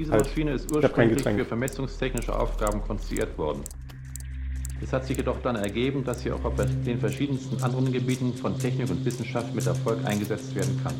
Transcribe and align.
Diese 0.00 0.12
halt. 0.12 0.24
Maschine 0.24 0.52
ist 0.52 0.74
ursprünglich 0.74 1.22
für 1.22 1.44
vermessungstechnische 1.44 2.34
Aufgaben 2.34 2.80
konstruiert 2.80 3.36
worden. 3.36 3.60
Es 4.82 4.94
hat 4.94 5.04
sich 5.04 5.18
jedoch 5.18 5.42
dann 5.42 5.56
ergeben, 5.56 6.04
dass 6.04 6.22
sie 6.22 6.32
auch 6.32 6.42
auf 6.42 6.54
den 6.56 6.98
verschiedensten 6.98 7.62
anderen 7.62 7.92
Gebieten 7.92 8.32
von 8.32 8.58
Technik 8.58 8.88
und 8.88 9.04
Wissenschaft 9.04 9.54
mit 9.54 9.66
Erfolg 9.66 9.98
eingesetzt 10.06 10.54
werden 10.54 10.80
kann. 10.82 10.94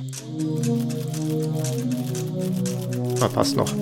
Ah, 3.22 3.28
passt 3.28 3.56
noch. 3.56 3.72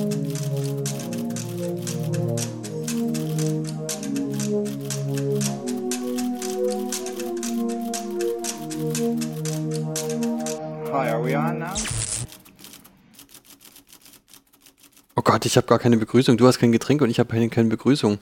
Gott, 15.39 15.47
ich 15.47 15.57
habe 15.57 15.69
gar 15.69 15.79
keine 15.79 15.97
Begrüßung. 15.97 16.37
Du 16.37 16.49
hast 16.49 16.59
kein 16.59 16.73
Getränk 16.73 17.01
und 17.01 17.11
ich 17.11 17.21
habe 17.21 17.49
keine, 17.49 17.69
Begrüßung. 17.69 18.19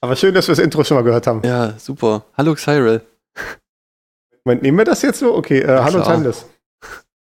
Aber 0.00 0.16
schön, 0.16 0.32
dass 0.32 0.48
wir 0.48 0.54
das 0.54 0.64
Intro 0.64 0.84
schon 0.84 0.94
mal 0.94 1.02
gehört 1.02 1.26
haben. 1.26 1.42
Ja, 1.44 1.74
super. 1.78 2.24
Hallo 2.34 2.54
Cyril. 2.54 3.02
Moment, 4.42 4.62
nehmen 4.62 4.78
wir 4.78 4.86
das 4.86 5.02
jetzt 5.02 5.18
so? 5.18 5.34
Okay, 5.34 5.58
äh, 5.58 5.66
hallo 5.66 6.02
Timeless. 6.02 6.46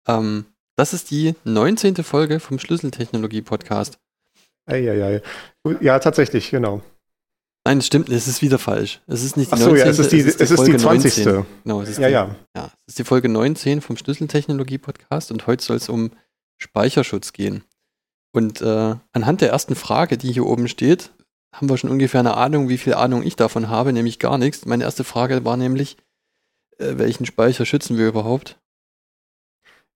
Ähm, 0.07 0.45
das 0.75 0.93
ist 0.93 1.09
die 1.09 1.33
19. 1.45 1.95
Folge 2.03 2.39
vom 2.39 2.59
Schlüsseltechnologie-Podcast. 2.59 3.97
Eieiei. 4.67 5.23
Ja, 5.81 5.97
tatsächlich, 5.97 6.51
genau. 6.51 6.83
Nein, 7.65 7.79
es 7.79 7.87
stimmt, 7.87 8.09
es 8.09 8.27
ist 8.27 8.43
wieder 8.43 8.59
falsch. 8.59 9.01
Es 9.07 9.23
ist 9.23 9.35
nicht 9.35 9.49
die 9.49 9.55
Ach 9.55 9.57
so, 9.57 9.69
19. 9.69 9.83
Ja, 9.83 9.91
es 9.91 9.97
ist 9.97 10.11
die, 10.11 10.19
es 10.19 10.27
ist 10.27 10.39
die, 10.39 10.43
es 10.43 10.51
ist 10.51 10.67
die 10.67 10.77
20. 10.77 11.25
19. 11.25 11.45
Genau, 11.63 11.81
es 11.81 11.89
ist 11.89 11.97
ja, 11.97 12.07
die, 12.07 12.13
ja. 12.13 12.35
ja. 12.55 12.65
Es 12.85 12.89
ist 12.89 12.99
die 12.99 13.03
Folge 13.03 13.29
19 13.29 13.81
vom 13.81 13.97
Schlüsseltechnologie-Podcast 13.97 15.31
und 15.31 15.47
heute 15.47 15.63
soll 15.63 15.77
es 15.77 15.89
um 15.89 16.11
Speicherschutz 16.59 17.33
gehen. 17.33 17.63
Und 18.33 18.61
äh, 18.61 18.95
anhand 19.13 19.41
der 19.41 19.49
ersten 19.49 19.75
Frage, 19.75 20.17
die 20.17 20.31
hier 20.31 20.45
oben 20.45 20.67
steht, 20.67 21.11
haben 21.53 21.69
wir 21.69 21.77
schon 21.77 21.89
ungefähr 21.89 22.19
eine 22.19 22.35
Ahnung, 22.35 22.69
wie 22.69 22.77
viel 22.77 22.93
Ahnung 22.93 23.23
ich 23.23 23.35
davon 23.35 23.69
habe, 23.69 23.93
nämlich 23.93 24.19
gar 24.19 24.37
nichts. 24.37 24.65
Meine 24.65 24.83
erste 24.83 25.03
Frage 25.03 25.43
war 25.45 25.57
nämlich, 25.57 25.97
äh, 26.77 26.93
welchen 26.97 27.25
Speicher 27.25 27.65
schützen 27.65 27.97
wir 27.97 28.07
überhaupt? 28.07 28.59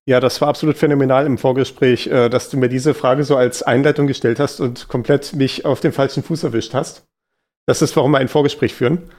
Ja, 0.07 0.19
das 0.19 0.41
war 0.41 0.47
absolut 0.47 0.77
phänomenal 0.77 1.27
im 1.27 1.37
Vorgespräch, 1.37 2.07
äh, 2.07 2.29
dass 2.29 2.49
du 2.49 2.57
mir 2.57 2.69
diese 2.69 2.93
Frage 2.93 3.23
so 3.23 3.35
als 3.35 3.61
Einleitung 3.61 4.07
gestellt 4.07 4.39
hast 4.39 4.59
und 4.59 4.87
komplett 4.87 5.33
mich 5.33 5.65
auf 5.65 5.79
den 5.79 5.91
falschen 5.91 6.23
Fuß 6.23 6.43
erwischt 6.43 6.73
hast. 6.73 7.07
Das 7.67 7.81
ist, 7.83 7.95
warum 7.95 8.11
wir 8.11 8.17
ein 8.17 8.27
Vorgespräch 8.27 8.73
führen. 8.73 9.11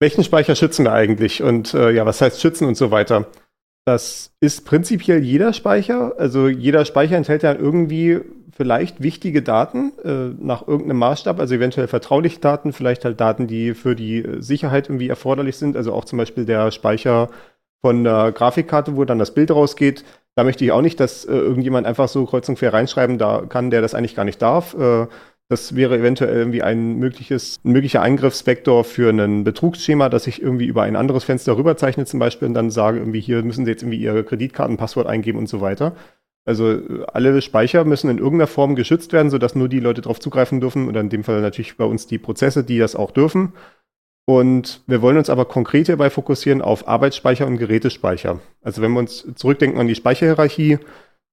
Welchen 0.00 0.24
Speicher 0.24 0.56
schützen 0.56 0.84
wir 0.84 0.92
eigentlich? 0.92 1.42
Und 1.42 1.74
äh, 1.74 1.90
ja, 1.90 2.04
was 2.04 2.20
heißt 2.20 2.40
schützen 2.40 2.66
und 2.66 2.76
so 2.76 2.90
weiter? 2.90 3.26
Das 3.88 4.32
ist 4.40 4.66
prinzipiell 4.66 5.24
jeder 5.24 5.54
Speicher. 5.54 6.12
Also 6.18 6.46
jeder 6.46 6.84
Speicher 6.84 7.16
enthält 7.16 7.42
ja 7.42 7.54
irgendwie 7.54 8.20
vielleicht 8.54 9.02
wichtige 9.02 9.40
Daten 9.40 9.92
äh, 10.04 10.34
nach 10.38 10.68
irgendeinem 10.68 10.98
Maßstab, 10.98 11.40
also 11.40 11.54
eventuell 11.54 11.88
vertrauliche 11.88 12.38
Daten, 12.38 12.74
vielleicht 12.74 13.06
halt 13.06 13.18
Daten, 13.18 13.46
die 13.46 13.72
für 13.72 13.96
die 13.96 14.26
Sicherheit 14.40 14.90
irgendwie 14.90 15.08
erforderlich 15.08 15.56
sind. 15.56 15.74
Also 15.74 15.94
auch 15.94 16.04
zum 16.04 16.18
Beispiel 16.18 16.44
der 16.44 16.70
Speicher 16.70 17.30
von 17.80 18.04
der 18.04 18.32
Grafikkarte, 18.32 18.94
wo 18.94 19.06
dann 19.06 19.18
das 19.18 19.32
Bild 19.32 19.50
rausgeht. 19.50 20.04
Da 20.34 20.44
möchte 20.44 20.66
ich 20.66 20.72
auch 20.72 20.82
nicht, 20.82 21.00
dass 21.00 21.24
äh, 21.24 21.32
irgendjemand 21.32 21.86
einfach 21.86 22.08
so 22.08 22.26
kreuz 22.26 22.46
reinschreiben 22.46 23.16
da 23.16 23.46
kann, 23.48 23.70
der 23.70 23.80
das 23.80 23.94
eigentlich 23.94 24.14
gar 24.14 24.26
nicht 24.26 24.42
darf. 24.42 24.74
Äh, 24.74 25.06
das 25.48 25.74
wäre 25.74 25.98
eventuell 25.98 26.36
irgendwie 26.36 26.62
ein 26.62 26.96
mögliches, 26.96 27.58
ein 27.64 27.72
möglicher 27.72 28.02
Eingriffsvektor 28.02 28.84
für 28.84 29.10
ein 29.10 29.44
Betrugsschema, 29.44 30.10
dass 30.10 30.26
ich 30.26 30.42
irgendwie 30.42 30.66
über 30.66 30.82
ein 30.82 30.96
anderes 30.96 31.24
Fenster 31.24 31.56
rüberzeichne 31.56 32.04
zum 32.04 32.20
Beispiel 32.20 32.48
und 32.48 32.54
dann 32.54 32.70
sage, 32.70 32.98
irgendwie 32.98 33.20
hier 33.20 33.42
müssen 33.42 33.64
Sie 33.64 33.70
jetzt 33.70 33.82
irgendwie 33.82 34.00
Ihre 34.00 34.24
Kreditkartenpasswort 34.24 35.06
eingeben 35.06 35.38
und 35.38 35.48
so 35.48 35.60
weiter. 35.62 35.96
Also 36.44 36.72
äh, 36.72 37.04
alle 37.12 37.40
Speicher 37.40 37.84
müssen 37.84 38.10
in 38.10 38.18
irgendeiner 38.18 38.46
Form 38.46 38.74
geschützt 38.74 39.12
werden, 39.12 39.30
sodass 39.30 39.54
nur 39.54 39.68
die 39.68 39.80
Leute 39.80 40.02
darauf 40.02 40.20
zugreifen 40.20 40.60
dürfen 40.60 40.86
oder 40.86 41.00
in 41.00 41.08
dem 41.08 41.24
Fall 41.24 41.40
natürlich 41.40 41.76
bei 41.78 41.84
uns 41.84 42.06
die 42.06 42.18
Prozesse, 42.18 42.62
die 42.62 42.78
das 42.78 42.94
auch 42.94 43.10
dürfen. 43.10 43.54
Und 44.26 44.82
wir 44.86 45.00
wollen 45.00 45.16
uns 45.16 45.30
aber 45.30 45.46
konkret 45.46 45.86
hierbei 45.86 46.10
fokussieren 46.10 46.60
auf 46.60 46.86
Arbeitsspeicher 46.86 47.46
und 47.46 47.56
Gerätespeicher. 47.56 48.40
Also 48.62 48.82
wenn 48.82 48.92
wir 48.92 48.98
uns 48.98 49.26
zurückdenken 49.34 49.80
an 49.80 49.86
die 49.88 49.94
Speicherhierarchie, 49.94 50.78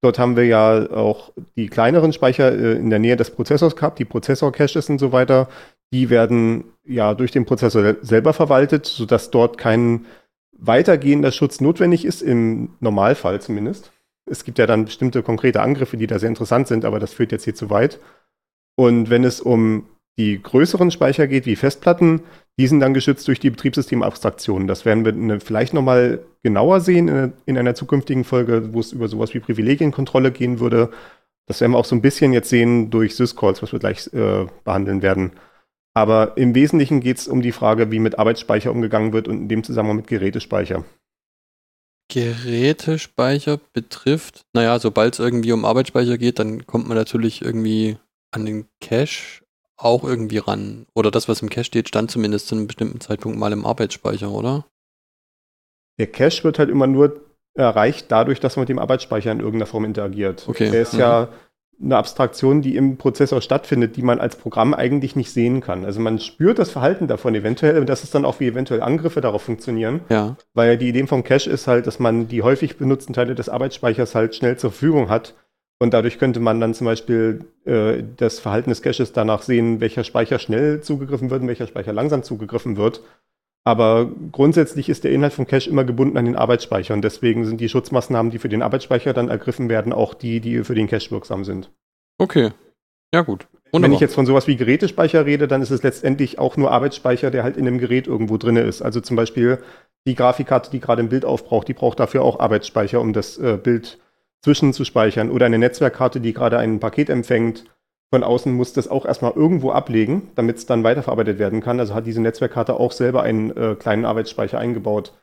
Dort 0.01 0.19
haben 0.19 0.35
wir 0.35 0.45
ja 0.45 0.91
auch 0.91 1.31
die 1.55 1.67
kleineren 1.67 2.13
Speicher 2.13 2.51
äh, 2.51 2.73
in 2.73 2.89
der 2.89 2.99
Nähe 2.99 3.15
des 3.15 3.31
Prozessors 3.31 3.75
gehabt, 3.75 3.99
die 3.99 4.05
Prozessor-Caches 4.05 4.89
und 4.89 4.99
so 4.99 5.11
weiter. 5.11 5.49
Die 5.93 6.09
werden 6.09 6.65
ja 6.85 7.13
durch 7.13 7.31
den 7.31 7.45
Prozessor 7.45 7.95
selber 8.01 8.33
verwaltet, 8.33 8.85
sodass 8.85 9.31
dort 9.31 9.57
kein 9.57 10.05
weitergehender 10.57 11.31
Schutz 11.31 11.61
notwendig 11.61 12.05
ist, 12.05 12.21
im 12.21 12.69
Normalfall 12.79 13.41
zumindest. 13.41 13.91
Es 14.25 14.43
gibt 14.43 14.57
ja 14.57 14.65
dann 14.65 14.85
bestimmte 14.85 15.21
konkrete 15.21 15.61
Angriffe, 15.61 15.97
die 15.97 16.07
da 16.07 16.19
sehr 16.19 16.29
interessant 16.29 16.67
sind, 16.67 16.85
aber 16.85 16.99
das 16.99 17.13
führt 17.13 17.31
jetzt 17.31 17.43
hier 17.43 17.55
zu 17.55 17.69
weit. 17.69 17.99
Und 18.75 19.09
wenn 19.09 19.23
es 19.23 19.41
um 19.41 19.85
die 20.17 20.41
größeren 20.41 20.91
Speicher 20.91 21.27
geht, 21.27 21.45
wie 21.45 21.55
Festplatten, 21.55 22.21
die 22.57 22.67
sind 22.67 22.79
dann 22.79 22.93
geschützt 22.93 23.27
durch 23.27 23.39
die 23.39 23.49
Betriebssystemabstraktionen. 23.49 24.67
Das 24.67 24.85
werden 24.85 25.03
wir 25.03 25.11
ne, 25.11 25.39
vielleicht 25.39 25.73
nochmal 25.73 26.19
genauer 26.45 26.79
sehen 26.79 27.07
in, 27.07 27.33
in, 27.47 27.57
einer 27.57 27.73
zukünftigen 27.73 28.23
Folge, 28.23 28.71
wo 28.71 28.79
es 28.79 28.91
über 28.91 29.07
sowas 29.07 29.33
wie 29.33 29.39
Privilegienkontrolle 29.39 30.31
gehen 30.31 30.59
würde. 30.59 30.91
Das 31.47 31.59
werden 31.59 31.71
wir 31.71 31.79
auch 31.79 31.85
so 31.85 31.95
ein 31.95 32.03
bisschen 32.03 32.33
jetzt 32.33 32.49
sehen 32.49 32.91
durch 32.91 33.15
Syscalls, 33.15 33.63
was 33.63 33.71
wir 33.71 33.79
gleich 33.79 34.13
äh, 34.13 34.45
behandeln 34.63 35.01
werden. 35.01 35.31
Aber 35.95 36.37
im 36.37 36.53
Wesentlichen 36.53 36.99
geht 36.99 37.17
es 37.17 37.27
um 37.27 37.41
die 37.41 37.51
Frage, 37.51 37.89
wie 37.89 37.97
mit 37.97 38.19
Arbeitsspeicher 38.19 38.71
umgegangen 38.71 39.11
wird 39.11 39.27
und 39.27 39.37
in 39.37 39.49
dem 39.49 39.63
Zusammenhang 39.63 39.97
mit 39.97 40.07
Gerätespeicher. 40.07 40.85
Gerätespeicher 42.09 43.59
betrifft, 43.73 44.41
naja, 44.53 44.77
sobald 44.77 45.15
es 45.15 45.19
irgendwie 45.19 45.51
um 45.51 45.65
Arbeitsspeicher 45.65 46.19
geht, 46.19 46.37
dann 46.37 46.67
kommt 46.67 46.87
man 46.87 46.95
natürlich 46.95 47.41
irgendwie 47.41 47.97
an 48.29 48.45
den 48.45 48.67
Cache 48.81 49.41
auch 49.77 50.03
irgendwie 50.03 50.37
ran. 50.37 50.85
Oder 50.93 51.09
das, 51.09 51.27
was 51.27 51.41
im 51.41 51.49
Cache 51.49 51.63
steht, 51.63 51.87
stand 51.87 52.11
zumindest 52.11 52.47
zu 52.47 52.55
einem 52.55 52.67
bestimmten 52.67 53.01
Zeitpunkt 53.01 53.39
mal 53.39 53.51
im 53.51 53.65
Arbeitsspeicher, 53.65 54.29
oder? 54.29 54.67
Der 55.99 56.07
Cache 56.07 56.43
wird 56.43 56.59
halt 56.59 56.69
immer 56.69 56.87
nur 56.87 57.21
erreicht 57.53 58.07
dadurch, 58.11 58.39
dass 58.39 58.55
man 58.55 58.63
mit 58.63 58.69
dem 58.69 58.79
Arbeitsspeicher 58.79 59.31
in 59.31 59.39
irgendeiner 59.39 59.65
Form 59.65 59.85
interagiert. 59.85 60.45
Okay. 60.47 60.69
Der 60.71 60.81
ist 60.81 60.93
mhm. 60.93 60.99
ja 60.99 61.29
eine 61.81 61.97
Abstraktion, 61.97 62.61
die 62.61 62.75
im 62.75 62.97
Prozessor 62.97 63.41
stattfindet, 63.41 63.97
die 63.97 64.01
man 64.01 64.19
als 64.19 64.37
Programm 64.37 64.73
eigentlich 64.73 65.15
nicht 65.15 65.31
sehen 65.31 65.59
kann. 65.59 65.83
Also 65.83 65.99
man 65.99 66.19
spürt 66.19 66.57
das 66.57 66.71
Verhalten 66.71 67.07
davon 67.07 67.35
eventuell 67.35 67.79
und 67.79 67.89
das 67.89 68.03
ist 68.03 68.15
dann 68.15 68.25
auch 68.25 68.39
wie 68.39 68.47
eventuell 68.47 68.81
Angriffe 68.81 69.19
darauf 69.19 69.41
funktionieren. 69.41 70.01
Ja. 70.09 70.37
Weil 70.53 70.77
die 70.77 70.89
Idee 70.89 71.05
vom 71.07 71.23
Cache 71.23 71.49
ist 71.49 71.67
halt, 71.67 71.87
dass 71.87 71.99
man 71.99 72.27
die 72.27 72.43
häufig 72.43 72.77
benutzten 72.77 73.13
Teile 73.13 73.35
des 73.35 73.49
Arbeitsspeichers 73.49 74.15
halt 74.15 74.35
schnell 74.35 74.57
zur 74.57 74.71
Verfügung 74.71 75.09
hat 75.09 75.33
und 75.79 75.93
dadurch 75.93 76.19
könnte 76.19 76.39
man 76.39 76.61
dann 76.61 76.73
zum 76.73 76.85
Beispiel 76.85 77.45
äh, 77.65 78.03
das 78.15 78.39
Verhalten 78.39 78.69
des 78.69 78.81
Caches 78.81 79.11
danach 79.11 79.41
sehen, 79.41 79.81
welcher 79.81 80.05
Speicher 80.05 80.39
schnell 80.39 80.81
zugegriffen 80.81 81.29
wird 81.29 81.41
und 81.41 81.47
welcher 81.47 81.67
Speicher 81.67 81.91
langsam 81.91 82.23
zugegriffen 82.23 82.77
wird. 82.77 83.01
Aber 83.67 84.11
grundsätzlich 84.31 84.89
ist 84.89 85.03
der 85.03 85.11
Inhalt 85.11 85.33
vom 85.33 85.47
Cache 85.47 85.69
immer 85.69 85.83
gebunden 85.83 86.17
an 86.17 86.25
den 86.25 86.35
Arbeitsspeicher 86.35 86.93
und 86.93 87.01
deswegen 87.01 87.45
sind 87.45 87.59
die 87.59 87.67
Schutzmaßnahmen, 87.67 88.31
die 88.31 88.37
für 88.37 88.47
den 88.47 88.61
Arbeitsspeicher 88.61 89.11
dann 89.11 89.29
ergriffen 89.29 89.69
werden, 89.69 89.91
auch 89.91 90.13
die, 90.13 90.39
die 90.39 90.63
für 90.63 90.75
den 90.75 90.87
Cache 90.87 91.09
wirksam 91.09 91.43
sind. 91.43 91.71
Okay. 92.19 92.51
Ja, 93.13 93.21
gut. 93.21 93.47
Wunderbar. 93.71 93.81
Wenn 93.81 93.93
ich 93.95 93.99
jetzt 93.99 94.13
von 94.13 94.27
sowas 94.27 94.47
wie 94.47 94.55
Gerätespeicher 94.55 95.25
rede, 95.25 95.47
dann 95.47 95.63
ist 95.63 95.71
es 95.71 95.81
letztendlich 95.81 96.37
auch 96.37 96.57
nur 96.57 96.71
Arbeitsspeicher, 96.71 97.31
der 97.31 97.43
halt 97.43 97.57
in 97.57 97.67
einem 97.67 97.79
Gerät 97.79 98.05
irgendwo 98.07 98.37
drin 98.37 98.55
ist. 98.55 98.83
Also 98.83 99.01
zum 99.01 99.17
Beispiel 99.17 99.59
die 100.07 100.15
Grafikkarte, 100.15 100.69
die 100.69 100.79
gerade 100.79 101.01
ein 101.01 101.09
Bild 101.09 101.25
aufbraucht, 101.25 101.67
die 101.67 101.73
braucht 101.73 101.99
dafür 101.99 102.21
auch 102.21 102.39
Arbeitsspeicher, 102.39 103.01
um 103.01 103.13
das 103.13 103.37
äh, 103.37 103.57
Bild 103.61 103.97
zwischenzuspeichern 104.43 105.31
oder 105.31 105.47
eine 105.47 105.57
Netzwerkkarte, 105.57 106.21
die 106.21 106.33
gerade 106.33 106.59
ein 106.59 106.79
Paket 106.79 107.09
empfängt. 107.09 107.65
Von 108.11 108.23
außen 108.23 108.53
muss 108.53 108.73
das 108.73 108.87
auch 108.87 109.05
erstmal 109.05 109.33
irgendwo 109.33 109.71
ablegen, 109.71 110.29
damit 110.35 110.57
es 110.57 110.65
dann 110.65 110.83
weiterverarbeitet 110.83 111.39
werden 111.39 111.61
kann. 111.61 111.79
Also 111.79 111.95
hat 111.95 112.05
diese 112.05 112.21
Netzwerkkarte 112.21 112.79
auch 112.79 112.91
selber 112.91 113.23
einen 113.23 113.55
äh, 113.57 113.75
kleinen 113.75 114.05
Arbeitsspeicher 114.05 114.59
eingebaut, 114.59 115.13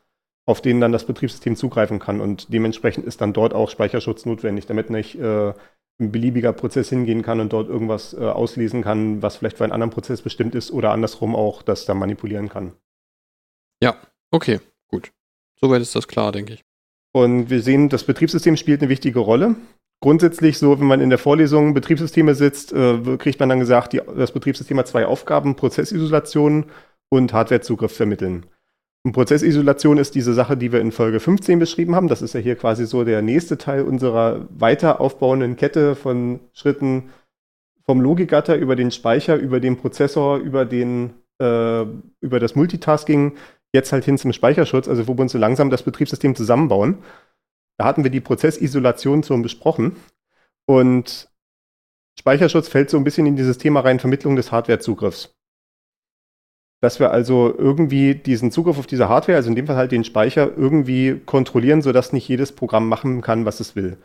auf 0.45 0.61
den 0.61 0.81
dann 0.81 0.91
das 0.91 1.05
Betriebssystem 1.05 1.55
zugreifen 1.55 1.99
kann. 1.99 2.19
Und 2.19 2.53
dementsprechend 2.53 3.05
ist 3.05 3.21
dann 3.21 3.33
dort 3.33 3.53
auch 3.53 3.69
Speicherschutz 3.69 4.25
notwendig, 4.25 4.65
damit 4.65 4.89
nicht 4.89 5.15
äh, 5.15 5.53
ein 5.99 6.11
beliebiger 6.11 6.53
Prozess 6.53 6.89
hingehen 6.89 7.21
kann 7.21 7.39
und 7.39 7.53
dort 7.53 7.69
irgendwas 7.69 8.13
äh, 8.13 8.17
auslesen 8.17 8.83
kann, 8.83 9.21
was 9.21 9.37
vielleicht 9.37 9.57
für 9.57 9.63
einen 9.63 9.73
anderen 9.73 9.91
Prozess 9.91 10.21
bestimmt 10.21 10.55
ist 10.55 10.71
oder 10.71 10.91
andersrum 10.91 11.35
auch 11.35 11.61
das 11.61 11.85
dann 11.85 11.97
manipulieren 11.97 12.49
kann. 12.49 12.73
Ja, 13.81 13.95
okay, 14.31 14.59
gut. 14.87 15.11
Soweit 15.59 15.81
ist 15.81 15.95
das 15.95 16.07
klar, 16.07 16.31
denke 16.31 16.53
ich. 16.53 16.63
Und 17.13 17.49
wir 17.49 17.61
sehen, 17.61 17.89
das 17.89 18.03
Betriebssystem 18.03 18.57
spielt 18.57 18.81
eine 18.81 18.89
wichtige 18.89 19.19
Rolle. 19.19 19.55
Grundsätzlich 20.03 20.57
so, 20.57 20.77
wenn 20.81 20.87
man 20.87 20.99
in 20.99 21.09
der 21.09 21.17
Vorlesung 21.17 21.73
Betriebssysteme 21.73 22.35
sitzt, 22.35 22.73
äh, 22.73 23.15
kriegt 23.15 23.39
man 23.39 23.47
dann 23.47 23.61
gesagt, 23.61 23.93
die, 23.93 24.01
das 24.17 24.33
Betriebssystem 24.33 24.77
hat 24.77 24.85
zwei 24.85 25.05
Aufgaben, 25.05 25.55
Prozessisolation 25.55 26.65
und 27.07 27.31
Hardwarezugriff 27.31 27.95
vermitteln. 27.95 28.45
Und 29.05 29.13
Prozessisolation 29.13 29.97
ist 29.97 30.13
diese 30.13 30.33
Sache, 30.33 30.57
die 30.57 30.73
wir 30.73 30.81
in 30.81 30.91
Folge 30.91 31.21
15 31.21 31.57
beschrieben 31.57 31.95
haben. 31.95 32.09
Das 32.09 32.21
ist 32.21 32.33
ja 32.33 32.41
hier 32.41 32.57
quasi 32.57 32.85
so 32.85 33.05
der 33.05 33.21
nächste 33.21 33.57
Teil 33.57 33.83
unserer 33.83 34.45
weiter 34.49 34.99
aufbauenden 34.99 35.55
Kette 35.55 35.95
von 35.95 36.41
Schritten 36.51 37.11
vom 37.85 38.01
Logikgatter 38.01 38.57
über 38.57 38.75
den 38.75 38.91
Speicher, 38.91 39.37
über 39.37 39.61
den 39.61 39.77
Prozessor, 39.77 40.39
über 40.39 40.65
den 40.65 41.13
äh, 41.39 41.83
über 42.19 42.41
das 42.41 42.55
Multitasking 42.55 43.37
jetzt 43.73 43.93
halt 43.93 44.03
hin 44.03 44.17
zum 44.17 44.33
Speicherschutz, 44.33 44.89
also 44.89 45.07
wo 45.07 45.13
wir 45.13 45.21
uns 45.21 45.31
so 45.31 45.37
langsam 45.37 45.69
das 45.69 45.83
Betriebssystem 45.83 46.35
zusammenbauen. 46.35 46.97
Da 47.83 47.87
hatten 47.89 48.05
wir 48.05 48.11
die 48.11 48.21
Prozessisolation 48.21 49.23
schon 49.23 49.41
besprochen. 49.41 49.97
Und 50.65 51.29
Speicherschutz 52.17 52.69
fällt 52.69 52.89
so 52.89 52.95
ein 52.95 53.03
bisschen 53.03 53.25
in 53.25 53.35
dieses 53.35 53.57
Thema 53.57 53.81
rein, 53.81 53.99
Vermittlung 53.99 54.37
des 54.37 54.53
Hardwarezugriffs. 54.53 55.35
Dass 56.79 57.01
wir 57.01 57.11
also 57.11 57.53
irgendwie 57.57 58.15
diesen 58.15 58.51
Zugriff 58.51 58.79
auf 58.79 58.87
diese 58.87 59.09
Hardware, 59.09 59.35
also 59.35 59.49
in 59.49 59.57
dem 59.57 59.67
Fall 59.67 59.75
halt 59.75 59.91
den 59.91 60.05
Speicher, 60.05 60.55
irgendwie 60.55 61.19
kontrollieren, 61.25 61.81
sodass 61.81 62.13
nicht 62.13 62.25
jedes 62.25 62.53
Programm 62.53 62.87
machen 62.87 63.19
kann, 63.19 63.43
was 63.43 63.59
es 63.59 63.75
will. 63.75 63.97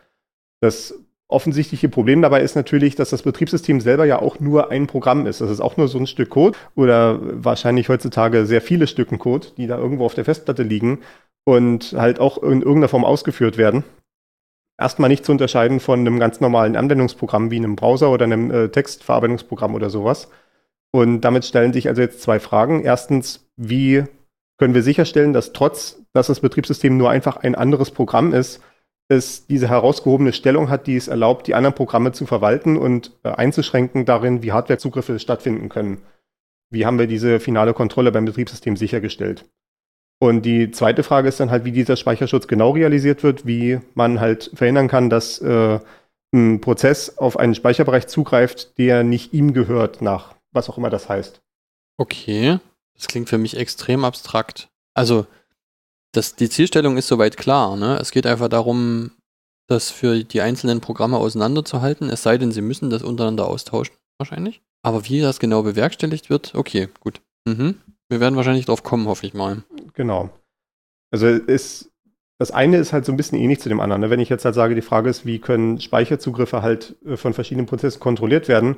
Das 0.60 0.98
offensichtliche 1.28 1.88
Problem 1.88 2.22
dabei 2.22 2.40
ist 2.40 2.56
natürlich, 2.56 2.94
dass 2.94 3.10
das 3.10 3.22
Betriebssystem 3.22 3.80
selber 3.80 4.06
ja 4.06 4.20
auch 4.20 4.40
nur 4.40 4.70
ein 4.70 4.86
Programm 4.86 5.26
ist. 5.26 5.40
Das 5.40 5.50
ist 5.50 5.60
auch 5.60 5.76
nur 5.76 5.88
so 5.88 5.98
ein 5.98 6.06
Stück 6.06 6.30
Code 6.30 6.56
oder 6.74 7.18
wahrscheinlich 7.20 7.88
heutzutage 7.88 8.46
sehr 8.46 8.62
viele 8.62 8.86
Stücken 8.86 9.18
Code, 9.18 9.48
die 9.56 9.66
da 9.66 9.76
irgendwo 9.78 10.06
auf 10.06 10.14
der 10.14 10.24
Festplatte 10.24 10.62
liegen 10.62 11.00
und 11.44 11.94
halt 11.96 12.18
auch 12.18 12.42
in 12.42 12.62
irgendeiner 12.62 12.88
Form 12.88 13.04
ausgeführt 13.04 13.58
werden 13.58 13.84
erstmal 14.78 15.08
nicht 15.08 15.24
zu 15.24 15.32
unterscheiden 15.32 15.80
von 15.80 16.00
einem 16.00 16.18
ganz 16.18 16.40
normalen 16.40 16.76
Anwendungsprogramm 16.76 17.50
wie 17.50 17.56
einem 17.56 17.76
Browser 17.76 18.10
oder 18.10 18.24
einem 18.24 18.50
äh, 18.50 18.68
Textverarbeitungsprogramm 18.68 19.74
oder 19.74 19.90
sowas. 19.90 20.30
Und 20.90 21.20
damit 21.20 21.44
stellen 21.44 21.72
sich 21.72 21.88
also 21.88 22.00
jetzt 22.00 22.22
zwei 22.22 22.40
Fragen. 22.40 22.82
Erstens, 22.84 23.46
wie 23.56 24.04
können 24.56 24.74
wir 24.74 24.82
sicherstellen, 24.82 25.32
dass 25.32 25.52
trotz, 25.52 26.02
dass 26.14 26.28
das 26.28 26.40
Betriebssystem 26.40 26.96
nur 26.96 27.10
einfach 27.10 27.36
ein 27.38 27.54
anderes 27.54 27.90
Programm 27.90 28.32
ist, 28.32 28.62
es 29.08 29.46
diese 29.46 29.68
herausgehobene 29.68 30.32
Stellung 30.32 30.68
hat, 30.68 30.86
die 30.86 30.96
es 30.96 31.08
erlaubt, 31.08 31.46
die 31.46 31.54
anderen 31.54 31.74
Programme 31.74 32.12
zu 32.12 32.26
verwalten 32.26 32.76
und 32.76 33.12
äh, 33.24 33.30
einzuschränken 33.30 34.04
darin, 34.04 34.42
wie 34.42 34.52
Hardwarezugriffe 34.52 35.18
stattfinden 35.18 35.68
können. 35.68 36.02
Wie 36.70 36.84
haben 36.84 36.98
wir 36.98 37.06
diese 37.06 37.40
finale 37.40 37.72
Kontrolle 37.72 38.12
beim 38.12 38.26
Betriebssystem 38.26 38.76
sichergestellt? 38.76 39.46
Und 40.20 40.42
die 40.42 40.70
zweite 40.70 41.02
Frage 41.02 41.28
ist 41.28 41.40
dann 41.40 41.50
halt, 41.50 41.64
wie 41.64 41.72
dieser 41.72 41.96
Speicherschutz 41.96 42.48
genau 42.48 42.72
realisiert 42.72 43.22
wird, 43.22 43.46
wie 43.46 43.80
man 43.94 44.20
halt 44.20 44.50
verhindern 44.52 44.88
kann, 44.88 45.10
dass 45.10 45.38
äh, 45.38 45.78
ein 46.34 46.60
Prozess 46.60 47.16
auf 47.18 47.38
einen 47.38 47.54
Speicherbereich 47.54 48.08
zugreift, 48.08 48.76
der 48.78 49.04
nicht 49.04 49.32
ihm 49.32 49.54
gehört, 49.54 50.02
nach 50.02 50.34
was 50.52 50.68
auch 50.68 50.76
immer 50.76 50.90
das 50.90 51.08
heißt. 51.08 51.40
Okay, 51.96 52.58
das 52.94 53.06
klingt 53.06 53.28
für 53.28 53.38
mich 53.38 53.56
extrem 53.56 54.04
abstrakt. 54.04 54.68
Also, 54.94 55.26
das, 56.12 56.36
die 56.36 56.48
Zielstellung 56.48 56.96
ist 56.96 57.08
soweit 57.08 57.36
klar. 57.36 57.76
Ne? 57.76 57.98
Es 58.00 58.10
geht 58.10 58.26
einfach 58.26 58.48
darum, 58.48 59.12
das 59.68 59.90
für 59.90 60.24
die 60.24 60.40
einzelnen 60.40 60.80
Programme 60.80 61.18
auseinanderzuhalten, 61.18 62.08
es 62.08 62.22
sei 62.22 62.38
denn, 62.38 62.52
sie 62.52 62.62
müssen 62.62 62.90
das 62.90 63.02
untereinander 63.02 63.46
austauschen, 63.48 63.94
wahrscheinlich. 64.18 64.62
Aber 64.82 65.04
wie 65.06 65.20
das 65.20 65.40
genau 65.40 65.62
bewerkstelligt 65.62 66.30
wird, 66.30 66.54
okay, 66.54 66.88
gut. 67.00 67.20
Mhm. 67.46 67.76
Wir 68.08 68.20
werden 68.20 68.36
wahrscheinlich 68.36 68.64
drauf 68.64 68.82
kommen, 68.82 69.06
hoffe 69.06 69.26
ich 69.26 69.34
mal. 69.34 69.62
Genau. 69.94 70.30
Also 71.10 71.26
ist, 71.26 71.90
das 72.38 72.50
eine 72.50 72.78
ist 72.78 72.92
halt 72.92 73.04
so 73.04 73.12
ein 73.12 73.16
bisschen 73.16 73.38
ähnlich 73.38 73.60
zu 73.60 73.68
dem 73.68 73.80
anderen. 73.80 74.00
Ne? 74.00 74.10
Wenn 74.10 74.20
ich 74.20 74.30
jetzt 74.30 74.44
halt 74.44 74.54
sage, 74.54 74.74
die 74.74 74.82
Frage 74.82 75.10
ist, 75.10 75.26
wie 75.26 75.38
können 75.38 75.80
Speicherzugriffe 75.80 76.62
halt 76.62 76.96
äh, 77.04 77.16
von 77.16 77.34
verschiedenen 77.34 77.66
Prozessen 77.66 78.00
kontrolliert 78.00 78.48
werden, 78.48 78.76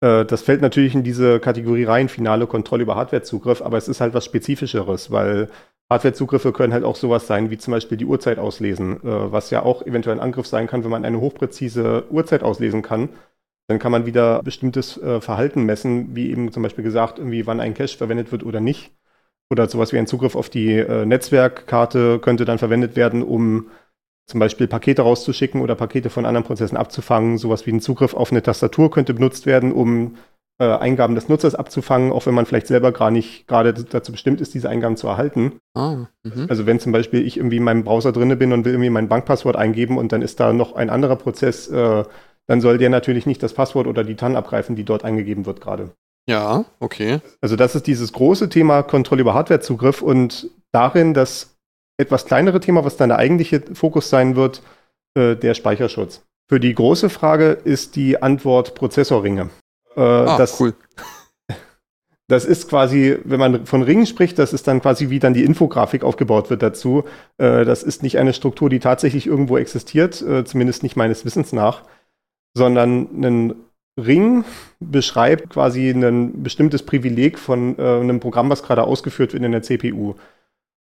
äh, 0.00 0.24
das 0.24 0.42
fällt 0.42 0.62
natürlich 0.62 0.94
in 0.94 1.04
diese 1.04 1.38
Kategorie 1.38 1.84
rein, 1.84 2.08
finale 2.08 2.46
Kontrolle 2.46 2.82
über 2.82 2.96
Hardwarezugriff, 2.96 3.62
aber 3.62 3.78
es 3.78 3.88
ist 3.88 4.00
halt 4.00 4.14
was 4.14 4.24
Spezifischeres, 4.24 5.10
weil 5.12 5.48
Hardwarezugriffe 5.94 6.52
können 6.52 6.72
halt 6.72 6.84
auch 6.84 6.96
sowas 6.96 7.26
sein, 7.26 7.50
wie 7.50 7.58
zum 7.58 7.72
Beispiel 7.72 7.96
die 7.98 8.04
Uhrzeit 8.06 8.38
auslesen, 8.38 8.98
äh, 8.98 9.32
was 9.32 9.50
ja 9.50 9.62
auch 9.62 9.82
eventuell 9.82 10.16
ein 10.16 10.22
Angriff 10.22 10.46
sein 10.46 10.66
kann, 10.66 10.84
wenn 10.84 10.90
man 10.90 11.04
eine 11.04 11.20
hochpräzise 11.20 12.04
Uhrzeit 12.10 12.42
auslesen 12.42 12.82
kann 12.82 13.08
dann 13.66 13.78
kann 13.78 13.92
man 13.92 14.06
wieder 14.06 14.42
bestimmtes 14.42 15.00
äh, 15.00 15.20
Verhalten 15.20 15.64
messen, 15.64 16.14
wie 16.14 16.30
eben 16.30 16.52
zum 16.52 16.62
Beispiel 16.62 16.84
gesagt, 16.84 17.18
irgendwie 17.18 17.46
wann 17.46 17.60
ein 17.60 17.74
Cache 17.74 17.96
verwendet 17.96 18.30
wird 18.30 18.44
oder 18.44 18.60
nicht. 18.60 18.92
Oder 19.50 19.68
sowas 19.68 19.92
wie 19.92 19.98
ein 19.98 20.06
Zugriff 20.06 20.36
auf 20.36 20.50
die 20.50 20.72
äh, 20.72 21.06
Netzwerkkarte 21.06 22.18
könnte 22.18 22.44
dann 22.44 22.58
verwendet 22.58 22.96
werden, 22.96 23.22
um 23.22 23.70
zum 24.26 24.40
Beispiel 24.40 24.68
Pakete 24.68 25.02
rauszuschicken 25.02 25.60
oder 25.60 25.74
Pakete 25.74 26.10
von 26.10 26.26
anderen 26.26 26.46
Prozessen 26.46 26.76
abzufangen. 26.76 27.38
Sowas 27.38 27.66
wie 27.66 27.72
ein 27.72 27.80
Zugriff 27.80 28.14
auf 28.14 28.30
eine 28.30 28.42
Tastatur 28.42 28.90
könnte 28.90 29.14
benutzt 29.14 29.46
werden, 29.46 29.72
um 29.72 30.16
äh, 30.58 30.64
Eingaben 30.64 31.14
des 31.14 31.28
Nutzers 31.28 31.54
abzufangen, 31.54 32.12
auch 32.12 32.26
wenn 32.26 32.34
man 32.34 32.46
vielleicht 32.46 32.66
selber 32.66 32.92
gar 32.92 33.10
nicht 33.10 33.48
gerade 33.48 33.72
dazu 33.72 34.12
bestimmt 34.12 34.40
ist, 34.40 34.54
diese 34.54 34.68
Eingaben 34.68 34.96
zu 34.96 35.08
erhalten. 35.08 35.58
Oh, 35.74 36.06
also 36.48 36.66
wenn 36.66 36.80
zum 36.80 36.92
Beispiel 36.92 37.26
ich 37.26 37.36
irgendwie 37.36 37.56
in 37.56 37.64
meinem 37.64 37.84
Browser 37.84 38.12
drinne 38.12 38.36
bin 38.36 38.52
und 38.52 38.64
will 38.64 38.72
irgendwie 38.72 38.90
mein 38.90 39.08
Bankpasswort 39.08 39.56
eingeben 39.56 39.98
und 39.98 40.12
dann 40.12 40.22
ist 40.22 40.40
da 40.40 40.52
noch 40.52 40.74
ein 40.74 40.90
anderer 40.90 41.16
Prozess 41.16 41.68
äh, 41.68 42.04
dann 42.46 42.60
soll 42.60 42.78
der 42.78 42.90
natürlich 42.90 43.26
nicht 43.26 43.42
das 43.42 43.54
Passwort 43.54 43.86
oder 43.86 44.04
die 44.04 44.16
TAN 44.16 44.36
abgreifen, 44.36 44.76
die 44.76 44.84
dort 44.84 45.04
eingegeben 45.04 45.46
wird 45.46 45.60
gerade. 45.60 45.90
Ja, 46.28 46.64
okay. 46.80 47.20
Also 47.40 47.56
das 47.56 47.74
ist 47.74 47.86
dieses 47.86 48.12
große 48.12 48.48
Thema 48.48 48.82
Kontrolle 48.82 49.22
über 49.22 49.34
Hardwarezugriff 49.34 50.02
und 50.02 50.50
darin 50.72 51.14
das 51.14 51.56
etwas 51.98 52.26
kleinere 52.26 52.60
Thema, 52.60 52.84
was 52.84 52.96
dann 52.96 53.10
der 53.10 53.18
eigentliche 53.18 53.60
Fokus 53.74 54.10
sein 54.10 54.36
wird, 54.36 54.62
äh, 55.14 55.36
der 55.36 55.54
Speicherschutz. 55.54 56.22
Für 56.48 56.60
die 56.60 56.74
große 56.74 57.08
Frage 57.08 57.50
ist 57.64 57.96
die 57.96 58.20
Antwort 58.22 58.74
Prozessorringe. 58.74 59.50
Äh, 59.96 60.00
ah, 60.00 60.38
das, 60.38 60.60
cool. 60.60 60.74
Das 62.26 62.46
ist 62.46 62.70
quasi, 62.70 63.18
wenn 63.24 63.38
man 63.38 63.66
von 63.66 63.82
Ringen 63.82 64.06
spricht, 64.06 64.38
das 64.38 64.54
ist 64.54 64.66
dann 64.66 64.80
quasi, 64.80 65.10
wie 65.10 65.18
dann 65.18 65.34
die 65.34 65.44
Infografik 65.44 66.02
aufgebaut 66.02 66.48
wird 66.48 66.62
dazu. 66.62 67.04
Äh, 67.36 67.66
das 67.66 67.82
ist 67.82 68.02
nicht 68.02 68.18
eine 68.18 68.32
Struktur, 68.32 68.70
die 68.70 68.78
tatsächlich 68.78 69.26
irgendwo 69.26 69.58
existiert, 69.58 70.22
äh, 70.22 70.44
zumindest 70.44 70.82
nicht 70.82 70.96
meines 70.96 71.26
Wissens 71.26 71.52
nach, 71.52 71.82
sondern 72.56 73.08
ein 73.20 73.54
Ring 74.00 74.44
beschreibt 74.80 75.50
quasi 75.50 75.90
ein 75.90 76.42
bestimmtes 76.42 76.84
Privileg 76.84 77.38
von 77.38 77.78
äh, 77.78 77.82
einem 77.82 78.20
Programm, 78.20 78.50
was 78.50 78.62
gerade 78.62 78.84
ausgeführt 78.84 79.32
wird 79.32 79.44
in 79.44 79.52
der 79.52 79.62
CPU, 79.62 80.14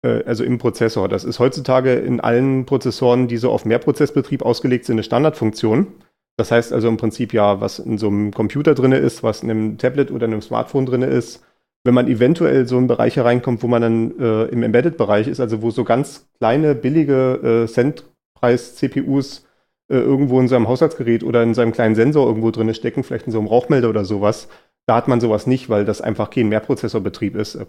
äh, 0.04 0.24
also 0.25 0.44
im 0.44 0.57
Prozessor. 0.57 1.07
Das 1.07 1.24
ist 1.24 1.40
heutzutage 1.40 1.94
in 1.94 2.19
allen 2.19 2.66
Prozessoren, 2.66 3.28
die 3.28 3.38
so 3.38 3.52
auf 3.52 3.66
Mehrprozessbetrieb 3.66 4.42
ausgelegt 4.42 4.86
sind, 4.86 4.95
eine 4.95 5.04
Standardfunktion. 5.04 5.88
Das 6.40 6.52
heißt 6.52 6.72
also 6.72 6.88
im 6.88 6.96
Prinzip 6.96 7.34
ja, 7.34 7.60
was 7.60 7.80
in 7.80 7.98
so 7.98 8.08
einem 8.08 8.32
Computer 8.32 8.74
drin 8.74 8.94
ist, 8.94 9.24
was 9.24 9.44
in 9.44 9.52
einem 9.52 9.78
Tablet 9.78 10.10
oder 10.10 10.26
einem 10.26 10.42
Smartphone 10.42 10.86
drin 10.86 11.02
ist. 11.02 11.44
Wenn 11.84 11.94
man 11.94 12.08
eventuell 12.08 12.66
so 12.66 12.78
in 12.78 12.88
Bereiche 12.88 13.26
reinkommt, 13.26 13.62
wo 13.62 13.68
man 13.68 13.82
dann 13.82 14.20
äh, 14.20 14.46
im 14.46 14.64
Embedded-Bereich 14.64 15.28
ist, 15.28 15.42
also 15.42 15.62
wo 15.62 15.70
so 15.70 15.84
ganz 15.84 16.30
kleine, 16.38 16.76
billige 16.76 17.66
äh, 17.66 17.68
Centpreis-CPUs 17.68 19.48
äh, 19.90 19.98
irgendwo 19.98 20.40
in 20.40 20.48
seinem 20.48 20.70
Haushaltsgerät 20.70 21.26
oder 21.26 21.44
in 21.44 21.54
seinem 21.54 21.74
kleinen 21.74 21.96
Sensor 21.96 22.26
irgendwo 22.26 22.52
drin 22.52 22.74
stecken, 22.74 23.04
vielleicht 23.04 23.26
in 23.26 23.34
so 23.34 23.40
einem 23.40 23.48
Rauchmelder 23.48 23.90
oder 23.90 24.06
sowas. 24.06 24.48
Da 24.88 24.96
hat 24.96 25.10
man 25.10 25.20
sowas 25.20 25.46
nicht, 25.46 25.68
weil 25.68 25.84
das 25.84 26.00
einfach 26.00 26.30
kein 26.30 26.48
Mehrprozessorbetrieb 26.48 27.36
ist. 27.36 27.56
Äh, 27.56 27.66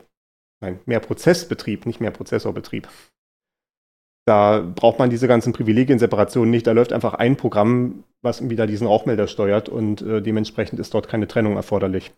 nein, 0.61 0.79
Mehrprozessbetrieb, 0.87 1.87
nicht 1.87 2.01
Mehrprozessorbetrieb. 2.01 2.87
Da 4.27 4.61
braucht 4.61 4.99
man 4.99 5.11
diese 5.11 5.29
ganzen 5.29 5.53
Privilegien, 5.53 5.99
Separationen 5.99 6.51
nicht. 6.51 6.67
Da 6.67 6.73
läuft 6.73 6.93
einfach 6.93 7.15
ein 7.15 7.37
Programm, 7.37 8.05
was 8.23 8.49
wieder 8.49 8.67
diesen 8.67 8.87
Rauchmelder 8.87 9.27
steuert 9.27 9.69
und 9.69 10.03
äh, 10.03 10.23
dementsprechend 10.23 10.79
ist 10.79 10.95
dort 10.95 11.09
keine 11.09 11.27
Trennung 11.27 11.57
erforderlich. 11.57 12.13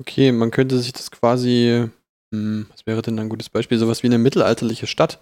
Okay, 0.00 0.32
man 0.32 0.50
könnte 0.50 0.78
sich 0.78 0.92
das 0.92 1.10
quasi, 1.10 1.88
hm, 2.34 2.66
was 2.70 2.86
wäre 2.86 3.02
denn 3.02 3.18
ein 3.18 3.28
gutes 3.28 3.50
Beispiel, 3.50 3.78
sowas 3.78 4.02
wie 4.02 4.06
eine 4.06 4.18
mittelalterliche 4.18 4.86
Stadt 4.86 5.20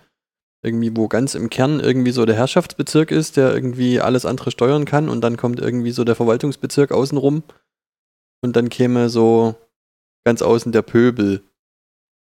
irgendwie, 0.62 0.96
wo 0.96 1.08
ganz 1.08 1.34
im 1.34 1.50
Kern 1.50 1.80
irgendwie 1.80 2.10
so 2.10 2.24
der 2.24 2.36
Herrschaftsbezirk 2.36 3.10
ist, 3.10 3.36
der 3.36 3.54
irgendwie 3.54 4.00
alles 4.00 4.26
andere 4.26 4.50
steuern 4.50 4.84
kann 4.84 5.08
und 5.08 5.20
dann 5.20 5.36
kommt 5.36 5.60
irgendwie 5.60 5.92
so 5.92 6.04
der 6.04 6.16
Verwaltungsbezirk 6.16 6.92
außenrum 6.92 7.42
und 8.42 8.56
dann 8.56 8.68
käme 8.68 9.08
so 9.08 9.54
ganz 10.24 10.42
außen 10.42 10.72
der 10.72 10.82
Pöbel. 10.82 11.42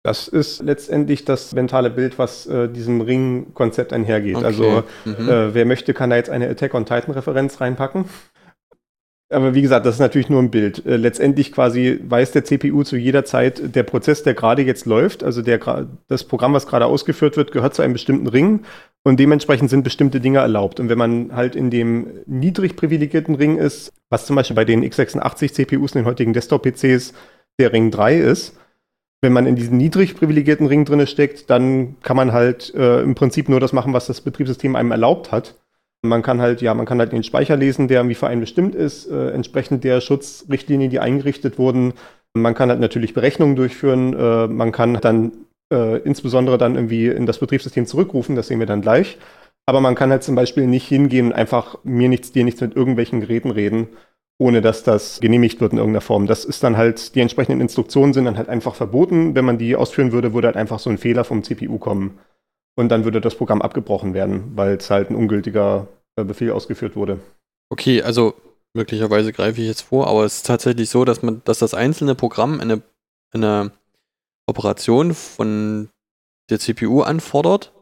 Das 0.04 0.26
ist 0.26 0.62
letztendlich 0.62 1.24
das 1.24 1.52
mentale 1.54 1.88
Bild, 1.88 2.18
was 2.18 2.46
äh, 2.46 2.68
diesem 2.68 3.00
Ring-Konzept 3.00 3.92
einhergeht. 3.92 4.36
Okay. 4.36 4.44
Also 4.44 4.82
mhm. 5.04 5.28
äh, 5.28 5.54
wer 5.54 5.64
möchte, 5.64 5.94
kann 5.94 6.10
da 6.10 6.16
jetzt 6.16 6.30
eine 6.30 6.48
Attack 6.48 6.74
on 6.74 6.84
Titan-Referenz 6.84 7.60
reinpacken. 7.60 8.06
Aber 9.32 9.54
wie 9.54 9.62
gesagt, 9.62 9.86
das 9.86 9.94
ist 9.94 10.00
natürlich 10.00 10.28
nur 10.28 10.42
ein 10.42 10.50
Bild. 10.50 10.84
Äh, 10.84 10.96
letztendlich 10.96 11.52
quasi 11.52 12.00
weiß 12.02 12.32
der 12.32 12.44
CPU 12.44 12.82
zu 12.82 12.96
jeder 12.96 13.24
Zeit, 13.24 13.74
der 13.74 13.84
Prozess, 13.84 14.24
der 14.24 14.34
gerade 14.34 14.62
jetzt 14.62 14.86
läuft, 14.86 15.22
also 15.22 15.40
der, 15.40 15.86
das 16.08 16.24
Programm, 16.24 16.52
was 16.52 16.66
gerade 16.66 16.86
ausgeführt 16.86 17.36
wird, 17.36 17.52
gehört 17.52 17.74
zu 17.74 17.82
einem 17.82 17.94
bestimmten 17.94 18.26
Ring 18.26 18.60
und 19.04 19.18
dementsprechend 19.18 19.70
sind 19.70 19.84
bestimmte 19.84 20.20
Dinge 20.20 20.38
erlaubt. 20.38 20.80
Und 20.80 20.88
wenn 20.88 20.98
man 20.98 21.34
halt 21.34 21.56
in 21.56 21.70
dem 21.70 22.08
niedrig 22.26 22.76
privilegierten 22.76 23.34
Ring 23.34 23.56
ist, 23.56 23.92
was 24.10 24.26
zum 24.26 24.36
Beispiel 24.36 24.56
bei 24.56 24.64
den 24.64 24.84
x86 24.84 25.52
CPUs, 25.52 25.92
den 25.92 26.04
heutigen 26.04 26.32
Desktop-PCs, 26.32 27.14
der 27.58 27.72
Ring 27.72 27.90
3 27.90 28.18
ist, 28.18 28.56
wenn 29.22 29.32
man 29.32 29.46
in 29.46 29.56
diesem 29.56 29.76
niedrig 29.76 30.16
privilegierten 30.16 30.66
Ring 30.66 30.84
drinne 30.84 31.06
steckt, 31.06 31.48
dann 31.48 31.96
kann 32.02 32.16
man 32.16 32.32
halt 32.32 32.74
äh, 32.74 33.00
im 33.02 33.14
Prinzip 33.14 33.48
nur 33.48 33.60
das 33.60 33.72
machen, 33.72 33.92
was 33.92 34.06
das 34.06 34.20
Betriebssystem 34.20 34.74
einem 34.76 34.90
erlaubt 34.90 35.30
hat. 35.30 35.54
Man 36.04 36.22
kann 36.22 36.40
halt, 36.40 36.60
ja, 36.60 36.74
man 36.74 36.84
kann 36.84 36.98
halt 36.98 37.12
den 37.12 37.22
Speicher 37.22 37.56
lesen, 37.56 37.86
der 37.86 38.06
wie 38.08 38.16
für 38.16 38.26
einen 38.26 38.40
bestimmt 38.40 38.74
ist, 38.74 39.06
äh, 39.06 39.30
entsprechend 39.30 39.84
der 39.84 40.00
Schutzrichtlinien, 40.00 40.90
die 40.90 40.98
eingerichtet 40.98 41.56
wurden. 41.56 41.94
Man 42.34 42.54
kann 42.54 42.68
halt 42.68 42.80
natürlich 42.80 43.14
Berechnungen 43.14 43.54
durchführen. 43.54 44.12
Äh, 44.12 44.48
man 44.48 44.72
kann 44.72 44.94
dann 45.00 45.32
äh, 45.72 45.98
insbesondere 45.98 46.58
dann 46.58 46.74
irgendwie 46.74 47.06
in 47.06 47.24
das 47.24 47.38
Betriebssystem 47.38 47.86
zurückrufen, 47.86 48.34
das 48.34 48.48
sehen 48.48 48.58
wir 48.58 48.66
dann 48.66 48.82
gleich. 48.82 49.18
Aber 49.66 49.80
man 49.80 49.94
kann 49.94 50.10
halt 50.10 50.24
zum 50.24 50.34
Beispiel 50.34 50.66
nicht 50.66 50.88
hingehen 50.88 51.26
und 51.26 51.32
einfach 51.32 51.78
mir 51.84 52.08
nichts, 52.08 52.32
dir 52.32 52.42
nichts 52.42 52.60
mit 52.60 52.74
irgendwelchen 52.74 53.20
Geräten 53.20 53.52
reden, 53.52 53.88
ohne 54.38 54.60
dass 54.60 54.82
das 54.82 55.20
genehmigt 55.20 55.60
wird 55.60 55.72
in 55.72 55.78
irgendeiner 55.78 56.00
Form. 56.00 56.26
Das 56.26 56.44
ist 56.44 56.62
dann 56.62 56.76
halt, 56.76 57.14
die 57.14 57.20
entsprechenden 57.20 57.60
Instruktionen 57.60 58.12
sind 58.12 58.24
dann 58.24 58.36
halt 58.36 58.48
einfach 58.48 58.74
verboten. 58.74 59.34
Wenn 59.34 59.44
man 59.44 59.58
die 59.58 59.76
ausführen 59.76 60.12
würde, 60.12 60.34
würde 60.34 60.48
halt 60.48 60.56
einfach 60.56 60.78
so 60.78 60.90
ein 60.90 60.98
Fehler 60.98 61.24
vom 61.24 61.42
CPU 61.42 61.78
kommen. 61.78 62.18
Und 62.74 62.88
dann 62.88 63.04
würde 63.04 63.20
das 63.20 63.34
Programm 63.34 63.62
abgebrochen 63.62 64.14
werden, 64.14 64.56
weil 64.56 64.76
es 64.76 64.90
halt 64.90 65.10
ein 65.10 65.16
ungültiger 65.16 65.88
äh, 66.16 66.24
Befehl 66.24 66.50
ausgeführt 66.52 66.96
wurde. 66.96 67.20
Okay, 67.70 68.02
also 68.02 68.34
möglicherweise 68.74 69.32
greife 69.32 69.60
ich 69.60 69.66
jetzt 69.66 69.82
vor, 69.82 70.06
aber 70.06 70.24
es 70.24 70.36
ist 70.36 70.46
tatsächlich 70.46 70.88
so, 70.88 71.04
dass 71.04 71.22
man, 71.22 71.42
dass 71.44 71.58
das 71.58 71.74
einzelne 71.74 72.14
Programm 72.14 72.60
eine, 72.60 72.82
eine 73.32 73.72
Operation 74.46 75.14
von 75.14 75.90
der 76.50 76.58
CPU 76.58 77.02
anfordert 77.02 77.72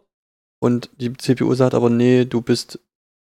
und 0.62 0.90
die 1.00 1.12
CPU 1.16 1.54
sagt 1.54 1.74
aber, 1.74 1.90
nee, 1.90 2.24
du 2.24 2.42
bist, 2.42 2.78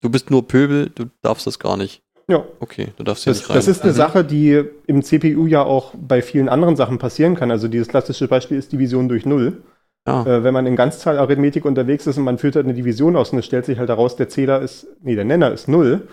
du 0.03 0.11
bist 0.11 0.31
nur 0.31 0.47
Pöbel, 0.47 0.91
du 0.91 1.11
darfst 1.23 1.47
das 1.47 1.59
gar 1.59 1.77
nicht. 1.77 2.03
Ja. 2.31 2.45
Okay, 2.61 2.89
du 2.97 3.05
darfst 3.05 3.25
ja 3.25 3.31
Das, 3.31 3.39
nicht 3.41 3.51
rein. 3.51 3.57
das 3.57 3.69
ist 3.69 3.83
eine 3.83 3.93
Mhm. 3.93 3.97
Sache, 3.97 4.25
die 4.25 4.63
im 4.87 5.03
CPU 5.03 5.47
ja 5.47 5.63
auch 5.63 5.95
bei 5.99 6.21
vielen 6.23 6.49
anderen 6.49 6.77
Sachen 6.77 6.99
passieren 6.99 7.35
kann. 7.35 7.51
Also 7.51 7.69
dieses 7.69 7.89
klassische 7.89 8.29
Beispiel 8.29 8.59
ist 8.59 8.71
Division 8.73 9.09
durch 9.09 9.25
Null. 9.25 9.63
Ja. 10.07 10.23
Äh, 10.25 10.45
wenn 10.45 10.55
man 10.55 10.67
in 10.67 10.77
Ganzzahlarithmetik 10.77 11.65
unterwegs 11.65 12.07
ist 12.07 12.19
und 12.19 12.25
man 12.25 12.39
führt 12.39 12.57
halt 12.57 12.67
eine 12.67 12.75
Division 12.75 13.17
aus 13.17 13.31
und 13.33 13.39
es 13.39 13.47
stellt 13.47 13.65
sich 13.65 13.79
halt 13.79 13.89
heraus, 13.89 14.17
der 14.17 14.29
Zähler 14.29 14.61
ist, 14.61 14.87
nee, 15.03 15.15
der 15.15 15.25
Nenner 15.25 15.53
ist 15.53 15.69
Null, 15.69 16.07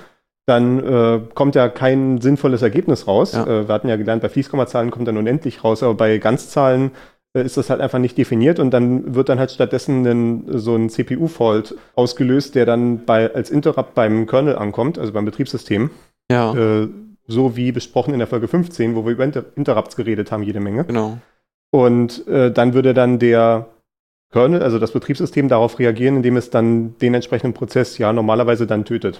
dann 0.48 0.80
äh, 0.84 1.20
kommt 1.34 1.56
ja 1.56 1.70
kein 1.70 2.22
sinnvolles 2.22 2.62
Ergebnis 2.62 3.08
raus. 3.08 3.34
Ja. 3.34 3.44
Äh, 3.46 3.68
wir 3.68 3.74
hatten 3.74 3.90
ja 3.90 3.96
gelernt, 3.98 4.22
bei 4.22 4.30
Fließkommazahlen 4.30 4.92
kommt 4.92 5.08
dann 5.08 5.18
unendlich 5.18 5.64
raus, 5.64 5.82
aber 5.84 5.96
bei 5.96 6.18
Ganzzahlen 6.18 6.92
äh, 7.36 7.44
ist 7.44 7.58
das 7.58 7.70
halt 7.70 7.82
einfach 7.82 8.00
nicht 8.00 8.18
definiert 8.18 8.60
und 8.60 8.72
dann 8.72 9.16
wird 9.16 9.30
dann 9.30 9.40
halt 9.40 9.52
stattdessen 9.52 10.06
ein, 10.06 10.44
so 10.48 10.76
ein 10.76 10.90
CPU-Fault 10.90 11.76
ausgelöst, 11.96 12.54
der 12.56 12.66
dann 12.66 13.06
bei, 13.06 13.34
als 13.34 13.50
Interrupt 13.50 13.96
beim 13.96 14.28
Kernel 14.28 14.56
ankommt, 14.58 15.00
also 15.00 15.12
beim 15.14 15.26
Betriebssystem. 15.26 15.90
Ja, 16.32 16.54
Äh, 16.54 16.90
so 17.28 17.56
wie 17.56 17.72
besprochen 17.72 18.14
in 18.14 18.20
der 18.20 18.28
Folge 18.28 18.48
15, 18.48 18.96
wo 18.96 19.06
wir 19.06 19.14
über 19.14 19.24
Inter 19.24 19.46
Interrupts 19.56 19.96
geredet 19.96 20.32
haben, 20.32 20.44
jede 20.44 20.60
Menge. 20.60 20.86
genau. 20.86 21.18
Und 21.72 22.26
äh, 22.28 22.52
dann 22.52 22.74
würde 22.74 22.94
dann 22.94 23.20
der 23.20 23.68
Kernel, 24.32 24.64
also 24.64 24.80
das 24.80 24.92
Betriebssystem, 24.92 25.50
darauf 25.50 25.78
reagieren, 25.80 26.18
indem 26.18 26.38
es 26.38 26.50
dann 26.50 26.98
den 27.00 27.14
entsprechenden 27.14 27.54
Prozess 27.54 27.98
ja 27.98 28.14
normalerweise 28.14 28.66
dann 28.68 28.86
tötet. 28.86 29.20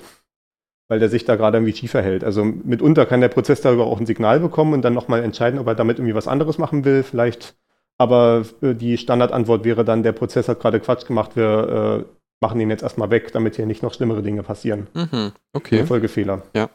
Weil 0.88 1.00
der 1.00 1.10
sich 1.10 1.26
da 1.26 1.36
gerade 1.36 1.58
irgendwie 1.58 1.76
schief 1.76 1.92
verhält. 1.92 2.24
Also 2.24 2.46
mitunter 2.46 3.06
kann 3.06 3.20
der 3.20 3.30
Prozess 3.30 3.60
darüber 3.62 3.88
auch 3.88 4.00
ein 4.00 4.06
Signal 4.06 4.40
bekommen 4.40 4.74
und 4.74 4.84
dann 4.84 4.94
nochmal 4.94 5.24
entscheiden, 5.24 5.60
ob 5.60 5.68
er 5.68 5.76
damit 5.76 5.98
irgendwie 5.98 6.16
was 6.16 6.28
anderes 6.28 6.58
machen 6.58 6.86
will, 6.86 7.04
vielleicht. 7.04 7.56
Aber 7.98 8.44
äh, 8.62 8.74
die 8.74 8.98
Standardantwort 8.98 9.66
wäre 9.66 9.84
dann, 9.84 10.04
der 10.04 10.12
Prozess 10.12 10.48
hat 10.48 10.60
gerade 10.60 10.80
Quatsch 10.80 11.08
gemacht, 11.08 11.36
wir 11.36 12.06
äh, 12.08 12.16
machen 12.40 12.60
den 12.60 12.70
jetzt 12.70 12.84
erstmal 12.84 13.10
weg, 13.10 13.32
damit 13.32 13.56
hier 13.56 13.66
nicht 13.66 13.84
noch 13.84 13.94
schlimmere 13.94 14.22
Dinge 14.22 14.44
passieren. 14.44 14.88
Mhm. 14.94 15.32
Okay. 15.54 15.86
Folgefehler. 15.86 16.44
Ja. 16.56 16.70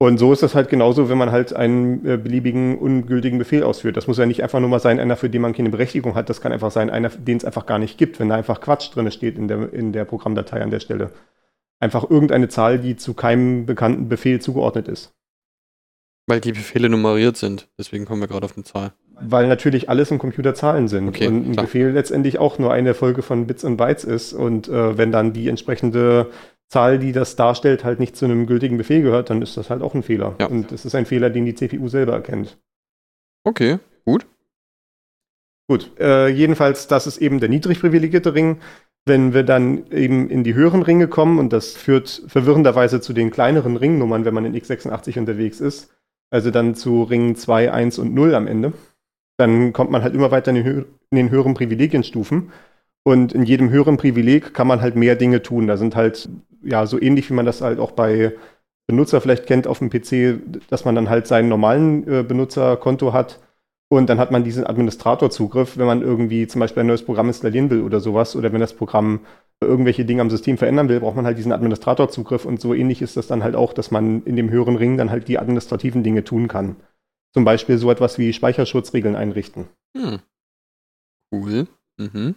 Und 0.00 0.18
so 0.18 0.32
ist 0.32 0.44
das 0.44 0.54
halt 0.54 0.68
genauso, 0.68 1.08
wenn 1.08 1.18
man 1.18 1.32
halt 1.32 1.52
einen 1.52 2.06
äh, 2.06 2.16
beliebigen 2.16 2.78
ungültigen 2.78 3.36
Befehl 3.38 3.64
ausführt. 3.64 3.96
Das 3.96 4.06
muss 4.06 4.16
ja 4.16 4.26
nicht 4.26 4.44
einfach 4.44 4.60
nur 4.60 4.68
mal 4.68 4.78
sein, 4.78 5.00
einer, 5.00 5.16
für 5.16 5.28
den 5.28 5.42
man 5.42 5.54
keine 5.54 5.70
Berechtigung 5.70 6.14
hat. 6.14 6.28
Das 6.28 6.40
kann 6.40 6.52
einfach 6.52 6.70
sein, 6.70 6.88
einer, 6.88 7.08
den 7.08 7.36
es 7.36 7.44
einfach 7.44 7.66
gar 7.66 7.80
nicht 7.80 7.98
gibt, 7.98 8.20
wenn 8.20 8.28
da 8.28 8.36
einfach 8.36 8.60
Quatsch 8.60 8.94
drin 8.94 9.10
steht 9.10 9.36
in 9.36 9.48
der, 9.48 9.72
in 9.72 9.92
der 9.92 10.04
Programmdatei 10.04 10.62
an 10.62 10.70
der 10.70 10.78
Stelle. 10.78 11.10
Einfach 11.80 12.08
irgendeine 12.08 12.48
Zahl, 12.48 12.78
die 12.78 12.96
zu 12.96 13.14
keinem 13.14 13.66
bekannten 13.66 14.08
Befehl 14.08 14.40
zugeordnet 14.40 14.86
ist. 14.86 15.14
Weil 16.28 16.40
die 16.40 16.52
Befehle 16.52 16.88
nummeriert 16.88 17.36
sind. 17.36 17.68
Deswegen 17.76 18.04
kommen 18.04 18.20
wir 18.20 18.28
gerade 18.28 18.44
auf 18.44 18.56
eine 18.56 18.64
Zahl. 18.64 18.92
Weil 19.20 19.48
natürlich 19.48 19.88
alles 19.88 20.12
im 20.12 20.18
Computer 20.18 20.54
Zahlen 20.54 20.86
sind 20.86 21.08
Okay, 21.08 21.26
und 21.26 21.48
ein 21.48 21.52
klar. 21.52 21.64
Befehl 21.64 21.90
letztendlich 21.90 22.38
auch 22.38 22.60
nur 22.60 22.72
eine 22.72 22.94
Folge 22.94 23.22
von 23.22 23.48
Bits 23.48 23.64
und 23.64 23.76
Bytes 23.76 24.04
ist. 24.04 24.32
Und 24.32 24.68
äh, 24.68 24.96
wenn 24.96 25.10
dann 25.10 25.32
die 25.32 25.48
entsprechende 25.48 26.30
Zahl, 26.68 26.98
die 26.98 27.12
das 27.12 27.36
darstellt, 27.36 27.84
halt 27.84 27.98
nicht 27.98 28.16
zu 28.16 28.26
einem 28.26 28.46
gültigen 28.46 28.76
Befehl 28.76 29.02
gehört, 29.02 29.30
dann 29.30 29.42
ist 29.42 29.56
das 29.56 29.70
halt 29.70 29.82
auch 29.82 29.94
ein 29.94 30.02
Fehler. 30.02 30.36
Ja. 30.38 30.46
Und 30.46 30.70
es 30.70 30.84
ist 30.84 30.94
ein 30.94 31.06
Fehler, 31.06 31.30
den 31.30 31.46
die 31.46 31.54
CPU 31.54 31.88
selber 31.88 32.12
erkennt. 32.12 32.58
Okay, 33.44 33.78
gut. 34.04 34.26
Gut, 35.70 35.90
äh, 35.98 36.28
jedenfalls, 36.28 36.86
das 36.86 37.06
ist 37.06 37.18
eben 37.18 37.40
der 37.40 37.48
niedrig 37.48 37.80
privilegierte 37.80 38.34
Ring. 38.34 38.58
Wenn 39.06 39.32
wir 39.32 39.42
dann 39.42 39.90
eben 39.90 40.28
in 40.28 40.44
die 40.44 40.54
höheren 40.54 40.82
Ringe 40.82 41.08
kommen, 41.08 41.38
und 41.38 41.52
das 41.52 41.74
führt 41.76 42.22
verwirrenderweise 42.26 43.00
zu 43.00 43.12
den 43.14 43.30
kleineren 43.30 43.76
Ringnummern, 43.76 44.24
wenn 44.24 44.34
man 44.34 44.44
in 44.44 44.54
x86 44.54 45.18
unterwegs 45.18 45.60
ist, 45.60 45.90
also 46.30 46.50
dann 46.50 46.74
zu 46.74 47.02
Ringen 47.02 47.36
2, 47.36 47.72
1 47.72 47.98
und 47.98 48.14
0 48.14 48.34
am 48.34 48.46
Ende, 48.46 48.72
dann 49.38 49.72
kommt 49.72 49.90
man 49.90 50.02
halt 50.02 50.14
immer 50.14 50.30
weiter 50.30 50.50
in 50.50 50.56
den, 50.56 50.64
hö 50.64 50.84
in 51.10 51.16
den 51.16 51.30
höheren 51.30 51.54
Privilegienstufen. 51.54 52.52
Und 53.04 53.32
in 53.32 53.44
jedem 53.44 53.70
höheren 53.70 53.96
Privileg 53.96 54.52
kann 54.52 54.66
man 54.66 54.82
halt 54.82 54.96
mehr 54.96 55.16
Dinge 55.16 55.40
tun. 55.42 55.66
Da 55.66 55.78
sind 55.78 55.96
halt, 55.96 56.28
ja, 56.68 56.86
so 56.86 57.00
ähnlich 57.00 57.30
wie 57.30 57.34
man 57.34 57.46
das 57.46 57.60
halt 57.60 57.78
auch 57.78 57.92
bei 57.92 58.34
Benutzer 58.86 59.20
vielleicht 59.20 59.46
kennt 59.46 59.66
auf 59.66 59.80
dem 59.80 59.90
PC, 59.90 60.40
dass 60.70 60.84
man 60.84 60.94
dann 60.94 61.10
halt 61.10 61.26
seinen 61.26 61.48
normalen 61.48 62.08
äh, 62.08 62.22
Benutzerkonto 62.22 63.12
hat. 63.12 63.40
Und 63.90 64.10
dann 64.10 64.18
hat 64.18 64.30
man 64.30 64.44
diesen 64.44 64.66
Administratorzugriff, 64.66 65.78
wenn 65.78 65.86
man 65.86 66.02
irgendwie 66.02 66.46
zum 66.46 66.60
Beispiel 66.60 66.82
ein 66.82 66.86
neues 66.86 67.04
Programm 67.04 67.28
installieren 67.28 67.70
will 67.70 67.82
oder 67.82 68.00
sowas. 68.00 68.36
Oder 68.36 68.52
wenn 68.52 68.60
das 68.60 68.74
Programm 68.74 69.20
irgendwelche 69.62 70.04
Dinge 70.04 70.22
am 70.22 70.30
System 70.30 70.58
verändern 70.58 70.88
will, 70.88 71.00
braucht 71.00 71.16
man 71.16 71.24
halt 71.24 71.38
diesen 71.38 71.52
Administratorzugriff. 71.52 72.44
Und 72.44 72.60
so 72.60 72.74
ähnlich 72.74 73.00
ist 73.02 73.16
das 73.16 73.26
dann 73.26 73.42
halt 73.42 73.56
auch, 73.56 73.72
dass 73.72 73.90
man 73.90 74.22
in 74.24 74.36
dem 74.36 74.50
höheren 74.50 74.76
Ring 74.76 74.96
dann 74.98 75.10
halt 75.10 75.28
die 75.28 75.38
administrativen 75.38 76.02
Dinge 76.02 76.24
tun 76.24 76.48
kann. 76.48 76.76
Zum 77.34 77.44
Beispiel 77.44 77.78
so 77.78 77.90
etwas 77.90 78.18
wie 78.18 78.32
Speicherschutzregeln 78.32 79.16
einrichten. 79.16 79.68
Hm. 79.96 80.20
Cool. 81.32 81.66
Mhm. 81.98 82.34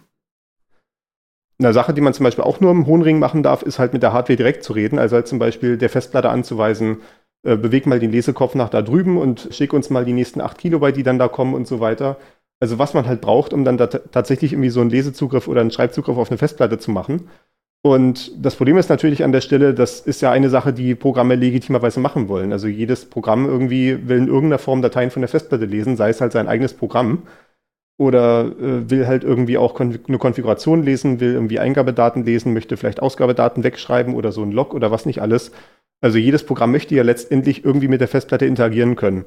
Eine 1.61 1.73
Sache, 1.73 1.93
die 1.93 2.01
man 2.01 2.13
zum 2.13 2.23
Beispiel 2.23 2.43
auch 2.43 2.59
nur 2.59 2.71
im 2.71 2.87
hohen 2.87 3.03
Ring 3.03 3.19
machen 3.19 3.43
darf, 3.43 3.61
ist 3.61 3.77
halt 3.77 3.93
mit 3.93 4.01
der 4.01 4.13
Hardware 4.13 4.37
direkt 4.37 4.63
zu 4.63 4.73
reden. 4.73 4.97
Also 4.97 5.15
halt 5.15 5.27
zum 5.27 5.37
Beispiel 5.37 5.77
der 5.77 5.89
Festplatte 5.89 6.29
anzuweisen, 6.29 6.97
äh, 7.43 7.55
beweg 7.55 7.85
mal 7.85 7.99
den 7.99 8.11
Lesekopf 8.11 8.55
nach 8.55 8.69
da 8.69 8.81
drüben 8.81 9.17
und 9.17 9.49
schick 9.51 9.73
uns 9.73 9.89
mal 9.89 10.03
die 10.05 10.13
nächsten 10.13 10.41
8 10.41 10.57
Kilobyte, 10.57 10.97
die 10.97 11.03
dann 11.03 11.19
da 11.19 11.27
kommen 11.27 11.53
und 11.53 11.67
so 11.67 11.79
weiter. 11.79 12.17
Also 12.59 12.79
was 12.79 12.93
man 12.93 13.05
halt 13.05 13.21
braucht, 13.21 13.53
um 13.53 13.63
dann 13.63 13.77
da 13.77 13.87
tatsächlich 13.87 14.53
irgendwie 14.53 14.69
so 14.69 14.81
einen 14.81 14.89
Lesezugriff 14.89 15.47
oder 15.47 15.61
einen 15.61 15.71
Schreibzugriff 15.71 16.17
auf 16.17 16.31
eine 16.31 16.37
Festplatte 16.39 16.79
zu 16.79 16.91
machen. 16.91 17.29
Und 17.83 18.31
das 18.43 18.55
Problem 18.55 18.77
ist 18.77 18.89
natürlich 18.89 19.23
an 19.23 19.31
der 19.31 19.41
Stelle, 19.41 19.73
das 19.73 19.99
ist 19.99 20.21
ja 20.21 20.31
eine 20.31 20.49
Sache, 20.49 20.71
die 20.71 20.93
Programme 20.93 21.35
legitimerweise 21.35 21.99
machen 21.99 22.27
wollen. 22.27 22.51
Also 22.53 22.67
jedes 22.67 23.05
Programm 23.05 23.47
irgendwie 23.47 24.07
will 24.07 24.17
in 24.17 24.27
irgendeiner 24.27 24.59
Form 24.59 24.81
Dateien 24.81 25.09
von 25.11 25.21
der 25.21 25.29
Festplatte 25.29 25.65
lesen, 25.65 25.97
sei 25.97 26.09
es 26.09 26.21
halt 26.21 26.31
sein 26.31 26.47
eigenes 26.47 26.73
Programm 26.75 27.23
oder 27.97 28.45
äh, 28.45 28.89
will 28.89 29.07
halt 29.07 29.23
irgendwie 29.23 29.57
auch 29.57 29.73
konf 29.73 29.99
eine 30.07 30.17
Konfiguration 30.17 30.83
lesen, 30.83 31.19
will 31.19 31.33
irgendwie 31.33 31.59
Eingabedaten 31.59 32.25
lesen, 32.25 32.53
möchte 32.53 32.77
vielleicht 32.77 33.01
Ausgabedaten 33.01 33.63
wegschreiben 33.63 34.15
oder 34.15 34.31
so 34.31 34.43
ein 34.43 34.51
Log 34.51 34.73
oder 34.73 34.91
was 34.91 35.05
nicht 35.05 35.21
alles. 35.21 35.51
Also 36.01 36.17
jedes 36.17 36.45
Programm 36.45 36.71
möchte 36.71 36.95
ja 36.95 37.03
letztendlich 37.03 37.63
irgendwie 37.63 37.87
mit 37.87 38.01
der 38.01 38.07
Festplatte 38.07 38.45
interagieren 38.45 38.95
können. 38.95 39.25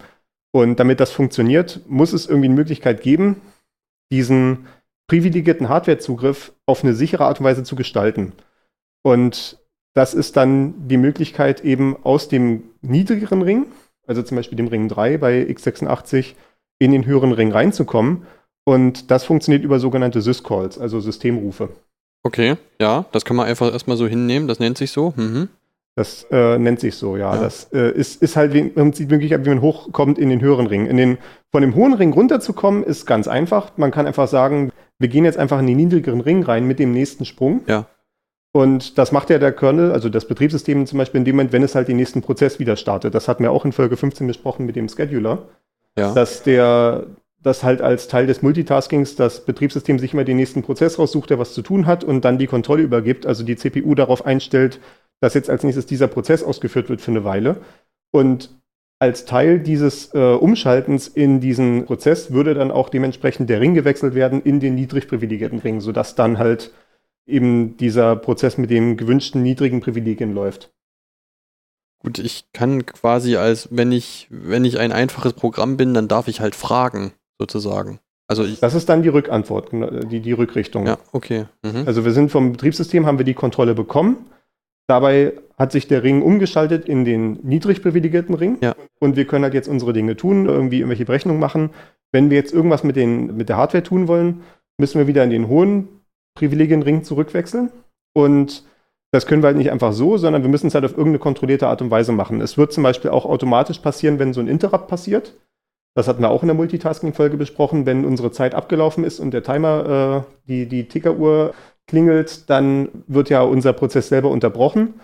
Und 0.53 0.81
damit 0.81 1.01
das 1.01 1.11
funktioniert, 1.11 1.81
muss 1.89 2.13
es 2.13 2.27
irgendwie 2.27 2.47
eine 2.47 2.55
Möglichkeit 2.55 3.03
geben, 3.03 3.41
diesen 4.13 4.67
privilegierten 5.09 5.69
Hardwarezugriff 5.69 6.53
auf 6.67 6.83
eine 6.83 6.95
sichere 6.95 7.25
Art 7.25 7.41
und 7.41 7.47
Weise 7.47 7.65
zu 7.65 7.77
gestalten. 7.77 8.33
Und 9.03 9.59
das 9.95 10.15
ist 10.15 10.37
dann 10.37 10.89
die 10.89 10.97
Möglichkeit 10.97 11.65
eben 11.65 11.97
aus 12.05 12.29
dem 12.29 12.65
niedrigeren 12.83 13.43
Ring, 13.43 13.67
also 14.07 14.23
zum 14.23 14.37
Beispiel 14.37 14.57
dem 14.57 14.69
Ring 14.69 14.89
3 14.89 15.19
bei 15.19 15.43
x86, 15.43 16.35
in 16.79 16.91
den 16.91 17.07
höheren 17.07 17.33
Ring 17.33 17.53
reinzukommen. 17.53 18.27
Und 18.65 19.11
das 19.11 19.25
funktioniert 19.25 19.63
über 19.65 19.79
sogenannte 19.79 20.21
Syscalls, 20.23 20.79
also 20.79 21.01
Systemrufe. 21.01 21.69
Okay, 22.23 22.57
ja, 22.81 23.05
das 23.13 23.25
kann 23.25 23.37
man 23.37 23.47
einfach 23.47 23.71
erstmal 23.73 23.97
so 23.99 24.07
hinnehmen, 24.07 24.49
das 24.49 24.59
nennt 24.59 24.79
sich 24.79 24.91
so. 24.91 25.13
Mhm. 25.17 25.49
Das 25.97 26.27
äh, 26.31 26.59
nennt 26.59 26.81
sich 26.81 26.97
so, 26.97 27.17
ja. 27.17 27.35
Ja. 27.35 27.41
Das 27.41 27.69
äh, 27.73 27.93
ist, 27.93 28.21
ist 28.23 28.35
halt 28.37 28.53
wie- 28.53 28.61
im 28.61 28.75
Prinzip 28.75 29.11
Möglichkeit, 29.11 29.45
wie 29.45 29.51
man 29.51 29.61
hochkommt 29.61 30.19
in 30.19 30.29
den 30.31 30.41
höheren 30.41 30.67
Ring. 30.67 30.87
In 30.87 30.97
den, 30.97 31.19
von 31.53 31.61
dem 31.61 31.75
hohen 31.77 31.93
Ring 31.93 32.13
runterzukommen, 32.13 32.83
ist 32.83 33.07
ganz 33.07 33.29
einfach. 33.29 33.73
Man 33.77 33.91
kann 33.93 34.07
einfach 34.07 34.27
sagen, 34.27 34.73
wir 34.99 35.09
gehen 35.09 35.25
jetzt 35.25 35.39
einfach 35.39 35.61
in 35.61 35.67
den 35.69 35.77
niedrigeren 35.77 36.21
Ring 36.21 36.43
rein 36.43 36.67
mit 36.67 36.79
dem 36.81 36.93
nächsten 36.93 37.25
Sprung. 37.27 37.61
Ja. 37.69 37.87
Und 38.53 38.99
das 38.99 39.13
macht 39.13 39.31
ja 39.31 39.39
der 39.39 39.53
Kernel, 39.53 39.93
also 39.93 40.09
das 40.09 40.27
Betriebssystem 40.27 40.87
zum 40.87 40.99
Beispiel 40.99 41.19
in 41.19 41.25
dem 41.25 41.37
Moment, 41.37 41.53
wenn 41.53 41.63
es 41.63 41.75
halt 41.75 41.87
den 41.89 41.97
nächsten 41.97 42.23
Prozess 42.23 42.59
wieder 42.59 42.77
startet. 42.77 43.15
Das 43.15 43.29
hatten 43.29 43.43
wir 43.45 43.53
auch 43.53 43.65
in 43.65 43.73
Folge 43.73 43.97
15 43.97 44.27
besprochen 44.27 44.65
mit 44.67 44.75
dem 44.77 44.89
Scheduler. 44.89 45.49
Ja. 45.97 46.13
dass 46.13 46.43
der 46.43 47.05
das 47.45 47.63
halt 47.63 47.83
als 47.83 48.09
Teil 48.09 48.27
des 48.27 48.43
Multitaskings 48.43 49.17
das 49.17 49.45
Betriebssystem 49.45 49.99
sich 49.99 50.15
immer 50.15 50.25
den 50.25 50.39
nächsten 50.39 50.63
Prozess 50.63 50.99
raussucht, 50.99 51.31
der 51.31 51.39
was 51.39 51.53
zu 51.53 51.63
tun 51.63 51.87
hat 51.87 52.03
und 52.03 52.25
dann 52.25 52.39
die 52.39 52.47
Kontrolle 52.47 52.83
übergibt, 52.83 53.27
also 53.27 53.45
die 53.45 53.55
CPU 53.55 53.95
darauf 53.95 54.25
einstellt, 54.25 54.81
dass 55.21 55.35
jetzt 55.35 55.51
als 55.51 55.63
nächstes 55.63 55.87
dieser 55.87 56.09
Prozess 56.09 56.43
ausgeführt 56.43 56.89
wird 56.89 57.03
für 57.03 57.11
eine 57.11 57.25
Weile. 57.25 57.59
Und 58.11 58.51
als 58.99 59.27
Teil 59.27 59.61
dieses 59.61 60.15
äh, 60.15 60.19
Umschaltens 60.19 61.07
in 61.07 61.41
diesen 61.41 61.85
Prozess 61.85 62.33
würde 62.33 62.55
dann 62.55 62.71
auch 62.71 62.89
dementsprechend 62.89 63.51
der 63.51 63.61
Ring 63.61 63.75
gewechselt 63.75 64.15
werden 64.15 64.41
in 64.43 64.59
den 64.59 64.75
niedrig 64.75 65.07
privilegierten 65.07 65.59
Ring, 65.59 65.81
sodass 65.83 66.15
dann 66.15 66.39
halt 66.39 66.73
eben 67.27 67.77
dieser 67.77 68.17
Prozess 68.17 68.57
mit 68.57 68.71
den 68.71 68.97
gewünschten 68.97 69.43
niedrigen 69.43 69.81
Privilegien 69.81 70.35
läuft. 70.35 70.73
Gut, 71.99 72.19
ich 72.19 72.47
kann 72.53 72.87
quasi 72.87 73.37
als, 73.37 73.69
wenn 73.71 73.93
ich, 73.93 74.29
wenn 74.31 74.65
ich 74.65 74.79
ein 74.79 74.93
einfaches 74.93 75.35
Programm 75.35 75.77
bin, 75.77 75.93
dann 75.93 76.09
darf 76.09 76.29
ich 76.29 76.41
halt 76.41 76.55
fragen, 76.55 77.13
sozusagen. 77.53 78.01
Also 78.27 78.47
Das 78.61 78.75
ist 78.75 78.89
dann 78.89 79.03
die 79.03 79.11
Rückantwort, 79.11 79.71
die, 79.73 80.21
die 80.21 80.33
Rückrichtung. 80.33 80.87
ja, 80.87 80.97
okay. 81.13 81.45
Mhm. 81.63 81.83
Also 81.87 82.05
wir 82.05 82.13
sind 82.13 82.31
vom 82.31 82.53
Betriebssystem, 82.53 83.05
haben 83.07 83.19
wir 83.19 83.25
die 83.27 83.35
Kontrolle 83.35 83.75
bekommen. 83.75 84.17
Dabei 84.87 85.35
hat 85.59 85.73
sich 85.73 85.89
der 85.89 86.03
Ring 86.03 86.23
umgeschaltet 86.23 86.87
in 86.87 87.05
den 87.05 87.39
niedrig 87.43 87.83
privilegierten 87.83 88.35
Ring. 88.35 88.59
Ja. 88.63 88.75
Und 88.99 89.17
wir 89.17 89.27
können 89.27 89.45
halt 89.45 89.55
jetzt 89.55 89.69
unsere 89.69 89.93
Dinge 89.93 90.17
tun, 90.17 90.47
irgendwie 90.47 90.79
irgendwelche 90.79 91.05
Berechnungen 91.05 91.41
machen. 91.41 91.71
Wenn 92.13 92.31
wir 92.31 92.37
jetzt 92.39 92.53
irgendwas 92.53 92.83
mit, 92.85 92.97
den, 92.97 93.37
mit 93.37 93.49
der 93.49 93.57
Hardware 93.57 93.83
tun 93.83 94.09
wollen, 94.09 94.43
müssen 94.79 94.99
wir 94.99 95.07
wieder 95.07 95.23
in 95.25 95.31
den 95.31 95.49
hohen 95.49 95.89
Privilegienring 96.35 97.05
zurückwechseln. 97.05 97.71
Und 98.15 98.65
Das 99.13 99.27
können 99.27 99.43
wir 99.45 99.47
halt 99.47 99.57
nicht 99.57 99.71
einfach 99.71 99.93
so, 99.93 100.17
sondern 100.17 100.43
wir 100.43 100.51
müssen 100.51 100.67
es 100.67 100.75
halt 100.75 100.85
auf 100.85 100.91
irgendeine 100.91 101.21
kontrollierte 101.21 101.69
Art 101.69 101.81
und 101.81 101.91
Weise 101.93 102.11
machen. 102.11 102.41
Es 102.41 102.59
wird 102.59 102.73
zum 102.73 102.83
Beispiel 102.83 103.13
auch 103.13 103.25
automatisch 103.27 103.79
passieren, 103.79 104.19
wenn 104.19 104.33
so 104.33 104.41
ein 104.41 104.49
Interrupt 104.49 104.89
passiert. 104.89 105.35
Das 105.95 106.09
hatten 106.09 106.23
wir 106.23 106.31
auch 106.31 106.43
in 106.43 106.49
der 106.49 106.57
Multitasking-Folge 106.57 107.37
besprochen. 107.37 107.87
Wenn 107.87 108.05
unsere 108.05 108.33
Zeit 108.33 108.55
abgelaufen 108.55 109.05
ist 109.05 109.21
und 109.21 109.33
der 109.33 109.45
Timer, 109.45 110.25
äh, 110.27 110.49
die, 110.49 110.67
die 110.67 110.89
Tickeruhr 110.89 111.55
klingelt, 111.87 112.51
dann 112.51 112.89
wird 113.07 113.31
ja 113.31 113.43
unser 113.43 113.73
Prozess 113.73 114.09
selber 114.09 114.31
unterbrochen 114.31 114.95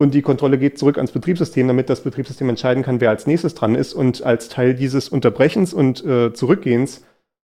und 0.00 0.14
die 0.14 0.22
Kontrolle 0.22 0.56
geht 0.56 0.78
zurück 0.78 0.96
ans 0.96 1.12
Betriebssystem, 1.12 1.68
damit 1.68 1.90
das 1.90 2.00
Betriebssystem 2.00 2.48
entscheiden 2.48 2.82
kann, 2.82 3.02
wer 3.02 3.10
als 3.10 3.26
nächstes 3.26 3.54
dran 3.54 3.74
ist. 3.74 3.92
Und 3.92 4.22
als 4.22 4.48
Teil 4.48 4.74
dieses 4.74 5.10
Unterbrechens 5.10 5.74
und 5.74 6.02
äh, 6.06 6.32
Zurückgehens 6.32 7.04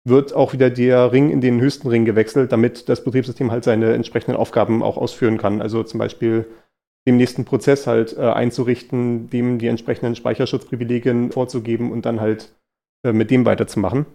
wird 0.04 0.34
auch 0.34 0.52
wieder 0.52 0.68
der 0.68 1.12
Ring 1.12 1.30
in 1.30 1.40
den 1.40 1.60
höchsten 1.60 1.86
Ring 1.86 2.04
gewechselt, 2.04 2.50
damit 2.50 2.88
das 2.88 3.04
Betriebssystem 3.04 3.52
halt 3.52 3.62
seine 3.62 3.92
entsprechenden 3.92 4.36
Aufgaben 4.36 4.82
auch 4.82 4.96
ausführen 4.96 5.38
kann. 5.38 5.62
Also 5.62 5.84
zum 5.84 5.98
Beispiel 5.98 6.44
dem 7.06 7.18
nächsten 7.18 7.44
Prozess 7.44 7.86
halt 7.86 8.16
äh, 8.18 8.22
einzurichten, 8.22 9.30
dem 9.30 9.58
die 9.58 9.68
entsprechenden 9.68 10.16
Speicherschutzprivilegien 10.16 11.30
vorzugeben 11.30 11.92
und 11.92 12.04
dann 12.04 12.20
halt 12.20 12.50
äh, 13.04 13.12
mit 13.12 13.30
dem 13.30 13.44
weiterzumachen. 13.44 14.06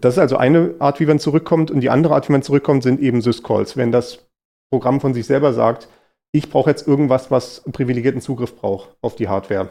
Das 0.00 0.14
ist 0.14 0.18
also 0.18 0.36
eine 0.36 0.74
Art, 0.78 1.00
wie 1.00 1.06
man 1.06 1.18
zurückkommt. 1.18 1.70
Und 1.70 1.80
die 1.80 1.90
andere 1.90 2.14
Art, 2.14 2.28
wie 2.28 2.32
man 2.32 2.42
zurückkommt, 2.42 2.82
sind 2.82 3.00
eben 3.00 3.20
Syscalls. 3.20 3.76
Wenn 3.76 3.92
das 3.92 4.26
Programm 4.70 5.00
von 5.00 5.12
sich 5.12 5.26
selber 5.26 5.52
sagt, 5.52 5.88
ich 6.32 6.48
brauche 6.48 6.70
jetzt 6.70 6.88
irgendwas, 6.88 7.30
was 7.30 7.62
privilegierten 7.70 8.22
Zugriff 8.22 8.56
braucht 8.56 8.96
auf 9.02 9.16
die 9.16 9.28
Hardware. 9.28 9.68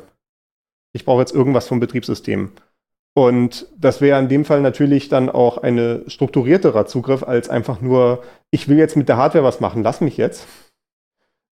Ich 0.94 1.06
brauche 1.06 1.22
jetzt 1.22 1.34
irgendwas 1.34 1.68
vom 1.68 1.80
Betriebssystem. 1.80 2.52
Und 3.14 3.68
das 3.78 4.00
wäre 4.00 4.20
in 4.20 4.30
dem 4.30 4.46
Fall 4.46 4.62
natürlich 4.62 5.10
dann 5.10 5.30
auch 5.30 5.58
ein 5.58 6.04
strukturierterer 6.08 6.86
Zugriff 6.86 7.24
als 7.24 7.50
einfach 7.50 7.82
nur, 7.82 8.24
ich 8.52 8.70
will 8.70 8.78
jetzt 8.78 8.96
mit 8.96 9.10
der 9.10 9.18
Hardware 9.18 9.44
was 9.44 9.60
machen, 9.60 9.84
lass 9.84 10.02
mich 10.02 10.18
jetzt. 10.18 10.48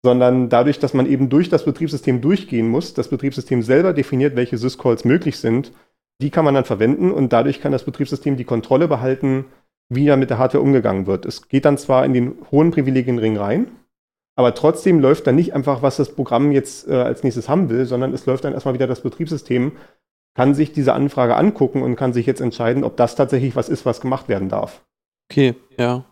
Sondern 0.02 0.48
dadurch, 0.48 0.78
dass 0.78 0.92
man 0.92 1.06
eben 1.06 1.30
durch 1.30 1.48
das 1.48 1.64
Betriebssystem 1.64 2.20
durchgehen 2.20 2.68
muss, 2.68 2.94
das 2.94 3.08
Betriebssystem 3.08 3.62
selber 3.62 3.92
definiert, 3.92 4.36
welche 4.36 4.58
Syscalls 4.58 5.04
möglich 5.04 5.38
sind, 5.38 5.72
die 6.20 6.30
kann 6.30 6.44
man 6.44 6.54
dann 6.54 6.64
verwenden 6.64 7.10
und 7.10 7.32
dadurch 7.32 7.60
kann 7.60 7.72
das 7.72 7.84
Betriebssystem 7.84 8.36
die 8.36 8.44
Kontrolle 8.44 8.88
behalten, 8.88 9.46
wie 9.88 10.06
da 10.06 10.16
mit 10.16 10.30
der 10.30 10.38
Hardware 10.38 10.64
umgegangen 10.64 11.06
wird. 11.06 11.26
Es 11.26 11.48
geht 11.48 11.64
dann 11.64 11.78
zwar 11.78 12.04
in 12.04 12.12
den 12.12 12.38
hohen 12.50 12.70
Privilegienring 12.70 13.36
rein, 13.36 13.68
aber 14.36 14.54
trotzdem 14.54 15.00
läuft 15.00 15.26
dann 15.26 15.36
nicht 15.36 15.54
einfach, 15.54 15.82
was 15.82 15.96
das 15.96 16.14
Programm 16.14 16.52
jetzt 16.52 16.88
äh, 16.88 16.94
als 16.94 17.22
nächstes 17.22 17.48
haben 17.48 17.70
will, 17.70 17.86
sondern 17.86 18.12
es 18.12 18.26
läuft 18.26 18.44
dann 18.44 18.52
erstmal 18.52 18.74
wieder 18.74 18.86
das 18.86 19.00
Betriebssystem 19.00 19.72
kann 20.36 20.54
sich 20.54 20.72
diese 20.72 20.92
Anfrage 20.92 21.34
angucken 21.34 21.82
und 21.82 21.96
kann 21.96 22.12
sich 22.12 22.26
jetzt 22.26 22.42
entscheiden, 22.42 22.84
ob 22.84 22.96
das 22.98 23.16
tatsächlich 23.16 23.56
was 23.56 23.70
ist, 23.70 23.86
was 23.86 24.02
gemacht 24.02 24.28
werden 24.28 24.50
darf. 24.50 24.84
Okay, 25.30 25.54
ja. 25.78 26.04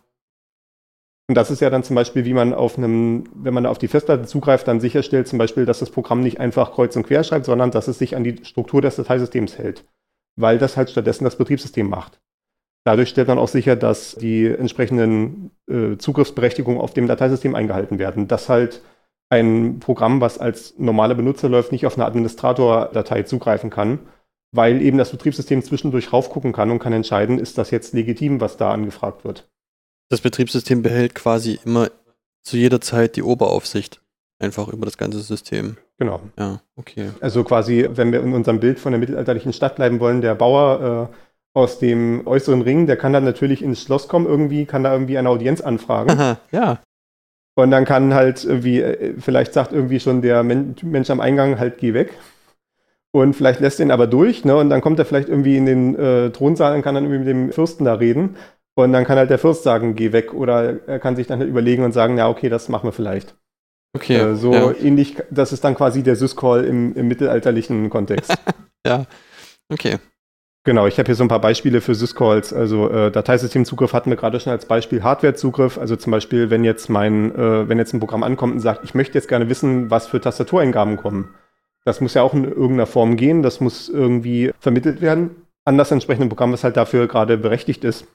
Und 1.27 1.35
das 1.35 1.49
ist 1.49 1.59
ja 1.59 1.71
dann 1.71 1.83
zum 1.83 1.95
Beispiel, 1.95 2.23
wie 2.25 2.33
man 2.33 2.53
auf 2.53 2.77
einem, 2.77 3.23
wenn 3.33 3.53
man 3.53 3.65
auf 3.65 3.79
die 3.79 3.87
Festplatte 3.87 4.25
zugreift, 4.25 4.67
dann 4.67 4.79
sicherstellt 4.79 5.27
zum 5.27 5.39
Beispiel, 5.39 5.65
dass 5.65 5.79
das 5.79 5.89
Programm 5.89 6.21
nicht 6.21 6.39
einfach 6.39 6.73
kreuz 6.73 6.95
und 6.95 7.07
quer 7.07 7.23
schreibt, 7.23 7.45
sondern 7.45 7.71
dass 7.71 7.87
es 7.87 7.97
sich 7.97 8.15
an 8.15 8.23
die 8.23 8.45
Struktur 8.45 8.81
des 8.81 8.95
Dateisystems 8.95 9.57
hält. 9.57 9.85
Weil 10.35 10.59
das 10.59 10.77
halt 10.77 10.91
stattdessen 10.91 11.23
das 11.23 11.37
Betriebssystem 11.37 11.89
macht. 11.89 12.19
Dadurch 12.85 13.09
stellt 13.09 13.27
man 13.27 13.39
auch 13.39 13.47
sicher, 13.47 13.75
dass 13.75 14.13
die 14.15 14.45
entsprechenden 14.45 15.49
äh, 15.67 15.97
Zugriffsberechtigungen 15.97 16.79
auf 16.79 16.93
dem 16.93 17.07
Dateisystem 17.07 17.55
eingehalten 17.55 17.97
werden. 17.97 18.27
Dass 18.27 18.47
halt 18.47 18.83
ein 19.29 19.79
Programm, 19.79 20.21
was 20.21 20.37
als 20.37 20.77
normaler 20.77 21.15
Benutzer 21.15 21.49
läuft, 21.49 21.71
nicht 21.71 21.87
auf 21.87 21.95
eine 21.95 22.05
Administrator-Datei 22.05 23.23
zugreifen 23.23 23.71
kann, 23.71 23.99
weil 24.51 24.83
eben 24.83 24.99
das 24.99 25.09
Betriebssystem 25.09 25.63
zwischendurch 25.63 26.13
raufgucken 26.13 26.53
kann 26.53 26.69
und 26.69 26.77
kann 26.77 26.93
entscheiden, 26.93 27.39
ist 27.39 27.57
das 27.57 27.71
jetzt 27.71 27.93
legitim, 27.93 28.39
was 28.39 28.57
da 28.57 28.71
angefragt 28.71 29.25
wird. 29.25 29.49
Das 30.09 30.21
Betriebssystem 30.21 30.81
behält 30.81 31.15
quasi 31.15 31.59
immer 31.65 31.89
zu 32.43 32.57
jeder 32.57 32.81
Zeit 32.81 33.15
die 33.15 33.23
Oberaufsicht. 33.23 34.01
Einfach 34.39 34.67
über 34.67 34.85
das 34.85 34.97
ganze 34.97 35.19
System. 35.19 35.77
Genau. 35.97 36.19
Ja, 36.37 36.61
okay. 36.75 37.09
Also 37.21 37.43
quasi, 37.43 37.87
wenn 37.89 38.11
wir 38.11 38.21
in 38.21 38.33
unserem 38.33 38.59
Bild 38.59 38.79
von 38.79 38.91
der 38.91 38.99
mittelalterlichen 38.99 39.53
Stadt 39.53 39.77
bleiben 39.77 39.99
wollen, 39.99 40.21
der 40.21 40.35
Bauer 40.35 41.09
äh, 41.11 41.57
aus 41.57 41.79
dem 41.79 42.27
äußeren 42.27 42.61
Ring, 42.61 42.85
der 42.85 42.97
kann 42.97 43.13
dann 43.13 43.23
natürlich 43.23 43.61
ins 43.61 43.81
Schloss 43.81 44.09
kommen 44.09 44.25
irgendwie, 44.25 44.65
kann 44.65 44.83
da 44.83 44.91
irgendwie 44.91 45.17
eine 45.17 45.29
Audienz 45.29 45.61
anfragen. 45.61 46.11
Aha, 46.11 46.37
ja. 46.51 46.79
Und 47.55 47.71
dann 47.71 47.85
kann 47.85 48.13
halt 48.13 48.43
irgendwie, 48.43 48.81
äh, 48.81 49.13
vielleicht 49.19 49.53
sagt 49.53 49.71
irgendwie 49.71 50.01
schon 50.01 50.21
der 50.21 50.43
Mensch 50.43 51.09
am 51.09 51.21
Eingang 51.21 51.57
halt, 51.57 51.77
geh 51.77 51.93
weg. 51.93 52.11
Und 53.11 53.33
vielleicht 53.33 53.61
lässt 53.61 53.79
ihn 53.79 53.91
aber 53.91 54.07
durch, 54.07 54.43
ne? 54.43 54.57
Und 54.57 54.69
dann 54.69 54.81
kommt 54.81 54.99
er 54.99 55.05
vielleicht 55.05 55.29
irgendwie 55.29 55.55
in 55.55 55.65
den 55.65 55.95
äh, 55.95 56.31
Thronsaal 56.31 56.75
und 56.75 56.81
kann 56.81 56.95
dann 56.95 57.05
irgendwie 57.05 57.19
mit 57.19 57.27
dem 57.29 57.51
Fürsten 57.53 57.85
da 57.85 57.93
reden. 57.93 58.35
Und 58.75 58.91
dann 58.91 59.05
kann 59.05 59.17
halt 59.17 59.29
der 59.29 59.39
Fürst 59.39 59.63
sagen, 59.63 59.95
geh 59.95 60.11
weg. 60.11 60.33
Oder 60.33 60.87
er 60.87 60.99
kann 60.99 61.15
sich 61.15 61.27
dann 61.27 61.39
halt 61.39 61.49
überlegen 61.49 61.83
und 61.83 61.93
sagen, 61.93 62.17
ja, 62.17 62.27
okay, 62.29 62.49
das 62.49 62.69
machen 62.69 62.87
wir 62.87 62.91
vielleicht. 62.91 63.35
Okay. 63.95 64.17
Äh, 64.17 64.35
so 64.35 64.53
ja. 64.53 64.73
ähnlich, 64.73 65.15
das 65.31 65.53
ist 65.53 65.63
dann 65.63 65.75
quasi 65.75 66.03
der 66.03 66.17
Syscall 66.17 66.65
im, 66.65 66.93
im 66.95 67.07
mittelalterlichen 67.07 67.89
Kontext. 67.89 68.33
ja. 68.85 69.05
Okay. 69.71 69.97
Genau, 70.65 70.87
ich 70.87 70.97
habe 70.97 71.05
hier 71.05 71.15
so 71.15 71.23
ein 71.23 71.29
paar 71.29 71.41
Beispiele 71.41 71.79
für 71.79 71.95
Syscalls. 71.95 72.51
Also 72.51 72.89
äh, 72.89 73.11
Dateisystemzugriff 73.11 73.93
hatten 73.93 74.09
wir 74.09 74.17
gerade 74.17 74.39
schon 74.39 74.51
als 74.51 74.65
Beispiel 74.65 75.03
Hardwarezugriff. 75.03 75.77
Also 75.77 75.95
zum 75.95 76.11
Beispiel, 76.11 76.49
wenn 76.49 76.63
jetzt 76.63 76.89
mein, 76.89 77.33
äh, 77.35 77.69
wenn 77.69 77.77
jetzt 77.77 77.93
ein 77.93 77.99
Programm 77.99 78.23
ankommt 78.23 78.53
und 78.53 78.59
sagt, 78.59 78.83
ich 78.83 78.95
möchte 78.95 79.13
jetzt 79.13 79.29
gerne 79.29 79.47
wissen, 79.47 79.91
was 79.91 80.07
für 80.07 80.19
Tastatureingaben 80.19 80.97
kommen. 80.97 81.35
Das 81.85 82.01
muss 82.01 82.15
ja 82.15 82.23
auch 82.23 82.33
in 82.33 82.45
irgendeiner 82.45 82.87
Form 82.87 83.15
gehen, 83.15 83.43
das 83.43 83.61
muss 83.61 83.89
irgendwie 83.89 84.51
vermittelt 84.59 85.01
werden 85.01 85.35
an 85.65 85.77
das 85.77 85.91
entsprechende 85.91 86.27
Programm, 86.27 86.51
was 86.51 86.63
halt 86.63 86.77
dafür 86.77 87.07
gerade 87.07 87.37
berechtigt 87.37 87.83
ist. 87.83 88.07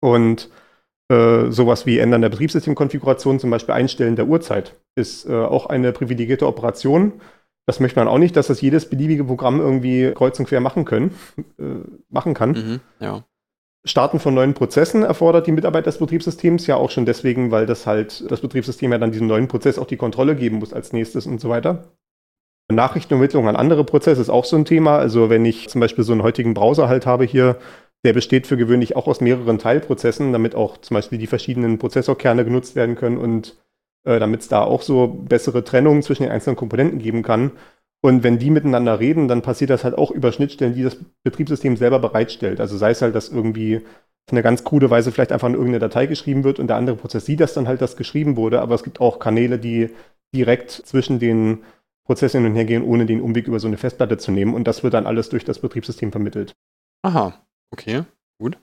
Und 0.00 0.50
äh, 1.08 1.50
sowas 1.50 1.86
wie 1.86 1.98
Ändern 1.98 2.22
der 2.22 2.28
Betriebssystemkonfiguration, 2.28 3.40
zum 3.40 3.50
Beispiel 3.50 3.74
Einstellen 3.74 4.16
der 4.16 4.26
Uhrzeit, 4.26 4.74
ist 4.96 5.28
äh, 5.28 5.34
auch 5.34 5.66
eine 5.66 5.92
privilegierte 5.92 6.46
Operation 6.46 7.20
das 7.66 7.80
möchte 7.80 7.98
man 7.98 8.08
auch 8.08 8.18
nicht, 8.18 8.36
dass 8.36 8.46
das 8.46 8.60
jedes 8.60 8.88
beliebige 8.88 9.24
Programm 9.24 9.60
irgendwie 9.60 10.12
kreuz 10.12 10.38
und 10.38 10.46
quer 10.46 10.60
machen 10.60 10.84
können, 10.84 11.14
äh, 11.58 11.64
machen 12.08 12.32
kann. 12.32 12.50
Mhm, 12.50 12.80
ja. 13.00 13.24
Starten 13.84 14.18
von 14.18 14.34
neuen 14.34 14.54
Prozessen 14.54 15.04
erfordert 15.04 15.46
die 15.46 15.52
Mitarbeit 15.52 15.86
des 15.86 15.98
Betriebssystems 15.98 16.66
ja 16.66 16.76
auch 16.76 16.90
schon 16.90 17.06
deswegen, 17.06 17.52
weil 17.52 17.66
das 17.66 17.86
halt 17.86 18.28
das 18.30 18.40
Betriebssystem 18.40 18.90
ja 18.90 18.98
dann 18.98 19.12
diesem 19.12 19.28
neuen 19.28 19.46
Prozess 19.46 19.78
auch 19.78 19.86
die 19.86 19.96
Kontrolle 19.96 20.34
geben 20.34 20.56
muss 20.56 20.72
als 20.72 20.92
nächstes 20.92 21.26
und 21.26 21.40
so 21.40 21.48
weiter. 21.48 21.92
Nachrichtenübermittlung 22.68 23.48
an 23.48 23.54
andere 23.54 23.84
Prozesse 23.84 24.20
ist 24.20 24.28
auch 24.28 24.44
so 24.44 24.56
ein 24.56 24.64
Thema. 24.64 24.98
Also 24.98 25.30
wenn 25.30 25.44
ich 25.44 25.68
zum 25.68 25.80
Beispiel 25.80 26.02
so 26.02 26.12
einen 26.12 26.24
heutigen 26.24 26.52
Browser 26.52 26.88
halt 26.88 27.06
habe 27.06 27.24
hier, 27.24 27.58
der 28.06 28.12
besteht 28.12 28.46
für 28.46 28.56
gewöhnlich 28.56 28.94
auch 28.94 29.08
aus 29.08 29.20
mehreren 29.20 29.58
Teilprozessen, 29.58 30.32
damit 30.32 30.54
auch 30.54 30.78
zum 30.78 30.94
Beispiel 30.94 31.18
die 31.18 31.26
verschiedenen 31.26 31.78
Prozessorkerne 31.78 32.44
genutzt 32.44 32.76
werden 32.76 32.94
können 32.94 33.18
und 33.18 33.56
äh, 34.04 34.20
damit 34.20 34.42
es 34.42 34.48
da 34.48 34.62
auch 34.62 34.82
so 34.82 35.08
bessere 35.08 35.64
Trennungen 35.64 36.04
zwischen 36.04 36.22
den 36.22 36.30
einzelnen 36.30 36.54
Komponenten 36.54 37.00
geben 37.00 37.24
kann. 37.24 37.50
Und 38.02 38.22
wenn 38.22 38.38
die 38.38 38.50
miteinander 38.50 39.00
reden, 39.00 39.26
dann 39.26 39.42
passiert 39.42 39.70
das 39.70 39.82
halt 39.82 39.98
auch 39.98 40.12
über 40.12 40.30
Schnittstellen, 40.30 40.74
die 40.74 40.84
das 40.84 40.96
Betriebssystem 41.24 41.76
selber 41.76 41.98
bereitstellt. 41.98 42.60
Also 42.60 42.76
sei 42.76 42.92
es 42.92 43.02
halt, 43.02 43.16
dass 43.16 43.28
irgendwie 43.28 43.78
auf 43.78 44.32
eine 44.32 44.44
ganz 44.44 44.62
krude 44.62 44.88
Weise 44.88 45.10
vielleicht 45.10 45.32
einfach 45.32 45.48
in 45.48 45.54
irgendeine 45.54 45.80
Datei 45.80 46.06
geschrieben 46.06 46.44
wird 46.44 46.60
und 46.60 46.68
der 46.68 46.76
andere 46.76 46.94
Prozess 46.94 47.26
sieht 47.26 47.40
das 47.40 47.54
dann 47.54 47.66
halt, 47.66 47.82
dass 47.82 47.96
geschrieben 47.96 48.36
wurde. 48.36 48.60
Aber 48.60 48.76
es 48.76 48.84
gibt 48.84 49.00
auch 49.00 49.18
Kanäle, 49.18 49.58
die 49.58 49.90
direkt 50.32 50.70
zwischen 50.70 51.18
den 51.18 51.64
Prozessen 52.04 52.42
hin 52.42 52.52
und 52.52 52.56
her 52.56 52.66
gehen, 52.66 52.84
ohne 52.84 53.04
den 53.04 53.20
Umweg 53.20 53.48
über 53.48 53.58
so 53.58 53.66
eine 53.66 53.78
Festplatte 53.78 54.16
zu 54.16 54.30
nehmen. 54.30 54.54
Und 54.54 54.68
das 54.68 54.84
wird 54.84 54.94
dann 54.94 55.06
alles 55.06 55.28
durch 55.28 55.44
das 55.44 55.58
Betriebssystem 55.58 56.12
vermittelt. 56.12 56.54
Aha, 57.02 57.34
okay, 57.70 58.04
gut. 58.38 58.58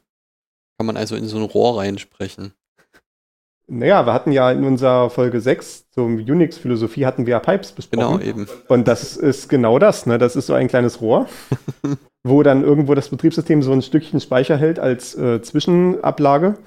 Kann 0.77 0.87
man 0.87 0.97
also 0.97 1.15
in 1.15 1.27
so 1.27 1.37
ein 1.37 1.43
Rohr 1.43 1.79
reinsprechen. 1.79 2.53
Naja, 3.67 4.05
wir 4.05 4.13
hatten 4.13 4.31
ja 4.31 4.51
in 4.51 4.65
unserer 4.65 5.09
Folge 5.09 5.39
6 5.39 5.89
zum 5.91 6.17
Unix-Philosophie 6.17 7.05
hatten 7.05 7.25
wir 7.25 7.31
ja 7.31 7.39
Pipes 7.39 7.71
besprochen. 7.71 8.19
Genau, 8.19 8.19
eben. 8.19 8.47
Und 8.67 8.87
das 8.87 9.15
ist 9.15 9.47
genau 9.47 9.79
das, 9.79 10.05
ne? 10.05 10.17
Das 10.17 10.35
ist 10.35 10.47
so 10.47 10.53
ein 10.53 10.67
kleines 10.67 10.99
Rohr, 10.99 11.27
wo 12.23 12.43
dann 12.43 12.63
irgendwo 12.63 12.93
das 12.93 13.07
Betriebssystem 13.07 13.63
so 13.63 13.71
ein 13.71 13.81
Stückchen 13.81 14.19
Speicher 14.19 14.57
hält 14.57 14.79
als 14.79 15.15
äh, 15.15 15.41
Zwischenablage, 15.41 16.57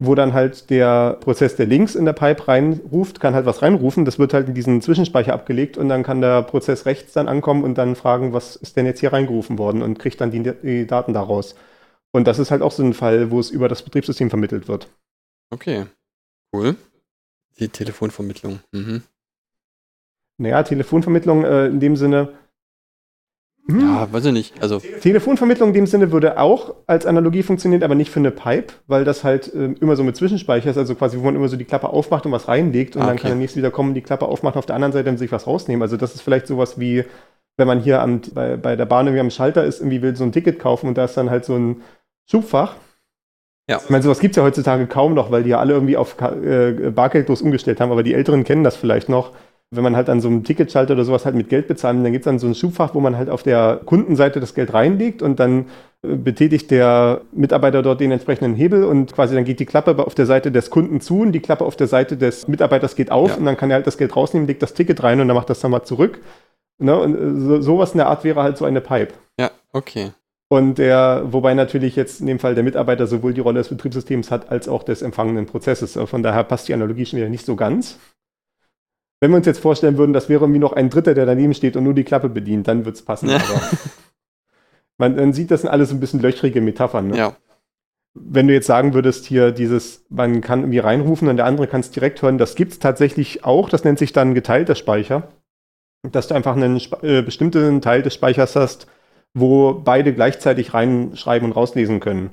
wo 0.00 0.16
dann 0.16 0.32
halt 0.32 0.70
der 0.70 1.18
Prozess, 1.20 1.54
der 1.54 1.66
links 1.66 1.94
in 1.94 2.04
der 2.04 2.14
Pipe 2.14 2.48
reinruft, 2.48 3.20
kann 3.20 3.34
halt 3.34 3.46
was 3.46 3.62
reinrufen. 3.62 4.04
Das 4.04 4.18
wird 4.18 4.34
halt 4.34 4.48
in 4.48 4.54
diesen 4.54 4.82
Zwischenspeicher 4.82 5.32
abgelegt 5.32 5.78
und 5.78 5.88
dann 5.88 6.02
kann 6.02 6.20
der 6.20 6.42
Prozess 6.42 6.84
rechts 6.84 7.12
dann 7.12 7.28
ankommen 7.28 7.62
und 7.62 7.78
dann 7.78 7.94
fragen, 7.94 8.32
was 8.32 8.56
ist 8.56 8.76
denn 8.76 8.86
jetzt 8.86 8.98
hier 8.98 9.12
reingerufen 9.12 9.56
worden 9.56 9.82
und 9.82 10.00
kriegt 10.00 10.20
dann 10.20 10.32
die, 10.32 10.42
die 10.42 10.86
Daten 10.88 11.14
daraus. 11.14 11.54
Und 12.12 12.26
das 12.26 12.38
ist 12.38 12.50
halt 12.50 12.62
auch 12.62 12.72
so 12.72 12.82
ein 12.82 12.94
Fall, 12.94 13.30
wo 13.30 13.38
es 13.38 13.50
über 13.50 13.68
das 13.68 13.82
Betriebssystem 13.82 14.30
vermittelt 14.30 14.68
wird. 14.68 14.88
Okay. 15.50 15.86
Cool. 16.52 16.76
Die 17.58 17.68
Telefonvermittlung. 17.68 18.60
Mhm. 18.72 19.02
Naja, 20.38 20.62
Telefonvermittlung 20.62 21.44
äh, 21.44 21.66
in 21.66 21.80
dem 21.80 21.96
Sinne. 21.96 22.30
Hm. 23.68 23.80
Ja, 23.80 24.12
weiß 24.12 24.24
ich 24.24 24.32
nicht. 24.32 24.62
Also 24.62 24.78
Telefonvermittlung 24.78 25.68
in 25.68 25.74
dem 25.74 25.86
Sinne 25.86 26.12
würde 26.12 26.38
auch 26.38 26.74
als 26.86 27.04
Analogie 27.04 27.42
funktionieren, 27.42 27.82
aber 27.82 27.94
nicht 27.94 28.10
für 28.10 28.20
eine 28.20 28.30
Pipe, 28.30 28.72
weil 28.86 29.04
das 29.04 29.22
halt 29.22 29.52
äh, 29.54 29.74
immer 29.80 29.96
so 29.96 30.02
mit 30.02 30.16
Zwischenspeicher 30.16 30.70
ist, 30.70 30.78
also 30.78 30.94
quasi, 30.94 31.18
wo 31.18 31.24
man 31.24 31.36
immer 31.36 31.48
so 31.48 31.56
die 31.56 31.66
Klappe 31.66 31.90
aufmacht 31.90 32.24
und 32.24 32.32
was 32.32 32.48
reinlegt 32.48 32.96
und 32.96 33.02
ah, 33.02 33.06
dann 33.06 33.18
kann 33.18 33.30
der 33.30 33.36
nächste 33.36 33.58
wieder 33.58 33.70
kommen, 33.70 33.94
die 33.94 34.00
Klappe 34.00 34.26
aufmachen, 34.26 34.58
auf 34.58 34.66
der 34.66 34.76
anderen 34.76 34.92
Seite 34.92 35.10
und 35.10 35.18
sich 35.18 35.30
was 35.30 35.46
rausnehmen. 35.46 35.82
Also 35.82 35.98
das 35.98 36.14
ist 36.14 36.22
vielleicht 36.22 36.46
sowas 36.46 36.80
wie, 36.80 37.04
wenn 37.58 37.68
man 37.68 37.80
hier 37.80 38.00
am, 38.00 38.22
bei, 38.32 38.56
bei 38.56 38.76
der 38.76 38.86
Bahn 38.86 39.06
irgendwie 39.06 39.20
am 39.20 39.30
Schalter 39.30 39.64
ist, 39.64 39.80
irgendwie 39.80 40.00
will 40.00 40.16
so 40.16 40.24
ein 40.24 40.32
Ticket 40.32 40.58
kaufen 40.58 40.88
und 40.88 40.96
da 40.96 41.04
ist 41.04 41.16
dann 41.18 41.28
halt 41.28 41.44
so 41.44 41.54
ein 41.54 41.82
Schubfach 42.26 42.74
Ja. 43.68 43.80
Ich 43.82 43.90
meine, 43.90 44.02
sowas 44.02 44.20
gibt 44.20 44.32
es 44.32 44.36
ja 44.36 44.42
heutzutage 44.42 44.86
kaum 44.86 45.14
noch, 45.14 45.30
weil 45.30 45.44
die 45.44 45.50
ja 45.50 45.58
alle 45.60 45.74
irgendwie 45.74 45.96
auf 45.96 46.16
äh, 46.20 46.90
bargeldlos 46.90 47.42
umgestellt 47.42 47.80
haben, 47.80 47.92
aber 47.92 48.02
die 48.02 48.14
Älteren 48.14 48.44
kennen 48.44 48.64
das 48.64 48.76
vielleicht 48.76 49.08
noch. 49.08 49.32
Wenn 49.72 49.84
man 49.84 49.94
halt 49.94 50.10
an 50.10 50.20
so 50.20 50.26
einem 50.26 50.42
Ticketschalter 50.42 50.94
oder 50.94 51.04
sowas 51.04 51.24
halt 51.24 51.36
mit 51.36 51.48
Geld 51.48 51.68
bezahlt, 51.68 51.96
dann 51.96 52.10
gibt 52.10 52.22
es 52.22 52.24
dann 52.24 52.40
so 52.40 52.48
ein 52.48 52.56
Schubfach, 52.56 52.92
wo 52.96 53.00
man 53.00 53.16
halt 53.16 53.30
auf 53.30 53.44
der 53.44 53.80
Kundenseite 53.84 54.40
das 54.40 54.54
Geld 54.54 54.74
reinlegt 54.74 55.22
und 55.22 55.38
dann 55.38 55.66
äh, 56.02 56.16
betätigt 56.16 56.72
der 56.72 57.20
Mitarbeiter 57.30 57.80
dort 57.82 58.00
den 58.00 58.10
entsprechenden 58.10 58.56
Hebel 58.56 58.82
und 58.82 59.12
quasi 59.12 59.36
dann 59.36 59.44
geht 59.44 59.60
die 59.60 59.66
Klappe 59.66 59.96
auf 60.04 60.16
der 60.16 60.26
Seite 60.26 60.50
des 60.50 60.70
Kunden 60.70 61.00
zu 61.00 61.20
und 61.20 61.30
die 61.30 61.40
Klappe 61.40 61.64
auf 61.64 61.76
der 61.76 61.86
Seite 61.86 62.16
des 62.16 62.48
Mitarbeiters 62.48 62.96
geht 62.96 63.12
auf 63.12 63.30
ja. 63.30 63.36
und 63.36 63.44
dann 63.44 63.56
kann 63.56 63.70
er 63.70 63.76
halt 63.76 63.86
das 63.86 63.98
Geld 63.98 64.16
rausnehmen, 64.16 64.48
legt 64.48 64.62
das 64.62 64.74
Ticket 64.74 65.04
rein 65.04 65.20
und 65.20 65.28
dann 65.28 65.36
macht 65.36 65.50
das 65.50 65.60
dann 65.60 65.70
mal 65.70 65.84
zurück. 65.84 66.20
Ne? 66.78 66.98
Und 66.98 67.14
äh, 67.14 67.40
so, 67.40 67.60
sowas 67.60 67.92
in 67.92 67.98
der 67.98 68.08
Art 68.08 68.24
wäre 68.24 68.42
halt 68.42 68.56
so 68.56 68.64
eine 68.64 68.80
Pipe. 68.80 69.14
Ja, 69.38 69.52
okay. 69.72 70.10
Und 70.52 70.78
der, 70.78 71.22
wobei 71.26 71.54
natürlich 71.54 71.94
jetzt 71.94 72.20
in 72.20 72.26
dem 72.26 72.40
Fall 72.40 72.56
der 72.56 72.64
Mitarbeiter 72.64 73.06
sowohl 73.06 73.32
die 73.32 73.40
Rolle 73.40 73.60
des 73.60 73.68
Betriebssystems 73.68 74.32
hat, 74.32 74.50
als 74.50 74.68
auch 74.68 74.82
des 74.82 75.00
empfangenen 75.00 75.46
Prozesses. 75.46 75.96
Von 76.06 76.24
daher 76.24 76.42
passt 76.42 76.66
die 76.66 76.74
Analogie 76.74 77.06
schon 77.06 77.18
wieder 77.18 77.28
nicht 77.28 77.46
so 77.46 77.54
ganz. 77.54 77.98
Wenn 79.20 79.30
wir 79.30 79.36
uns 79.36 79.46
jetzt 79.46 79.60
vorstellen 79.60 79.96
würden, 79.96 80.12
das 80.12 80.28
wäre 80.28 80.42
irgendwie 80.42 80.58
noch 80.58 80.72
ein 80.72 80.90
Dritter, 80.90 81.14
der 81.14 81.24
daneben 81.24 81.54
steht 81.54 81.76
und 81.76 81.84
nur 81.84 81.94
die 81.94 82.02
Klappe 82.02 82.28
bedient, 82.28 82.66
dann 82.66 82.84
würde 82.84 82.96
es 82.96 83.02
passen. 83.02 83.28
Ja. 83.28 83.36
Aber 83.36 83.60
man, 84.98 85.14
man, 85.14 85.32
sieht, 85.32 85.52
das 85.52 85.60
sind 85.60 85.70
alles 85.70 85.92
ein 85.92 86.00
bisschen 86.00 86.20
löchrige 86.20 86.60
Metaphern. 86.60 87.08
Ne? 87.08 87.16
Ja. 87.16 87.36
Wenn 88.14 88.48
du 88.48 88.54
jetzt 88.54 88.66
sagen 88.66 88.92
würdest, 88.92 89.26
hier 89.26 89.52
dieses, 89.52 90.04
man 90.08 90.40
kann 90.40 90.62
irgendwie 90.62 90.80
reinrufen 90.80 91.28
und 91.28 91.36
der 91.36 91.46
andere 91.46 91.68
kann 91.68 91.80
es 91.80 91.92
direkt 91.92 92.22
hören, 92.22 92.38
das 92.38 92.56
gibt 92.56 92.72
es 92.72 92.78
tatsächlich 92.80 93.44
auch. 93.44 93.68
Das 93.68 93.84
nennt 93.84 94.00
sich 94.00 94.12
dann 94.12 94.34
geteilter 94.34 94.74
Speicher. 94.74 95.28
Dass 96.02 96.26
du 96.26 96.34
einfach 96.34 96.56
einen 96.56 96.80
äh, 97.02 97.22
bestimmten 97.22 97.80
Teil 97.82 98.02
des 98.02 98.14
Speichers 98.14 98.56
hast, 98.56 98.88
wo 99.34 99.74
beide 99.74 100.12
gleichzeitig 100.12 100.74
reinschreiben 100.74 101.48
und 101.48 101.56
rauslesen 101.56 102.00
können. 102.00 102.30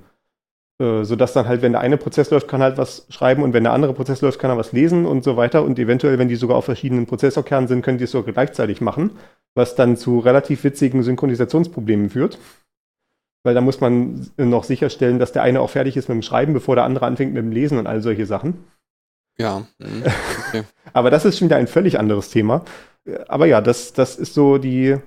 Äh, 0.79 1.05
sodass 1.05 1.33
dann 1.33 1.47
halt, 1.47 1.63
wenn 1.63 1.71
der 1.71 1.81
eine 1.81 1.97
Prozess 1.97 2.29
läuft, 2.29 2.47
kann 2.47 2.61
halt 2.61 2.77
was 2.77 3.07
schreiben 3.09 3.41
und 3.41 3.53
wenn 3.53 3.63
der 3.63 3.73
andere 3.73 3.93
Prozess 3.93 4.21
läuft, 4.21 4.39
kann 4.39 4.51
er 4.51 4.57
was 4.57 4.73
lesen 4.73 5.05
und 5.05 5.23
so 5.23 5.35
weiter. 5.35 5.63
Und 5.63 5.79
eventuell, 5.79 6.19
wenn 6.19 6.27
die 6.27 6.35
sogar 6.35 6.57
auf 6.57 6.65
verschiedenen 6.65 7.07
Prozessorkernen 7.07 7.67
sind, 7.67 7.81
können 7.81 7.97
die 7.97 8.03
es 8.03 8.11
sogar 8.11 8.33
gleichzeitig 8.33 8.79
machen, 8.79 9.11
was 9.55 9.75
dann 9.75 9.97
zu 9.97 10.19
relativ 10.19 10.63
witzigen 10.63 11.01
Synchronisationsproblemen 11.01 12.11
führt. 12.11 12.37
Weil 13.43 13.55
da 13.55 13.61
muss 13.61 13.81
man 13.81 14.29
noch 14.37 14.63
sicherstellen, 14.63 15.19
dass 15.19 15.31
der 15.31 15.41
eine 15.41 15.61
auch 15.61 15.69
fertig 15.69 15.97
ist 15.97 16.09
mit 16.09 16.15
dem 16.15 16.21
Schreiben, 16.21 16.53
bevor 16.53 16.75
der 16.75 16.83
andere 16.83 17.05
anfängt 17.05 17.33
mit 17.33 17.43
dem 17.43 17.51
Lesen 17.51 17.79
und 17.79 17.87
all 17.87 18.01
solche 18.01 18.25
Sachen. 18.27 18.65
Ja. 19.39 19.65
Mhm, 19.79 20.03
okay. 20.47 20.63
Aber 20.93 21.09
das 21.09 21.25
ist 21.25 21.39
schon 21.39 21.47
wieder 21.47 21.57
ein 21.57 21.67
völlig 21.67 21.97
anderes 21.99 22.29
Thema. 22.29 22.65
Aber 23.27 23.45
ja, 23.45 23.61
das, 23.61 23.93
das 23.93 24.15
ist 24.15 24.33
so 24.33 24.57
die, 24.57 24.97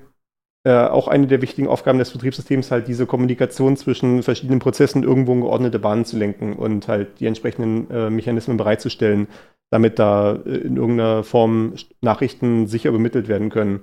äh, 0.64 0.72
auch 0.72 1.08
eine 1.08 1.26
der 1.26 1.40
wichtigen 1.40 1.68
Aufgaben 1.68 1.98
des 1.98 2.10
Betriebssystems, 2.10 2.70
halt 2.70 2.86
diese 2.86 3.06
Kommunikation 3.06 3.76
zwischen 3.76 4.22
verschiedenen 4.22 4.58
Prozessen 4.58 5.02
irgendwo 5.02 5.32
in 5.32 5.40
geordnete 5.40 5.78
Bahnen 5.78 6.04
zu 6.04 6.18
lenken 6.18 6.52
und 6.54 6.86
halt 6.86 7.20
die 7.20 7.26
entsprechenden 7.26 7.90
äh, 7.90 8.10
Mechanismen 8.10 8.58
bereitzustellen, 8.58 9.28
damit 9.70 9.98
da 9.98 10.34
äh, 10.34 10.56
in 10.58 10.76
irgendeiner 10.76 11.24
Form 11.24 11.74
Nachrichten 12.02 12.66
sicher 12.66 12.90
übermittelt 12.90 13.28
werden 13.28 13.48
können. 13.48 13.80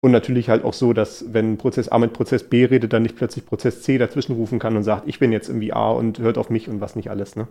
Und 0.00 0.12
natürlich 0.12 0.48
halt 0.48 0.64
auch 0.64 0.74
so, 0.74 0.92
dass 0.92 1.32
wenn 1.32 1.58
Prozess 1.58 1.88
A 1.88 1.98
mit 1.98 2.12
Prozess 2.12 2.44
B 2.44 2.64
redet, 2.64 2.92
dann 2.92 3.02
nicht 3.02 3.16
plötzlich 3.16 3.46
Prozess 3.46 3.82
C 3.82 3.98
dazwischen 3.98 4.34
rufen 4.34 4.58
kann 4.58 4.76
und 4.76 4.84
sagt, 4.84 5.08
ich 5.08 5.18
bin 5.18 5.32
jetzt 5.32 5.48
irgendwie 5.48 5.72
A 5.72 5.90
und 5.90 6.20
hört 6.20 6.38
auf 6.38 6.50
mich 6.50 6.68
und 6.68 6.80
was 6.80 6.94
nicht 6.94 7.10
alles, 7.10 7.34
ne? 7.34 7.48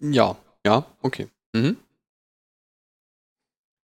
Ja, 0.00 0.36
ja, 0.66 0.86
okay. 1.00 1.28
Mhm. 1.52 1.76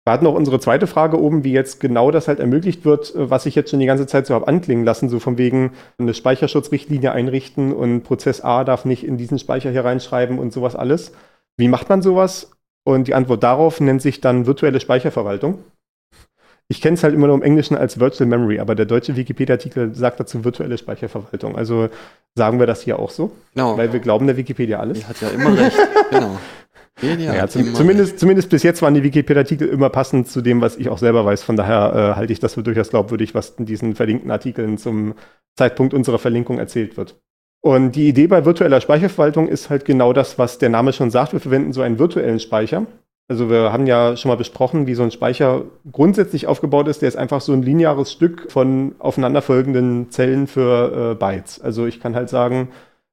Wir 0.06 0.14
hatten 0.14 0.28
auch 0.28 0.34
unsere 0.34 0.60
zweite 0.60 0.88
Frage 0.88 1.22
oben, 1.22 1.44
wie 1.44 1.52
jetzt 1.52 1.80
genau 1.80 2.10
das 2.10 2.28
halt 2.28 2.40
ermöglicht 2.40 2.86
wird, 2.86 3.14
äh, 3.16 3.30
was 3.30 3.46
ich 3.46 3.56
jetzt 3.56 3.70
schon 3.70 3.80
die 3.80 3.86
ganze 3.86 4.08
Zeit 4.08 4.26
so 4.26 4.34
habe 4.34 4.48
anklingen 4.48 4.86
lassen, 4.86 5.10
so 5.10 5.20
von 5.20 5.38
wegen 5.38 5.74
eine 5.98 6.14
Speicherschutzrichtlinie 6.14 7.12
einrichten 7.12 7.74
und 7.74 8.04
Prozess 8.04 8.42
A 8.42 8.64
darf 8.64 8.86
nicht 8.86 9.04
in 9.04 9.18
diesen 9.18 9.40
Speicher 9.40 9.72
hier 9.72 9.86
reinschreiben 9.86 10.40
und 10.40 10.54
sowas 10.54 10.76
alles. 10.76 11.12
Wie 11.58 11.68
macht 11.68 11.90
man 11.90 12.02
sowas? 12.02 12.52
Und 12.86 13.08
die 13.08 13.14
Antwort 13.14 13.44
darauf 13.44 13.82
nennt 13.82 14.02
sich 14.02 14.22
dann 14.22 14.48
virtuelle 14.48 14.80
Speicherverwaltung. 14.80 15.60
Ich 16.72 16.82
kenne 16.82 16.94
es 16.94 17.04
halt 17.04 17.16
immer 17.16 17.26
nur 17.26 17.36
im 17.36 17.42
Englischen 17.42 17.76
als 17.76 18.00
Virtual 18.00 18.30
Memory, 18.30 18.60
aber 18.60 18.76
der 18.76 18.86
deutsche 18.86 19.16
Wikipedia-Artikel 19.16 19.96
sagt 19.96 20.20
dazu 20.20 20.46
virtuelle 20.46 20.78
Speicherverwaltung. 20.78 21.56
Also 21.56 21.90
sagen 22.36 22.60
wir 22.60 22.68
das 22.68 22.84
hier 22.84 23.00
auch 23.00 23.10
so, 23.10 23.32
genau. 23.56 23.76
weil 23.76 23.92
wir 23.92 24.00
glauben 24.00 24.28
der 24.28 24.38
Wikipedia 24.38 24.80
alles. 24.80 25.00
Die 25.00 25.06
hat 25.06 25.20
ja 25.20 25.30
immer 25.30 25.58
recht, 25.58 25.78
genau. 26.12 26.38
Ja 27.02 27.48
zum, 27.48 27.74
zumindest, 27.74 28.20
zumindest 28.20 28.50
bis 28.50 28.62
jetzt 28.62 28.82
waren 28.82 28.94
die 28.94 29.04
Wikipedia-Artikel 29.04 29.70
immer 29.70 29.90
passend 29.90 30.28
zu 30.28 30.42
dem, 30.42 30.60
was 30.60 30.76
ich 30.76 30.90
auch 30.90 30.98
selber 30.98 31.24
weiß. 31.24 31.44
Von 31.44 31.56
daher 31.56 31.94
äh, 31.94 32.16
halte 32.18 32.34
ich 32.34 32.42
das 32.42 32.56
für 32.56 32.64
durchaus 32.64 32.90
glaubwürdig, 32.90 33.34
was 33.34 33.52
in 33.52 33.66
diesen 33.66 33.96
verlinkten 33.96 34.30
Artikeln 34.30 34.78
zum 34.78 35.14
Zeitpunkt 35.56 35.94
unserer 35.94 36.20
Verlinkung 36.20 36.60
erzählt 36.60 36.98
wird. 36.98 37.16
Und 37.62 37.94
die 37.94 38.08
Idee 38.08 38.28
bei 38.28 38.46
virtueller 38.46 38.80
Speicherverwaltung 38.82 39.48
ist 39.48 39.70
halt 39.70 39.86
genau 39.86 40.14
das, 40.14 40.38
was 40.38 40.58
der 40.58 40.70
Name 40.70 40.94
schon 40.94 41.12
sagt. 41.12 41.34
Wir 41.34 41.40
verwenden 41.40 41.74
so 41.74 41.82
einen 41.82 42.00
virtuellen 42.00 42.40
Speicher. 42.40 42.86
Also 43.30 43.50
wir 43.50 43.72
haben 43.72 43.86
ja 43.86 44.18
schon 44.18 44.30
mal 44.30 44.36
besprochen, 44.36 44.88
wie 44.88 44.96
so 44.96 45.04
ein 45.04 45.12
Speicher 45.12 45.66
grundsätzlich 45.92 46.48
aufgebaut 46.48 46.88
ist. 46.88 47.04
Der 47.04 47.10
ist 47.10 47.16
einfach 47.16 47.42
so 47.42 47.54
ein 47.54 47.62
lineares 47.62 48.12
Stück 48.12 48.52
von 48.52 48.96
aufeinanderfolgenden 48.98 50.10
Zellen 50.10 50.48
für 50.48 51.12
äh, 51.12 51.16
Bytes. 51.16 51.62
Also 51.62 51.86
ich 51.86 52.00
kann 52.00 52.16
halt 52.16 52.30
sagen, 52.30 52.70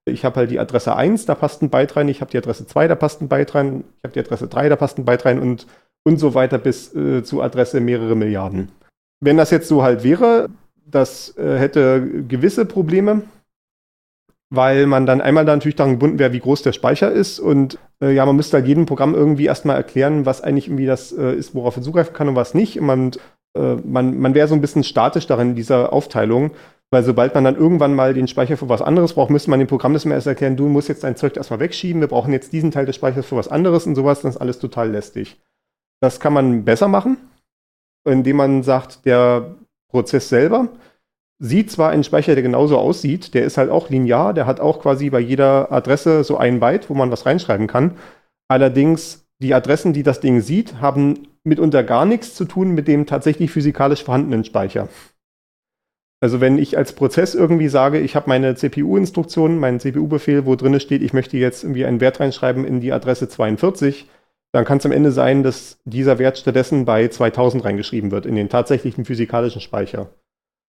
ich 0.06 0.24
habe 0.24 0.36
halt 0.36 0.50
die 0.50 0.58
Adresse 0.58 0.96
1, 0.96 1.26
da 1.26 1.34
passt 1.34 1.62
ein 1.62 1.68
Byte 1.68 1.96
rein, 1.96 2.08
ich 2.08 2.22
habe 2.22 2.30
die 2.30 2.38
Adresse 2.38 2.66
2, 2.66 2.88
da 2.88 2.94
passt 2.94 3.20
ein 3.20 3.28
Byte 3.28 3.54
rein, 3.54 3.84
ich 3.98 4.04
habe 4.04 4.14
die 4.14 4.20
Adresse 4.20 4.48
3, 4.48 4.68
da 4.70 4.76
passt 4.76 4.98
ein 4.98 5.04
Byte 5.04 5.26
rein 5.26 5.38
und, 5.38 5.66
und 6.04 6.18
so 6.18 6.34
weiter 6.34 6.58
bis 6.58 6.94
äh, 6.94 7.22
zu 7.22 7.42
Adresse 7.42 7.80
mehrere 7.80 8.14
Milliarden. 8.14 8.70
Wenn 9.20 9.36
das 9.36 9.50
jetzt 9.50 9.68
so 9.68 9.82
halt 9.82 10.02
wäre, 10.02 10.48
das 10.86 11.36
äh, 11.36 11.58
hätte 11.58 12.22
gewisse 12.26 12.64
Probleme, 12.64 13.22
weil 14.50 14.86
man 14.86 15.06
dann 15.06 15.20
einmal 15.20 15.44
da 15.44 15.54
natürlich 15.54 15.76
daran 15.76 15.94
gebunden 15.94 16.18
wäre, 16.18 16.32
wie 16.32 16.40
groß 16.40 16.62
der 16.62 16.72
Speicher 16.72 17.10
ist 17.10 17.40
und 17.40 17.78
äh, 18.00 18.12
ja, 18.12 18.24
man 18.26 18.36
müsste 18.36 18.58
halt 18.58 18.66
jedem 18.66 18.86
Programm 18.86 19.14
irgendwie 19.14 19.46
erstmal 19.46 19.76
erklären, 19.76 20.26
was 20.26 20.40
eigentlich 20.40 20.68
irgendwie 20.68 20.86
das 20.86 21.12
äh, 21.12 21.34
ist, 21.34 21.54
worauf 21.54 21.76
es 21.76 21.84
zugreifen 21.84 22.14
kann 22.14 22.28
und 22.28 22.36
was 22.36 22.54
nicht. 22.54 22.78
Und 22.78 22.86
man, 22.86 23.10
äh, 23.56 23.76
man, 23.84 24.18
man 24.18 24.34
wäre 24.34 24.48
so 24.48 24.54
ein 24.54 24.60
bisschen 24.60 24.84
statisch 24.84 25.26
darin 25.26 25.50
in 25.50 25.56
dieser 25.56 25.92
Aufteilung. 25.92 26.52
Weil 26.90 27.02
sobald 27.02 27.34
man 27.34 27.42
dann 27.42 27.56
irgendwann 27.56 27.96
mal 27.96 28.14
den 28.14 28.28
Speicher 28.28 28.56
für 28.56 28.68
was 28.68 28.80
anderes 28.80 29.14
braucht, 29.14 29.30
müsste 29.30 29.50
man 29.50 29.58
dem 29.58 29.66
Programm 29.66 29.92
das 29.92 30.04
mal 30.04 30.14
erst 30.14 30.28
erklären, 30.28 30.56
du 30.56 30.68
musst 30.68 30.88
jetzt 30.88 31.02
dein 31.02 31.16
Zeug 31.16 31.36
erstmal 31.36 31.58
wegschieben, 31.58 32.00
wir 32.00 32.06
brauchen 32.06 32.32
jetzt 32.32 32.52
diesen 32.52 32.70
Teil 32.70 32.86
des 32.86 32.94
Speichers 32.94 33.26
für 33.26 33.36
was 33.36 33.48
anderes 33.48 33.86
und 33.86 33.96
sowas, 33.96 34.20
das 34.20 34.36
ist 34.36 34.40
alles 34.40 34.60
total 34.60 34.92
lästig. 34.92 35.40
Das 36.00 36.20
kann 36.20 36.32
man 36.32 36.64
besser 36.64 36.86
machen, 36.86 37.16
indem 38.04 38.36
man 38.36 38.62
sagt, 38.62 39.04
der 39.04 39.56
Prozess 39.88 40.28
selber 40.28 40.68
sieht 41.38 41.70
zwar 41.70 41.90
einen 41.90 42.04
Speicher, 42.04 42.34
der 42.34 42.42
genauso 42.42 42.78
aussieht, 42.78 43.34
der 43.34 43.44
ist 43.44 43.58
halt 43.58 43.70
auch 43.70 43.90
linear, 43.90 44.32
der 44.34 44.46
hat 44.46 44.60
auch 44.60 44.80
quasi 44.80 45.10
bei 45.10 45.20
jeder 45.20 45.70
Adresse 45.70 46.24
so 46.24 46.36
ein 46.36 46.60
Byte, 46.60 46.88
wo 46.88 46.94
man 46.94 47.10
was 47.10 47.26
reinschreiben 47.26 47.66
kann. 47.66 47.96
Allerdings 48.48 49.26
die 49.38 49.52
Adressen, 49.52 49.92
die 49.92 50.02
das 50.02 50.20
Ding 50.20 50.40
sieht, 50.40 50.80
haben 50.80 51.28
mitunter 51.44 51.82
gar 51.82 52.06
nichts 52.06 52.34
zu 52.34 52.44
tun 52.44 52.70
mit 52.70 52.88
dem 52.88 53.06
tatsächlich 53.06 53.50
physikalisch 53.50 54.02
vorhandenen 54.02 54.44
Speicher. 54.44 54.88
Also 56.20 56.40
wenn 56.40 56.56
ich 56.56 56.78
als 56.78 56.94
Prozess 56.94 57.34
irgendwie 57.34 57.68
sage, 57.68 58.00
ich 58.00 58.16
habe 58.16 58.28
meine 58.28 58.54
CPU-Instruktion, 58.54 59.58
meinen 59.58 59.80
CPU-Befehl, 59.80 60.46
wo 60.46 60.56
drin 60.56 60.80
steht, 60.80 61.02
ich 61.02 61.12
möchte 61.12 61.36
jetzt 61.36 61.62
irgendwie 61.62 61.84
einen 61.84 62.00
Wert 62.00 62.20
reinschreiben 62.20 62.64
in 62.64 62.80
die 62.80 62.92
Adresse 62.92 63.28
42, 63.28 64.08
dann 64.52 64.64
kann 64.64 64.78
es 64.78 64.86
am 64.86 64.92
Ende 64.92 65.12
sein, 65.12 65.42
dass 65.42 65.78
dieser 65.84 66.18
Wert 66.18 66.38
stattdessen 66.38 66.86
bei 66.86 67.08
2000 67.08 67.62
reingeschrieben 67.62 68.10
wird, 68.10 68.24
in 68.24 68.34
den 68.34 68.48
tatsächlichen 68.48 69.04
physikalischen 69.04 69.60
Speicher. 69.60 70.08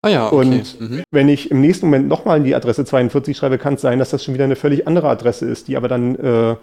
Ah 0.02 0.08
ja, 0.08 0.26
okay. 0.26 0.36
Und 0.36 0.80
mhm. 0.80 1.02
wenn 1.10 1.28
ich 1.28 1.50
im 1.50 1.60
nächsten 1.60 1.86
Moment 1.86 2.08
nochmal 2.08 2.38
in 2.38 2.44
die 2.44 2.54
Adresse 2.54 2.84
42 2.84 3.36
schreibe, 3.36 3.58
kann 3.58 3.74
es 3.74 3.80
sein, 3.80 4.00
dass 4.00 4.10
das 4.10 4.24
schon 4.24 4.34
wieder 4.34 4.44
eine 4.44 4.56
völlig 4.56 4.86
andere 4.88 5.08
Adresse 5.08 5.48
ist, 5.48 5.68
die 5.68 5.76
aber 5.76 5.86
dann, 5.86 6.16
äh, 6.16 6.56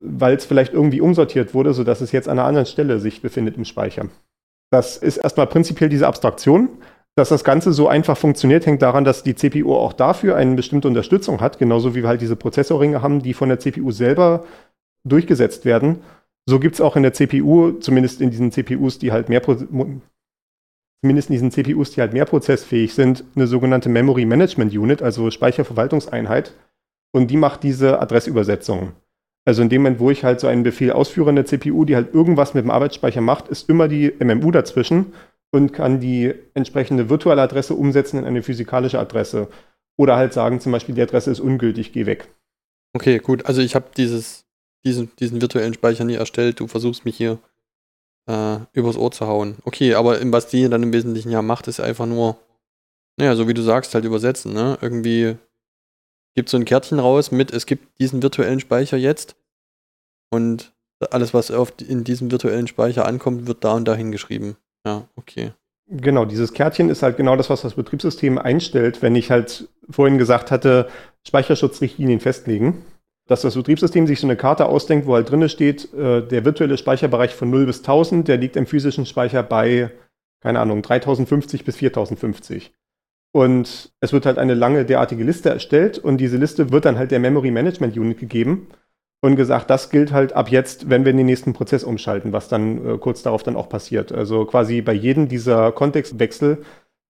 weil 0.00 0.36
es 0.36 0.46
vielleicht 0.46 0.72
irgendwie 0.72 1.02
umsortiert 1.02 1.52
wurde, 1.52 1.74
sodass 1.74 2.00
es 2.00 2.10
jetzt 2.10 2.28
an 2.28 2.38
einer 2.38 2.48
anderen 2.48 2.66
Stelle 2.66 2.98
sich 2.98 3.20
befindet 3.20 3.58
im 3.58 3.66
Speicher. 3.66 4.06
Das 4.70 4.96
ist 4.96 5.18
erstmal 5.18 5.46
prinzipiell 5.46 5.90
diese 5.90 6.06
Abstraktion. 6.06 6.68
Dass 7.16 7.28
das 7.28 7.42
Ganze 7.42 7.72
so 7.72 7.88
einfach 7.88 8.16
funktioniert, 8.16 8.66
hängt 8.66 8.82
daran, 8.82 9.04
dass 9.04 9.24
die 9.24 9.34
CPU 9.34 9.74
auch 9.74 9.92
dafür 9.92 10.36
eine 10.36 10.54
bestimmte 10.54 10.86
Unterstützung 10.86 11.40
hat, 11.40 11.58
genauso 11.58 11.94
wie 11.94 12.02
wir 12.02 12.08
halt 12.08 12.20
diese 12.20 12.36
Prozessorringe 12.36 13.02
haben, 13.02 13.20
die 13.20 13.34
von 13.34 13.48
der 13.48 13.58
CPU 13.58 13.90
selber 13.90 14.44
durchgesetzt 15.04 15.64
werden. 15.64 16.02
So 16.46 16.60
gibt 16.60 16.76
es 16.76 16.80
auch 16.80 16.96
in 16.96 17.02
der 17.02 17.12
CPU, 17.12 17.72
zumindest 17.80 18.20
in 18.20 18.30
diesen 18.30 18.52
CPUs, 18.52 18.98
die 18.98 19.10
halt 19.10 19.28
mehr 19.28 19.40
zumindest 21.02 21.30
in 21.30 21.34
diesen 21.34 21.50
CPUs, 21.50 21.92
die 21.92 22.00
halt 22.00 22.12
mehr 22.12 22.24
prozessfähig 22.24 22.94
sind, 22.94 23.24
eine 23.34 23.46
sogenannte 23.46 23.88
Memory 23.88 24.26
Management 24.26 24.72
Unit, 24.72 25.02
also 25.02 25.30
Speicherverwaltungseinheit. 25.30 26.52
Und 27.12 27.30
die 27.30 27.36
macht 27.36 27.62
diese 27.62 28.00
Adressübersetzung. 28.00 28.92
Also 29.46 29.62
in 29.62 29.68
dem 29.68 29.82
Moment, 29.82 30.00
wo 30.00 30.10
ich 30.10 30.22
halt 30.22 30.38
so 30.38 30.46
einen 30.46 30.62
Befehl 30.62 30.92
ausführe 30.92 31.30
in 31.30 31.36
der 31.36 31.46
CPU, 31.46 31.84
die 31.84 31.96
halt 31.96 32.14
irgendwas 32.14 32.54
mit 32.54 32.64
dem 32.64 32.70
Arbeitsspeicher 32.70 33.20
macht, 33.20 33.48
ist 33.48 33.68
immer 33.68 33.88
die 33.88 34.12
MMU 34.20 34.50
dazwischen 34.50 35.12
und 35.50 35.72
kann 35.72 35.98
die 35.98 36.32
entsprechende 36.54 37.08
virtuelle 37.08 37.42
Adresse 37.42 37.74
umsetzen 37.74 38.18
in 38.18 38.26
eine 38.26 38.42
physikalische 38.42 38.98
Adresse. 38.98 39.48
Oder 39.96 40.16
halt 40.16 40.32
sagen, 40.32 40.60
zum 40.60 40.72
Beispiel, 40.72 40.94
die 40.94 41.02
Adresse 41.02 41.30
ist 41.30 41.40
ungültig, 41.40 41.92
geh 41.92 42.06
weg. 42.06 42.28
Okay, 42.94 43.18
gut. 43.18 43.46
Also 43.46 43.60
ich 43.60 43.74
habe 43.74 43.86
diesen, 43.96 44.44
diesen 44.84 45.40
virtuellen 45.40 45.74
Speicher 45.74 46.04
nie 46.04 46.14
erstellt. 46.14 46.60
Du 46.60 46.66
versuchst 46.66 47.04
mich 47.04 47.16
hier 47.16 47.38
äh, 48.26 48.58
übers 48.72 48.96
Ohr 48.96 49.10
zu 49.10 49.26
hauen. 49.26 49.56
Okay, 49.64 49.94
aber 49.94 50.18
was 50.32 50.48
die 50.48 50.68
dann 50.68 50.82
im 50.82 50.92
Wesentlichen 50.92 51.30
ja 51.30 51.42
macht, 51.42 51.68
ist 51.68 51.80
einfach 51.80 52.06
nur, 52.06 52.36
naja, 53.16 53.34
so 53.36 53.48
wie 53.48 53.54
du 53.54 53.62
sagst, 53.62 53.94
halt 53.94 54.04
übersetzen, 54.04 54.52
ne? 54.52 54.78
Irgendwie 54.80 55.36
gibt 56.34 56.48
so 56.48 56.56
ein 56.56 56.64
Kärtchen 56.64 56.98
raus 56.98 57.32
mit, 57.32 57.52
es 57.52 57.66
gibt 57.66 57.98
diesen 57.98 58.22
virtuellen 58.22 58.60
Speicher 58.60 58.96
jetzt 58.96 59.36
und 60.30 60.72
alles, 61.10 61.34
was 61.34 61.50
auf, 61.50 61.72
in 61.86 62.04
diesem 62.04 62.30
virtuellen 62.30 62.66
Speicher 62.66 63.06
ankommt, 63.06 63.46
wird 63.46 63.64
da 63.64 63.72
und 63.72 63.86
dahin 63.86 64.12
geschrieben. 64.12 64.56
Ja, 64.86 65.08
okay. 65.16 65.52
Genau, 65.86 66.24
dieses 66.24 66.52
Kärtchen 66.52 66.88
ist 66.88 67.02
halt 67.02 67.16
genau 67.16 67.36
das, 67.36 67.50
was 67.50 67.62
das 67.62 67.74
Betriebssystem 67.74 68.38
einstellt, 68.38 69.02
wenn 69.02 69.16
ich 69.16 69.30
halt 69.30 69.68
vorhin 69.88 70.18
gesagt 70.18 70.50
hatte, 70.50 70.88
Speicherschutzrichtlinien 71.26 72.20
festlegen, 72.20 72.84
dass 73.30 73.42
das 73.42 73.54
Betriebssystem 73.54 74.08
sich 74.08 74.18
so 74.18 74.26
eine 74.26 74.34
Karte 74.34 74.66
ausdenkt, 74.66 75.06
wo 75.06 75.14
halt 75.14 75.30
drin 75.30 75.48
steht, 75.48 75.94
äh, 75.94 76.20
der 76.20 76.44
virtuelle 76.44 76.76
Speicherbereich 76.76 77.32
von 77.32 77.48
0 77.48 77.64
bis 77.66 77.78
1000, 77.78 78.26
der 78.26 78.38
liegt 78.38 78.56
im 78.56 78.66
physischen 78.66 79.06
Speicher 79.06 79.44
bei, 79.44 79.92
keine 80.42 80.58
Ahnung, 80.58 80.82
3050 80.82 81.64
bis 81.64 81.76
4050. 81.76 82.72
Und 83.32 83.92
es 84.00 84.12
wird 84.12 84.26
halt 84.26 84.38
eine 84.38 84.54
lange 84.54 84.84
derartige 84.84 85.22
Liste 85.22 85.48
erstellt 85.48 85.96
und 85.96 86.18
diese 86.18 86.38
Liste 86.38 86.72
wird 86.72 86.84
dann 86.84 86.98
halt 86.98 87.12
der 87.12 87.20
Memory 87.20 87.52
Management 87.52 87.96
Unit 87.96 88.18
gegeben 88.18 88.66
und 89.20 89.36
gesagt, 89.36 89.70
das 89.70 89.90
gilt 89.90 90.10
halt 90.10 90.32
ab 90.32 90.48
jetzt, 90.48 90.90
wenn 90.90 91.04
wir 91.04 91.12
in 91.12 91.18
den 91.18 91.26
nächsten 91.26 91.52
Prozess 91.52 91.84
umschalten, 91.84 92.32
was 92.32 92.48
dann 92.48 92.84
äh, 92.84 92.98
kurz 92.98 93.22
darauf 93.22 93.44
dann 93.44 93.54
auch 93.54 93.68
passiert. 93.68 94.10
Also 94.10 94.44
quasi 94.44 94.82
bei 94.82 94.92
jedem 94.92 95.28
dieser 95.28 95.70
Kontextwechsel 95.70 96.64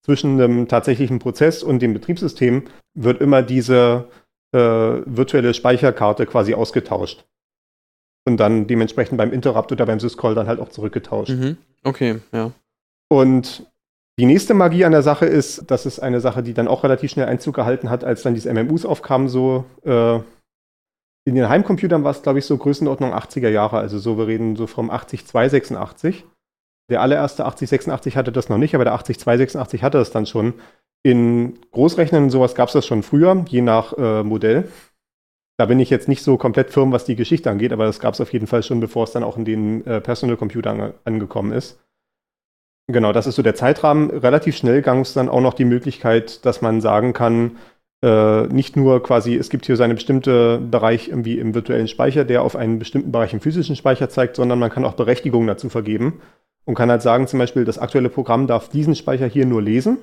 zwischen 0.04 0.36
dem 0.36 0.68
tatsächlichen 0.68 1.18
Prozess 1.18 1.62
und 1.62 1.80
dem 1.80 1.94
Betriebssystem 1.94 2.64
wird 2.92 3.22
immer 3.22 3.42
diese 3.42 4.08
äh, 4.52 4.58
virtuelle 4.58 5.54
Speicherkarte 5.54 6.26
quasi 6.26 6.54
ausgetauscht. 6.54 7.24
Und 8.26 8.36
dann 8.36 8.66
dementsprechend 8.66 9.18
beim 9.18 9.32
Interrupt 9.32 9.72
oder 9.72 9.86
beim 9.86 10.00
Syscall 10.00 10.34
dann 10.34 10.46
halt 10.46 10.60
auch 10.60 10.68
zurückgetauscht. 10.68 11.30
Mhm. 11.30 11.56
Okay, 11.82 12.20
ja. 12.32 12.52
Und 13.08 13.66
die 14.18 14.26
nächste 14.26 14.52
Magie 14.54 14.84
an 14.84 14.92
der 14.92 15.02
Sache 15.02 15.24
ist, 15.24 15.70
das 15.70 15.86
ist 15.86 15.98
eine 15.98 16.20
Sache, 16.20 16.42
die 16.42 16.52
dann 16.52 16.68
auch 16.68 16.84
relativ 16.84 17.10
schnell 17.10 17.26
Einzug 17.26 17.56
gehalten 17.56 17.88
hat, 17.88 18.04
als 18.04 18.22
dann 18.22 18.34
diese 18.34 18.52
MMUs 18.52 18.84
aufkamen, 18.84 19.28
so 19.28 19.64
äh, 19.84 20.20
in 21.24 21.34
den 21.34 21.48
Heimcomputern 21.48 22.04
war 22.04 22.10
es, 22.10 22.22
glaube 22.22 22.38
ich, 22.38 22.46
so 22.46 22.56
Größenordnung 22.56 23.12
80er 23.12 23.48
Jahre, 23.48 23.78
also 23.78 23.98
so, 23.98 24.18
wir 24.18 24.26
reden 24.26 24.56
so 24.56 24.66
vom 24.66 24.90
80286. 24.90 26.24
Der 26.90 27.02
allererste 27.02 27.44
8086 27.44 28.16
hatte 28.16 28.32
das 28.32 28.48
noch 28.48 28.58
nicht, 28.58 28.74
aber 28.74 28.84
der 28.84 28.94
80286 28.94 29.82
hatte 29.82 29.98
das 29.98 30.10
dann 30.10 30.26
schon. 30.26 30.54
In 31.02 31.58
Großrechnern 31.72 32.24
und 32.24 32.30
sowas 32.30 32.54
gab 32.54 32.68
es 32.68 32.74
das 32.74 32.86
schon 32.86 33.02
früher, 33.02 33.44
je 33.48 33.62
nach 33.62 33.96
äh, 33.96 34.22
Modell. 34.22 34.68
Da 35.58 35.66
bin 35.66 35.80
ich 35.80 35.90
jetzt 35.90 36.08
nicht 36.08 36.22
so 36.22 36.36
komplett 36.36 36.70
firm, 36.70 36.92
was 36.92 37.04
die 37.04 37.16
Geschichte 37.16 37.50
angeht, 37.50 37.72
aber 37.72 37.84
das 37.84 38.00
gab 38.00 38.14
es 38.14 38.20
auf 38.20 38.32
jeden 38.32 38.46
Fall 38.46 38.62
schon, 38.62 38.80
bevor 38.80 39.04
es 39.04 39.12
dann 39.12 39.24
auch 39.24 39.36
in 39.36 39.44
den 39.44 39.86
äh, 39.86 40.00
Personal 40.00 40.36
Computer 40.36 40.70
an, 40.70 40.94
angekommen 41.04 41.52
ist. 41.52 41.78
Genau, 42.86 43.12
das 43.12 43.26
ist 43.26 43.36
so 43.36 43.42
der 43.42 43.54
Zeitrahmen. 43.54 44.10
Relativ 44.10 44.56
schnell 44.56 44.82
gab 44.82 44.98
es 44.98 45.14
dann 45.14 45.28
auch 45.28 45.40
noch 45.40 45.54
die 45.54 45.64
Möglichkeit, 45.64 46.44
dass 46.44 46.60
man 46.60 46.80
sagen 46.80 47.12
kann, 47.12 47.58
äh, 48.02 48.46
nicht 48.48 48.76
nur 48.76 49.02
quasi, 49.02 49.36
es 49.36 49.50
gibt 49.50 49.66
hier 49.66 49.76
so 49.76 49.82
einen 49.82 49.94
bestimmten 49.94 50.70
Bereich 50.70 51.08
irgendwie 51.08 51.38
im 51.38 51.54
virtuellen 51.54 51.88
Speicher, 51.88 52.24
der 52.24 52.42
auf 52.42 52.56
einen 52.56 52.78
bestimmten 52.78 53.12
Bereich 53.12 53.32
im 53.32 53.40
physischen 53.40 53.76
Speicher 53.76 54.08
zeigt, 54.08 54.36
sondern 54.36 54.58
man 54.58 54.70
kann 54.70 54.84
auch 54.84 54.94
Berechtigungen 54.94 55.46
dazu 55.46 55.68
vergeben 55.68 56.20
und 56.64 56.74
kann 56.74 56.90
halt 56.90 57.02
sagen, 57.02 57.26
zum 57.26 57.38
Beispiel, 57.38 57.64
das 57.64 57.78
aktuelle 57.78 58.08
Programm 58.08 58.46
darf 58.46 58.68
diesen 58.68 58.94
Speicher 58.94 59.26
hier 59.26 59.46
nur 59.46 59.62
lesen 59.62 59.98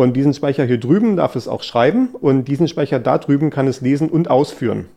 und 0.00 0.14
diesen 0.14 0.34
Speicher 0.34 0.64
hier 0.64 0.78
drüben 0.78 1.16
darf 1.16 1.36
es 1.36 1.46
auch 1.46 1.62
schreiben 1.62 2.14
und 2.14 2.46
diesen 2.46 2.68
Speicher 2.68 2.98
da 2.98 3.18
drüben 3.18 3.50
kann 3.50 3.66
es 3.66 3.80
lesen 3.80 4.08
und 4.08 4.30
ausführen. 4.30 4.88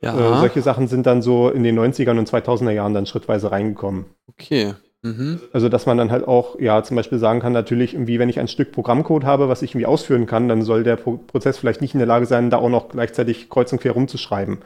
Ja. 0.00 0.16
Äh, 0.16 0.38
solche 0.38 0.62
Sachen 0.62 0.86
sind 0.86 1.06
dann 1.06 1.22
so 1.22 1.50
in 1.50 1.64
den 1.64 1.78
90ern 1.78 2.18
und 2.18 2.30
2000er 2.30 2.70
Jahren 2.70 2.94
dann 2.94 3.06
schrittweise 3.06 3.50
reingekommen. 3.50 4.06
Okay. 4.28 4.74
Mhm. 5.02 5.40
Also, 5.52 5.68
dass 5.68 5.86
man 5.86 5.96
dann 5.96 6.10
halt 6.10 6.26
auch, 6.26 6.58
ja, 6.60 6.82
zum 6.82 6.96
Beispiel 6.96 7.18
sagen 7.18 7.40
kann, 7.40 7.52
natürlich 7.52 7.94
irgendwie, 7.94 8.18
wenn 8.18 8.28
ich 8.28 8.38
ein 8.38 8.48
Stück 8.48 8.72
Programmcode 8.72 9.24
habe, 9.24 9.48
was 9.48 9.62
ich 9.62 9.72
irgendwie 9.72 9.86
ausführen 9.86 10.26
kann, 10.26 10.48
dann 10.48 10.62
soll 10.62 10.84
der 10.84 10.96
Pro 10.96 11.16
Prozess 11.16 11.58
vielleicht 11.58 11.80
nicht 11.80 11.94
in 11.94 11.98
der 11.98 12.06
Lage 12.06 12.26
sein, 12.26 12.50
da 12.50 12.58
auch 12.58 12.68
noch 12.68 12.88
gleichzeitig 12.88 13.48
kreuz 13.48 13.72
und 13.72 13.80
quer 13.80 13.92
rumzuschreiben. 13.92 14.58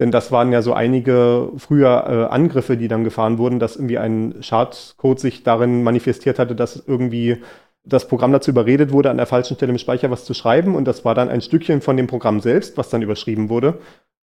Denn 0.00 0.10
das 0.10 0.32
waren 0.32 0.52
ja 0.52 0.62
so 0.62 0.72
einige 0.72 1.50
früher 1.58 2.04
äh, 2.08 2.32
Angriffe, 2.32 2.76
die 2.76 2.88
dann 2.88 3.04
gefahren 3.04 3.38
wurden, 3.38 3.58
dass 3.58 3.76
irgendwie 3.76 3.98
ein 3.98 4.42
Schadcode 4.42 5.20
sich 5.20 5.42
darin 5.42 5.82
manifestiert 5.82 6.38
hatte, 6.38 6.54
dass 6.54 6.82
irgendwie 6.86 7.42
das 7.84 8.06
Programm 8.06 8.32
dazu 8.32 8.50
überredet 8.50 8.92
wurde, 8.92 9.10
an 9.10 9.16
der 9.16 9.26
falschen 9.26 9.56
Stelle 9.56 9.72
im 9.72 9.78
Speicher 9.78 10.10
was 10.10 10.24
zu 10.24 10.34
schreiben. 10.34 10.74
Und 10.74 10.86
das 10.86 11.04
war 11.04 11.14
dann 11.14 11.28
ein 11.28 11.40
Stückchen 11.40 11.80
von 11.80 11.96
dem 11.96 12.06
Programm 12.06 12.40
selbst, 12.40 12.76
was 12.76 12.90
dann 12.90 13.02
überschrieben 13.02 13.48
wurde. 13.48 13.78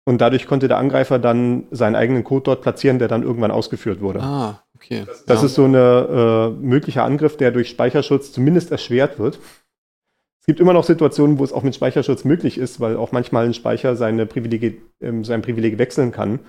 Und 0.05 0.21
dadurch 0.21 0.45
konnte 0.45 0.67
der 0.67 0.77
Angreifer 0.77 1.17
dann 1.17 1.63
seinen 1.71 1.95
eigenen 1.95 2.23
Code 2.23 2.43
dort 2.43 2.61
platzieren, 2.61 2.99
der 2.99 3.07
dann 3.07 3.23
irgendwann 3.23 3.51
ausgeführt 3.51 4.01
wurde. 4.01 4.21
Ah, 4.21 4.63
okay. 4.75 5.03
Das, 5.05 5.25
das 5.25 5.39
ja. 5.41 5.45
ist 5.47 5.55
so 5.55 5.65
ein 5.65 5.73
äh, 5.73 6.49
möglicher 6.49 7.03
Angriff, 7.03 7.37
der 7.37 7.51
durch 7.51 7.69
Speicherschutz 7.69 8.31
zumindest 8.31 8.71
erschwert 8.71 9.17
wird. 9.17 9.39
Es 10.41 10.45
gibt 10.45 10.59
immer 10.59 10.73
noch 10.73 10.83
Situationen, 10.83 11.39
wo 11.39 11.43
es 11.43 11.51
auch 11.51 11.63
mit 11.63 11.73
Speicherschutz 11.73 12.23
möglich 12.23 12.59
ist, 12.59 12.79
weil 12.79 12.97
auch 12.97 13.11
manchmal 13.11 13.45
ein 13.45 13.55
Speicher 13.55 13.95
seine 13.95 14.27
Privilegie, 14.27 14.79
äh, 14.99 15.23
sein 15.23 15.41
Privileg 15.41 15.79
wechseln 15.79 16.11
kann. 16.11 16.39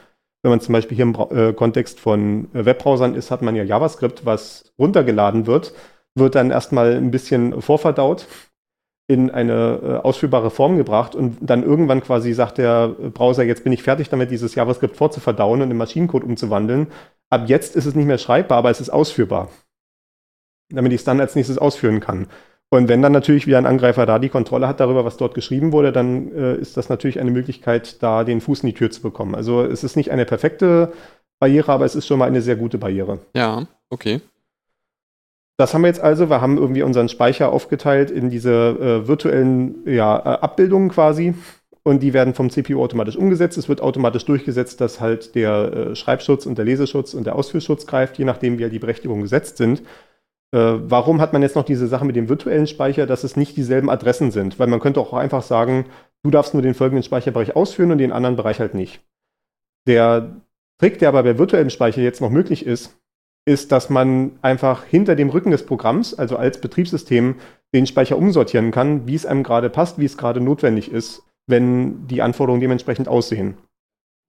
Wenn 0.42 0.50
man 0.50 0.60
zum 0.60 0.74
Beispiel 0.74 0.96
hier 0.96 1.04
im 1.04 1.16
äh, 1.30 1.54
Kontext 1.54 1.98
von 1.98 2.48
äh, 2.52 2.66
Webbrowsern 2.66 3.14
ist, 3.14 3.30
hat 3.30 3.40
man 3.40 3.56
ja 3.56 3.62
JavaScript, 3.62 4.26
was 4.26 4.74
runtergeladen 4.78 5.46
wird, 5.46 5.72
wird 6.16 6.34
dann 6.34 6.50
erstmal 6.50 6.94
ein 6.94 7.10
bisschen 7.10 7.60
vorverdaut 7.60 8.26
in 9.08 9.30
eine 9.30 9.80
äh, 9.82 10.06
ausführbare 10.06 10.50
Form 10.50 10.76
gebracht 10.76 11.14
und 11.14 11.38
dann 11.40 11.62
irgendwann 11.62 12.02
quasi 12.02 12.32
sagt 12.32 12.58
der 12.58 12.88
Browser, 12.88 13.44
jetzt 13.44 13.62
bin 13.62 13.72
ich 13.72 13.82
fertig 13.82 14.08
damit, 14.08 14.30
dieses 14.30 14.54
JavaScript 14.54 14.96
vorzuverdauen 14.96 15.62
und 15.62 15.70
in 15.70 15.76
Maschinencode 15.76 16.24
umzuwandeln. 16.24 16.88
Ab 17.30 17.44
jetzt 17.46 17.76
ist 17.76 17.86
es 17.86 17.94
nicht 17.94 18.06
mehr 18.06 18.18
schreibbar, 18.18 18.58
aber 18.58 18.70
es 18.70 18.80
ist 18.80 18.90
ausführbar. 18.90 19.48
Damit 20.70 20.92
ich 20.92 21.00
es 21.00 21.04
dann 21.04 21.20
als 21.20 21.36
nächstes 21.36 21.58
ausführen 21.58 22.00
kann. 22.00 22.26
Und 22.68 22.88
wenn 22.88 23.00
dann 23.00 23.12
natürlich 23.12 23.46
wieder 23.46 23.58
ein 23.58 23.66
Angreifer 23.66 24.06
da 24.06 24.18
die 24.18 24.28
Kontrolle 24.28 24.66
hat 24.66 24.80
darüber, 24.80 25.04
was 25.04 25.16
dort 25.16 25.34
geschrieben 25.34 25.70
wurde, 25.70 25.92
dann 25.92 26.32
äh, 26.32 26.56
ist 26.56 26.76
das 26.76 26.88
natürlich 26.88 27.20
eine 27.20 27.30
Möglichkeit, 27.30 28.02
da 28.02 28.24
den 28.24 28.40
Fuß 28.40 28.64
in 28.64 28.68
die 28.68 28.74
Tür 28.74 28.90
zu 28.90 29.02
bekommen. 29.02 29.36
Also 29.36 29.62
es 29.62 29.84
ist 29.84 29.94
nicht 29.94 30.10
eine 30.10 30.24
perfekte 30.24 30.92
Barriere, 31.38 31.70
aber 31.70 31.84
es 31.84 31.94
ist 31.94 32.08
schon 32.08 32.18
mal 32.18 32.26
eine 32.26 32.42
sehr 32.42 32.56
gute 32.56 32.78
Barriere. 32.78 33.20
Ja, 33.36 33.68
okay. 33.88 34.20
Das 35.58 35.72
haben 35.72 35.82
wir 35.82 35.88
jetzt 35.88 36.00
also. 36.00 36.28
Wir 36.28 36.40
haben 36.40 36.58
irgendwie 36.58 36.82
unseren 36.82 37.08
Speicher 37.08 37.50
aufgeteilt 37.50 38.10
in 38.10 38.28
diese 38.28 38.52
äh, 38.52 39.08
virtuellen 39.08 39.86
ja, 39.86 40.18
äh, 40.18 40.38
Abbildungen 40.40 40.90
quasi. 40.90 41.34
Und 41.82 42.02
die 42.02 42.12
werden 42.12 42.34
vom 42.34 42.50
CPU 42.50 42.82
automatisch 42.82 43.16
umgesetzt. 43.16 43.56
Es 43.56 43.68
wird 43.68 43.80
automatisch 43.80 44.24
durchgesetzt, 44.24 44.80
dass 44.80 45.00
halt 45.00 45.34
der 45.34 45.72
äh, 45.72 45.96
Schreibschutz 45.96 46.44
und 46.44 46.58
der 46.58 46.64
Leseschutz 46.64 47.14
und 47.14 47.24
der 47.24 47.36
Ausführschutz 47.36 47.86
greift, 47.86 48.18
je 48.18 48.24
nachdem, 48.24 48.58
wie 48.58 48.64
halt 48.64 48.72
die 48.72 48.80
Berechtigungen 48.80 49.22
gesetzt 49.22 49.56
sind. 49.56 49.82
Äh, 50.52 50.58
warum 50.58 51.20
hat 51.20 51.32
man 51.32 51.42
jetzt 51.42 51.54
noch 51.54 51.64
diese 51.64 51.86
Sache 51.86 52.04
mit 52.04 52.16
dem 52.16 52.28
virtuellen 52.28 52.66
Speicher, 52.66 53.06
dass 53.06 53.24
es 53.24 53.36
nicht 53.36 53.56
dieselben 53.56 53.88
Adressen 53.88 54.32
sind? 54.32 54.58
Weil 54.58 54.66
man 54.66 54.80
könnte 54.80 55.00
auch 55.00 55.12
einfach 55.12 55.42
sagen, 55.42 55.86
du 56.22 56.30
darfst 56.30 56.54
nur 56.54 56.62
den 56.62 56.74
folgenden 56.74 57.04
Speicherbereich 57.04 57.56
ausführen 57.56 57.92
und 57.92 57.98
den 57.98 58.12
anderen 58.12 58.36
Bereich 58.36 58.60
halt 58.60 58.74
nicht. 58.74 59.00
Der 59.86 60.40
Trick, 60.78 60.98
der 60.98 61.08
aber 61.08 61.22
bei 61.22 61.38
virtuellem 61.38 61.70
Speicher 61.70 62.02
jetzt 62.02 62.20
noch 62.20 62.30
möglich 62.30 62.66
ist, 62.66 62.98
ist, 63.46 63.72
dass 63.72 63.88
man 63.88 64.32
einfach 64.42 64.84
hinter 64.84 65.14
dem 65.14 65.30
Rücken 65.30 65.52
des 65.52 65.64
Programms, 65.64 66.12
also 66.14 66.36
als 66.36 66.60
Betriebssystem, 66.60 67.36
den 67.74 67.86
Speicher 67.86 68.18
umsortieren 68.18 68.72
kann, 68.72 69.06
wie 69.06 69.14
es 69.14 69.24
einem 69.24 69.44
gerade 69.44 69.70
passt, 69.70 69.98
wie 69.98 70.04
es 70.04 70.18
gerade 70.18 70.40
notwendig 70.40 70.90
ist, 70.90 71.22
wenn 71.46 72.06
die 72.08 72.22
Anforderungen 72.22 72.60
dementsprechend 72.60 73.08
aussehen. 73.08 73.56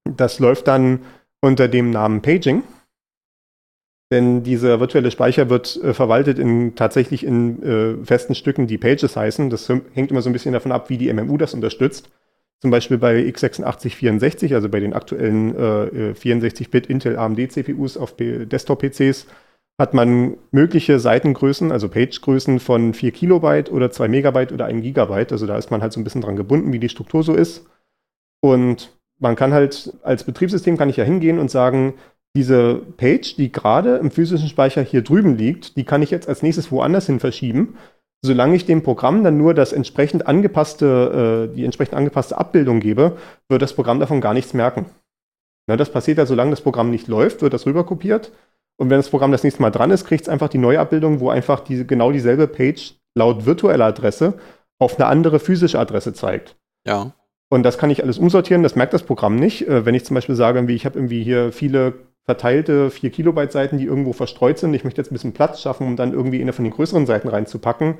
Das 0.05 0.39
läuft 0.39 0.67
dann 0.67 1.01
unter 1.41 1.67
dem 1.67 1.89
Namen 1.89 2.21
Paging. 2.21 2.63
Denn 4.11 4.43
dieser 4.43 4.79
virtuelle 4.79 5.11
Speicher 5.11 5.49
wird 5.49 5.75
äh, 5.83 5.93
verwaltet 5.93 6.39
in, 6.39 6.75
tatsächlich 6.75 7.25
in 7.25 7.61
äh, 7.61 8.05
festen 8.05 8.35
Stücken, 8.35 8.65
die 8.65 8.77
Pages 8.77 9.17
heißen. 9.17 9.49
Das 9.49 9.67
hängt 9.67 10.11
immer 10.11 10.21
so 10.21 10.29
ein 10.29 10.33
bisschen 10.33 10.53
davon 10.53 10.71
ab, 10.71 10.89
wie 10.89 10.97
die 10.97 11.11
MMU 11.11 11.37
das 11.37 11.53
unterstützt. 11.53 12.09
Zum 12.61 12.71
Beispiel 12.71 12.97
bei 12.97 13.19
x86-64, 13.19 14.55
also 14.55 14.67
bei 14.67 14.79
den 14.79 14.93
aktuellen 14.93 15.55
äh, 15.55 16.13
64-Bit 16.13 16.87
Intel 16.87 17.17
AMD 17.17 17.51
CPUs 17.51 17.97
auf 17.97 18.15
Desktop-PCs, 18.15 19.27
hat 19.79 19.93
man 19.93 20.37
mögliche 20.51 20.99
Seitengrößen, 20.99 21.71
also 21.71 21.87
Page-Größen 21.87 22.59
von 22.59 22.95
4 22.95 23.11
Kilobyte 23.11 23.71
oder 23.71 23.91
2 23.91 24.07
Megabyte 24.07 24.51
oder 24.51 24.65
1 24.65 24.81
Gigabyte. 24.81 25.31
Also 25.31 25.45
da 25.45 25.55
ist 25.55 25.69
man 25.69 25.81
halt 25.81 25.93
so 25.93 25.99
ein 25.99 26.03
bisschen 26.03 26.21
dran 26.21 26.35
gebunden, 26.35 26.73
wie 26.73 26.79
die 26.79 26.89
Struktur 26.89 27.21
so 27.21 27.35
ist. 27.35 27.67
Und 28.41 28.97
man 29.19 29.35
kann 29.35 29.53
halt 29.53 29.93
als 30.01 30.23
Betriebssystem 30.23 30.77
kann 30.77 30.89
ich 30.89 30.97
ja 30.97 31.03
hingehen 31.03 31.37
und 31.37 31.51
sagen, 31.51 31.93
diese 32.35 32.75
Page, 32.97 33.35
die 33.35 33.51
gerade 33.51 33.97
im 33.97 34.09
physischen 34.09 34.49
Speicher 34.49 34.81
hier 34.81 35.03
drüben 35.03 35.37
liegt, 35.37 35.77
die 35.77 35.83
kann 35.83 36.01
ich 36.01 36.11
jetzt 36.11 36.27
als 36.27 36.41
nächstes 36.41 36.71
woanders 36.71 37.05
hin 37.05 37.19
verschieben 37.19 37.77
solange 38.21 38.55
ich 38.55 38.65
dem 38.65 38.83
Programm 38.83 39.23
dann 39.23 39.37
nur 39.37 39.53
das 39.53 39.73
entsprechend 39.73 40.27
angepasste, 40.27 41.49
äh, 41.51 41.55
die 41.55 41.65
entsprechend 41.65 41.95
angepasste 41.95 42.37
Abbildung 42.37 42.79
gebe, 42.79 43.17
wird 43.49 43.61
das 43.61 43.73
Programm 43.73 43.99
davon 43.99 44.21
gar 44.21 44.33
nichts 44.33 44.53
merken. 44.53 44.85
Na, 45.67 45.75
das 45.75 45.91
passiert 45.91 46.17
ja, 46.17 46.25
solange 46.25 46.51
das 46.51 46.61
Programm 46.61 46.89
nicht 46.89 47.07
läuft, 47.07 47.41
wird 47.41 47.53
das 47.53 47.65
rüberkopiert. 47.65 48.31
Und 48.77 48.89
wenn 48.89 48.97
das 48.97 49.09
Programm 49.09 49.31
das 49.31 49.43
nächste 49.43 49.61
Mal 49.61 49.71
dran 49.71 49.91
ist, 49.91 50.05
kriegt 50.05 50.23
es 50.23 50.29
einfach 50.29 50.49
die 50.49 50.59
neue 50.59 50.79
Abbildung, 50.79 51.19
wo 51.19 51.29
einfach 51.29 51.59
diese, 51.59 51.85
genau 51.85 52.11
dieselbe 52.11 52.47
Page 52.47 52.95
laut 53.15 53.45
virtueller 53.45 53.85
Adresse 53.85 54.35
auf 54.79 54.97
eine 54.97 55.07
andere 55.07 55.39
physische 55.39 55.79
Adresse 55.79 56.13
zeigt. 56.13 56.55
Ja. 56.85 57.13
Und 57.49 57.63
das 57.63 57.77
kann 57.77 57.89
ich 57.89 58.03
alles 58.03 58.17
umsortieren, 58.17 58.63
das 58.63 58.75
merkt 58.75 58.93
das 58.93 59.03
Programm 59.03 59.35
nicht. 59.35 59.67
Äh, 59.67 59.85
wenn 59.85 59.95
ich 59.95 60.05
zum 60.05 60.15
Beispiel 60.15 60.35
sage, 60.35 60.71
ich 60.71 60.85
habe 60.85 60.99
irgendwie 60.99 61.23
hier 61.23 61.51
viele 61.51 61.93
verteilte 62.27 62.91
4 62.91 63.09
Kilobyte 63.09 63.51
Seiten, 63.51 63.77
die 63.77 63.85
irgendwo 63.85 64.13
verstreut 64.13 64.59
sind. 64.59 64.73
Ich 64.73 64.83
möchte 64.83 65.01
jetzt 65.01 65.11
ein 65.11 65.15
bisschen 65.15 65.33
Platz 65.33 65.61
schaffen, 65.61 65.87
um 65.87 65.95
dann 65.95 66.13
irgendwie 66.13 66.41
eine 66.41 66.53
von 66.53 66.65
den 66.65 66.73
größeren 66.73 67.05
Seiten 67.05 67.29
reinzupacken. 67.29 67.99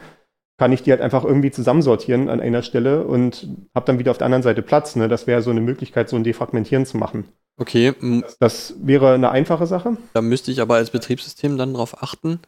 kann 0.59 0.71
ich 0.71 0.83
die 0.83 0.91
halt 0.91 1.01
einfach 1.01 1.23
irgendwie 1.23 1.51
zusammensortieren 1.51 2.29
an 2.29 2.41
einer 2.41 2.63
Stelle 2.63 3.05
und 3.05 3.47
habe 3.75 3.85
dann 3.85 3.99
wieder 3.99 4.11
auf 4.11 4.17
der 4.17 4.25
anderen 4.25 4.43
Seite 4.43 4.61
Platz. 4.61 4.95
Ne? 4.95 5.07
Das 5.07 5.27
wäre 5.27 5.41
so 5.41 5.51
eine 5.51 5.61
Möglichkeit, 5.61 6.09
so 6.09 6.15
ein 6.15 6.23
Defragmentieren 6.23 6.85
zu 6.85 6.97
machen. 6.97 7.25
Okay. 7.57 7.93
Das, 8.21 8.37
das 8.39 8.73
wäre 8.81 9.13
eine 9.13 9.31
einfache 9.31 9.65
Sache. 9.65 9.97
Da 10.13 10.21
müsste 10.21 10.51
ich 10.51 10.59
aber 10.59 10.75
als 10.75 10.89
Betriebssystem 10.89 11.57
dann 11.57 11.73
darauf 11.73 12.03
achten, 12.03 12.39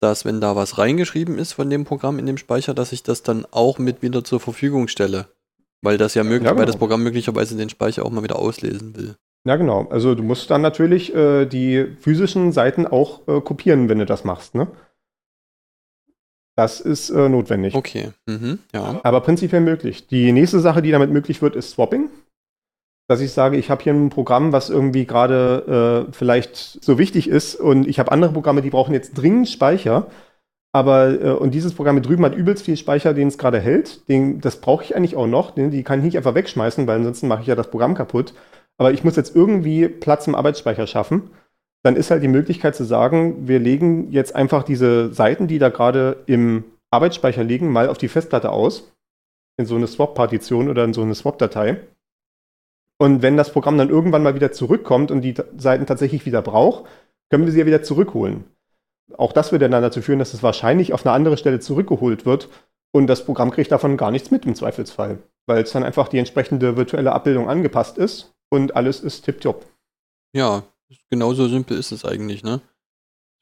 dass 0.00 0.24
wenn 0.24 0.40
da 0.40 0.54
was 0.54 0.76
reingeschrieben 0.76 1.38
ist 1.38 1.52
von 1.52 1.70
dem 1.70 1.84
Programm 1.84 2.18
in 2.18 2.26
dem 2.26 2.36
Speicher, 2.36 2.74
dass 2.74 2.92
ich 2.92 3.02
das 3.02 3.22
dann 3.22 3.46
auch 3.52 3.78
mit 3.78 4.02
wieder 4.02 4.22
zur 4.22 4.40
Verfügung 4.40 4.88
stelle. 4.88 5.28
Weil 5.82 5.98
das 5.98 6.14
ja 6.14 6.24
möglich, 6.24 6.44
ja, 6.44 6.50
genau. 6.50 6.60
weil 6.60 6.66
das 6.66 6.76
Programm 6.76 7.02
möglicherweise 7.02 7.56
den 7.56 7.68
Speicher 7.68 8.04
auch 8.04 8.10
mal 8.10 8.22
wieder 8.22 8.38
auslesen 8.38 8.96
will. 8.96 9.16
Ja, 9.46 9.56
genau. 9.56 9.86
Also 9.90 10.14
du 10.14 10.22
musst 10.22 10.50
dann 10.50 10.62
natürlich 10.62 11.14
äh, 11.14 11.44
die 11.44 11.86
physischen 12.00 12.52
Seiten 12.52 12.86
auch 12.86 13.28
äh, 13.28 13.40
kopieren, 13.40 13.88
wenn 13.88 13.98
du 13.98 14.06
das 14.06 14.24
machst, 14.24 14.54
ne? 14.54 14.68
Das 16.56 16.80
ist 16.80 17.10
äh, 17.10 17.28
notwendig. 17.28 17.74
Okay. 17.74 18.10
Mhm. 18.26 18.60
Ja. 18.72 19.00
Aber 19.02 19.20
prinzipiell 19.20 19.60
möglich. 19.60 20.06
Die 20.06 20.30
nächste 20.32 20.60
Sache, 20.60 20.82
die 20.82 20.92
damit 20.92 21.10
möglich 21.10 21.42
wird, 21.42 21.56
ist 21.56 21.70
Swapping. 21.70 22.10
Dass 23.08 23.20
ich 23.20 23.32
sage, 23.32 23.58
ich 23.58 23.70
habe 23.70 23.82
hier 23.82 23.92
ein 23.92 24.08
Programm, 24.08 24.52
was 24.52 24.70
irgendwie 24.70 25.04
gerade 25.04 26.06
äh, 26.08 26.12
vielleicht 26.12 26.56
so 26.56 26.96
wichtig 26.96 27.28
ist 27.28 27.54
und 27.54 27.86
ich 27.86 27.98
habe 27.98 28.12
andere 28.12 28.32
Programme, 28.32 28.62
die 28.62 28.70
brauchen 28.70 28.94
jetzt 28.94 29.14
dringend 29.14 29.48
Speicher. 29.48 30.06
Aber 30.72 31.20
äh, 31.20 31.30
und 31.32 31.52
dieses 31.52 31.74
Programm 31.74 31.96
hier 31.96 32.02
drüben 32.02 32.24
hat 32.24 32.34
übelst 32.34 32.64
viel 32.64 32.76
Speicher, 32.76 33.12
den 33.12 33.28
es 33.28 33.36
gerade 33.36 33.60
hält. 33.60 34.08
Den, 34.08 34.40
das 34.40 34.60
brauche 34.60 34.84
ich 34.84 34.96
eigentlich 34.96 35.16
auch 35.16 35.26
noch. 35.26 35.50
Den, 35.50 35.70
die 35.70 35.82
kann 35.82 35.98
ich 35.98 36.04
nicht 36.04 36.16
einfach 36.16 36.34
wegschmeißen, 36.34 36.86
weil 36.86 36.96
ansonsten 36.96 37.28
mache 37.28 37.42
ich 37.42 37.46
ja 37.48 37.56
das 37.56 37.70
Programm 37.70 37.94
kaputt. 37.94 38.32
Aber 38.78 38.92
ich 38.92 39.04
muss 39.04 39.16
jetzt 39.16 39.34
irgendwie 39.34 39.88
Platz 39.88 40.26
im 40.26 40.34
Arbeitsspeicher 40.34 40.86
schaffen 40.86 41.30
dann 41.84 41.96
ist 41.96 42.10
halt 42.10 42.22
die 42.22 42.28
Möglichkeit 42.28 42.74
zu 42.74 42.84
sagen, 42.84 43.46
wir 43.46 43.58
legen 43.58 44.10
jetzt 44.10 44.34
einfach 44.34 44.62
diese 44.62 45.12
Seiten, 45.12 45.46
die 45.46 45.58
da 45.58 45.68
gerade 45.68 46.24
im 46.26 46.64
Arbeitsspeicher 46.90 47.44
liegen, 47.44 47.70
mal 47.70 47.88
auf 47.88 47.98
die 47.98 48.08
Festplatte 48.08 48.50
aus, 48.50 48.90
in 49.58 49.66
so 49.66 49.76
eine 49.76 49.86
Swap-Partition 49.86 50.70
oder 50.70 50.82
in 50.82 50.94
so 50.94 51.02
eine 51.02 51.14
Swap-Datei. 51.14 51.80
Und 52.98 53.20
wenn 53.20 53.36
das 53.36 53.52
Programm 53.52 53.76
dann 53.76 53.90
irgendwann 53.90 54.22
mal 54.22 54.34
wieder 54.34 54.50
zurückkommt 54.50 55.10
und 55.10 55.20
die 55.20 55.34
Seiten 55.58 55.84
tatsächlich 55.84 56.24
wieder 56.24 56.40
braucht, 56.40 56.86
können 57.30 57.44
wir 57.44 57.52
sie 57.52 57.60
ja 57.60 57.66
wieder 57.66 57.82
zurückholen. 57.82 58.44
Auch 59.18 59.32
das 59.32 59.52
würde 59.52 59.68
dann 59.68 59.82
dazu 59.82 60.00
führen, 60.00 60.20
dass 60.20 60.32
es 60.32 60.42
wahrscheinlich 60.42 60.94
auf 60.94 61.04
eine 61.04 61.14
andere 61.14 61.36
Stelle 61.36 61.60
zurückgeholt 61.60 62.24
wird 62.24 62.48
und 62.92 63.08
das 63.08 63.26
Programm 63.26 63.50
kriegt 63.50 63.70
davon 63.72 63.98
gar 63.98 64.10
nichts 64.10 64.30
mit 64.30 64.46
im 64.46 64.54
Zweifelsfall, 64.54 65.18
weil 65.46 65.64
es 65.64 65.72
dann 65.72 65.84
einfach 65.84 66.08
die 66.08 66.18
entsprechende 66.18 66.78
virtuelle 66.78 67.12
Abbildung 67.12 67.50
angepasst 67.50 67.98
ist 67.98 68.33
und 68.54 68.76
alles 68.76 69.00
ist 69.00 69.22
tipptopp. 69.22 69.66
Ja, 70.34 70.64
Genauso 71.10 71.48
simpel 71.48 71.78
ist 71.78 71.92
es 71.92 72.04
eigentlich, 72.04 72.42
ne? 72.42 72.60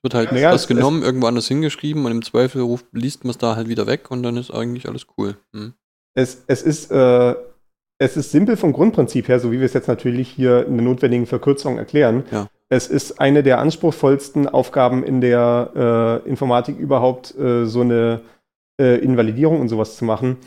Wird 0.02 0.14
halt 0.14 0.32
naja, 0.32 0.50
das 0.50 0.66
genommen, 0.66 1.02
irgendwo 1.02 1.26
anders 1.26 1.46
hingeschrieben 1.46 2.04
und 2.04 2.10
im 2.10 2.22
Zweifel 2.22 2.62
ruft, 2.62 2.86
liest 2.92 3.24
man 3.24 3.30
es 3.30 3.38
da 3.38 3.54
halt 3.54 3.68
wieder 3.68 3.86
weg 3.86 4.10
und 4.10 4.22
dann 4.22 4.36
ist 4.36 4.50
eigentlich 4.50 4.88
alles 4.88 5.06
cool. 5.16 5.36
Hm. 5.52 5.74
Es, 6.14 6.42
es, 6.48 6.62
ist, 6.62 6.90
äh, 6.90 7.34
es 7.98 8.16
ist 8.16 8.32
simpel 8.32 8.56
vom 8.56 8.72
Grundprinzip 8.72 9.28
her, 9.28 9.38
so 9.38 9.52
wie 9.52 9.60
wir 9.60 9.66
es 9.66 9.74
jetzt 9.74 9.86
natürlich 9.86 10.28
hier 10.28 10.66
in 10.66 10.76
der 10.76 10.84
notwendigen 10.84 11.26
Verkürzung 11.26 11.78
erklären. 11.78 12.24
Ja. 12.32 12.48
Es 12.68 12.88
ist 12.88 13.20
eine 13.20 13.42
der 13.42 13.60
anspruchsvollsten 13.60 14.48
Aufgaben 14.48 15.04
in 15.04 15.20
der 15.20 16.22
äh, 16.24 16.28
Informatik 16.28 16.78
überhaupt, 16.78 17.36
äh, 17.38 17.66
so 17.66 17.82
eine 17.82 18.22
äh, 18.80 18.98
Invalidierung 18.98 19.60
und 19.60 19.68
sowas 19.68 19.96
zu 19.96 20.04
machen 20.04 20.38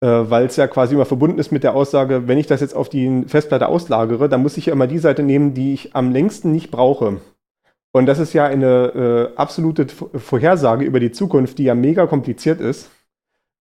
weil 0.00 0.46
es 0.46 0.56
ja 0.56 0.66
quasi 0.66 0.94
immer 0.94 1.04
verbunden 1.04 1.38
ist 1.38 1.52
mit 1.52 1.62
der 1.62 1.74
Aussage, 1.74 2.26
wenn 2.26 2.38
ich 2.38 2.46
das 2.46 2.62
jetzt 2.62 2.74
auf 2.74 2.88
die 2.88 3.24
Festplatte 3.26 3.68
auslagere, 3.68 4.30
dann 4.30 4.42
muss 4.42 4.56
ich 4.56 4.66
ja 4.66 4.72
immer 4.72 4.86
die 4.86 4.98
Seite 4.98 5.22
nehmen, 5.22 5.52
die 5.52 5.74
ich 5.74 5.94
am 5.94 6.10
längsten 6.10 6.52
nicht 6.52 6.70
brauche. 6.70 7.20
Und 7.92 8.06
das 8.06 8.18
ist 8.18 8.32
ja 8.32 8.46
eine 8.46 9.32
äh, 9.34 9.36
absolute 9.36 9.86
Vorhersage 9.88 10.84
über 10.84 11.00
die 11.00 11.12
Zukunft, 11.12 11.58
die 11.58 11.64
ja 11.64 11.74
mega 11.74 12.06
kompliziert 12.06 12.60
ist. 12.60 12.90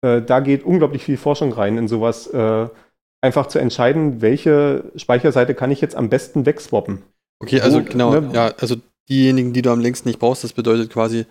Äh, 0.02 0.22
da 0.22 0.40
geht 0.40 0.64
unglaublich 0.64 1.04
viel 1.04 1.18
Forschung 1.18 1.52
rein 1.52 1.78
in 1.78 1.88
sowas, 1.88 2.28
äh, 2.28 2.68
einfach 3.22 3.48
zu 3.48 3.60
entscheiden, 3.60 4.22
welche 4.22 4.92
Speicherseite 4.96 5.56
kann 5.56 5.72
ich 5.72 5.82
jetzt 5.82 5.96
am 5.96 6.10
besten 6.10 6.46
wegswappen. 6.46 7.02
Okay, 7.40 7.60
also 7.62 7.80
Wo, 7.80 7.84
genau, 7.84 8.12
ne? 8.12 8.30
ja, 8.34 8.54
also 8.60 8.76
diejenigen, 9.10 9.54
die 9.54 9.62
du 9.62 9.72
am 9.72 9.80
längsten 9.80 10.08
nicht 10.08 10.20
brauchst, 10.20 10.44
das 10.44 10.54
bedeutet 10.54 10.92
quasi, 10.92 11.26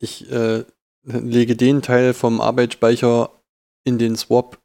ich 0.00 0.30
äh, 0.30 0.64
lege 1.04 1.56
den 1.56 1.82
Teil 1.82 2.14
vom 2.14 2.40
Arbeitsspeicher 2.40 3.30
in 3.88 3.98
den 3.98 4.16
Swap, 4.16 4.58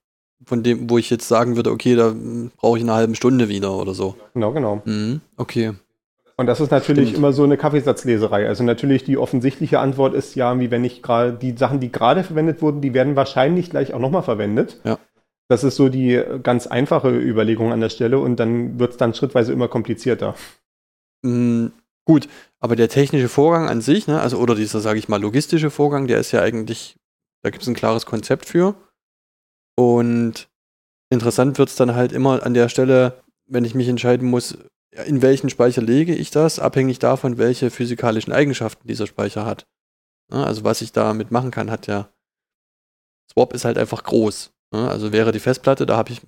von 0.46 0.64
dem, 0.64 0.90
wo 0.90 0.98
ich 0.98 1.10
jetzt 1.10 1.28
sagen 1.28 1.56
würde, 1.56 1.72
okay, 1.72 1.96
da 1.96 2.14
brauche 2.58 2.78
ich 2.78 2.84
eine 2.84 2.94
halbe 2.94 3.16
Stunde 3.16 3.50
wieder 3.50 3.76
oder 3.76 3.94
so. 3.94 4.16
Genau, 4.34 4.52
genau. 4.52 4.82
Mhm, 4.86 5.22
okay. 5.38 5.74
Und 6.36 6.48
das 6.48 6.60
ist 6.60 6.72
natürlich 6.72 7.10
Stimmt. 7.10 7.20
immer 7.20 7.34
so 7.34 7.44
eine 7.44 7.58
Kaffeesatzleserei. 7.58 8.48
Also 8.48 8.64
natürlich 8.64 9.04
die 9.04 9.18
offensichtliche 9.18 9.80
Antwort 9.80 10.16
ist 10.16 10.36
ja, 10.36 10.60
wie 10.60 10.72
wenn 10.72 10.84
ich 10.84 11.04
gerade 11.04 11.34
die 11.34 11.56
Sachen, 11.56 11.80
die 11.80 11.92
gerade 11.92 12.24
verwendet 12.24 12.62
wurden, 12.62 12.82
die 12.82 12.94
werden 12.94 13.16
wahrscheinlich 13.16 13.70
gleich 13.70 13.94
auch 13.94 14.00
nochmal 14.00 14.24
verwendet. 14.24 14.80
Ja. 14.84 14.98
Das 15.48 15.64
ist 15.64 15.76
so 15.76 15.90
die 15.90 16.22
ganz 16.42 16.68
einfache 16.68 17.10
Überlegung 17.10 17.72
an 17.72 17.82
der 17.82 17.90
Stelle 17.90 18.18
und 18.18 18.40
dann 18.40 18.80
wird 18.80 18.92
es 18.92 18.98
dann 18.98 19.14
schrittweise 19.14 19.54
immer 19.54 19.68
komplizierter. 19.68 20.36
Mhm, 21.22 21.72
gut, 22.06 22.28
aber 22.60 22.76
der 22.76 22.90
technische 22.90 23.30
Vorgang 23.30 23.70
an 23.70 23.82
sich, 23.82 24.08
ne, 24.08 24.20
also 24.20 24.38
oder 24.38 24.56
dieser, 24.56 24.80
sage 24.80 25.00
ich 25.00 25.10
mal, 25.10 25.22
logistische 25.22 25.70
Vorgang, 25.70 26.08
der 26.08 26.20
ist 26.20 26.32
ja 26.32 26.42
eigentlich, 26.42 26.96
da 27.44 27.52
gibt 27.52 27.62
es 27.62 27.70
ein 27.70 27.76
klares 27.76 28.06
Konzept 28.06 28.46
für. 28.46 28.76
Und 29.76 30.50
interessant 31.10 31.58
wird 31.58 31.70
es 31.70 31.76
dann 31.76 31.96
halt 31.96 32.12
immer 32.12 32.44
an 32.44 32.54
der 32.54 32.70
Stelle, 32.70 33.22
wenn 33.46 33.66
ich 33.66 33.76
mich 33.76 33.88
entscheiden 33.88 34.30
muss, 34.30 34.58
in 35.06 35.22
welchen 35.22 35.50
Speicher 35.50 35.82
lege 35.82 36.14
ich 36.14 36.32
das, 36.32 36.60
abhängig 36.60 37.00
davon, 37.00 37.38
welche 37.38 37.72
physikalischen 37.72 38.32
Eigenschaften 38.32 38.88
dieser 38.88 39.08
Speicher 39.08 39.46
hat. 39.46 39.66
also 40.30 40.64
was 40.64 40.82
ich 40.82 40.92
damit 40.92 41.32
machen 41.32 41.52
kann, 41.52 41.72
hat 41.72 41.88
ja. 41.88 42.10
Swap 43.32 43.54
ist 43.54 43.66
halt 43.66 43.78
einfach 43.78 44.04
groß. 44.04 44.52
also 44.72 45.12
wäre 45.12 45.32
die 45.32 45.40
Festplatte, 45.40 45.86
da 45.86 45.98
habe 45.98 46.12
ich 46.12 46.22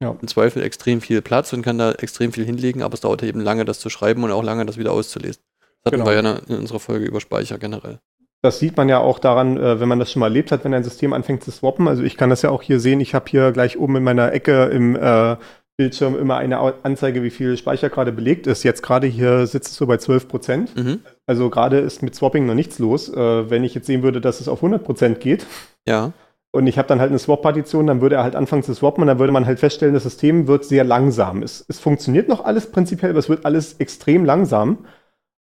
ja. 0.00 0.16
im 0.20 0.28
Zweifel 0.28 0.62
extrem 0.62 1.00
viel 1.00 1.22
Platz 1.22 1.52
und 1.52 1.62
kann 1.62 1.78
da 1.78 1.92
extrem 1.92 2.32
viel 2.32 2.44
hinlegen, 2.44 2.82
aber 2.82 2.94
es 2.94 3.00
dauert 3.00 3.22
eben 3.22 3.40
lange, 3.40 3.64
das 3.64 3.80
zu 3.80 3.88
schreiben 3.88 4.24
und 4.24 4.32
auch 4.32 4.42
lange, 4.42 4.66
das 4.66 4.76
wieder 4.76 4.92
auszulesen. 4.92 5.42
Das 5.82 5.92
hatten 5.92 6.04
genau. 6.04 6.06
wir 6.06 6.22
ja 6.22 6.36
in 6.48 6.56
unserer 6.58 6.80
Folge 6.80 7.06
über 7.06 7.20
Speicher 7.20 7.58
generell. 7.58 8.00
Das 8.42 8.58
sieht 8.58 8.76
man 8.76 8.88
ja 8.88 8.98
auch 8.98 9.18
daran, 9.18 9.58
äh, 9.58 9.80
wenn 9.80 9.88
man 9.88 9.98
das 9.98 10.10
schon 10.10 10.20
mal 10.20 10.26
erlebt 10.26 10.50
hat, 10.50 10.64
wenn 10.64 10.72
ein 10.72 10.84
System 10.84 11.12
anfängt 11.12 11.44
zu 11.44 11.50
swappen. 11.50 11.88
Also 11.88 12.02
ich 12.02 12.16
kann 12.16 12.30
das 12.30 12.42
ja 12.42 12.50
auch 12.50 12.62
hier 12.62 12.80
sehen. 12.80 13.00
Ich 13.00 13.14
habe 13.14 13.26
hier 13.28 13.52
gleich 13.52 13.78
oben 13.78 13.96
in 13.96 14.02
meiner 14.02 14.32
Ecke 14.32 14.64
im 14.66 14.96
äh, 14.96 15.36
Bildschirm 15.76 16.16
immer 16.16 16.36
eine 16.36 16.58
Anzeige, 16.82 17.22
wie 17.22 17.30
viel 17.30 17.56
Speicher 17.56 17.90
gerade 17.90 18.12
belegt 18.12 18.46
ist. 18.46 18.62
Jetzt 18.64 18.82
gerade 18.82 19.06
hier 19.06 19.46
sitzt 19.46 19.72
es 19.72 19.76
so 19.76 19.86
bei 19.86 19.98
12 19.98 20.28
Prozent. 20.28 20.76
Mhm. 20.76 21.00
Also 21.26 21.50
gerade 21.50 21.78
ist 21.78 22.02
mit 22.02 22.14
Swapping 22.14 22.46
noch 22.46 22.54
nichts 22.54 22.78
los. 22.78 23.08
Äh, 23.08 23.50
wenn 23.50 23.64
ich 23.64 23.74
jetzt 23.74 23.86
sehen 23.86 24.02
würde, 24.02 24.20
dass 24.20 24.40
es 24.40 24.48
auf 24.48 24.58
100 24.58 24.84
Prozent 24.84 25.20
geht. 25.20 25.46
Ja. 25.86 26.12
Und 26.52 26.66
ich 26.66 26.78
habe 26.78 26.88
dann 26.88 27.00
halt 27.00 27.10
eine 27.10 27.18
Swap-Partition, 27.18 27.86
dann 27.86 28.00
würde 28.00 28.16
er 28.16 28.24
halt 28.24 28.34
anfangen 28.34 28.64
zu 28.64 28.74
swappen 28.74 29.02
und 29.02 29.06
dann 29.06 29.20
würde 29.20 29.32
man 29.32 29.46
halt 29.46 29.60
feststellen, 29.60 29.94
das 29.94 30.02
System 30.02 30.48
wird 30.48 30.64
sehr 30.64 30.82
langsam. 30.82 31.42
Es, 31.42 31.64
es 31.68 31.78
funktioniert 31.78 32.28
noch 32.28 32.44
alles 32.44 32.72
prinzipiell, 32.72 33.10
aber 33.10 33.20
es 33.20 33.28
wird 33.28 33.44
alles 33.44 33.74
extrem 33.74 34.24
langsam 34.24 34.78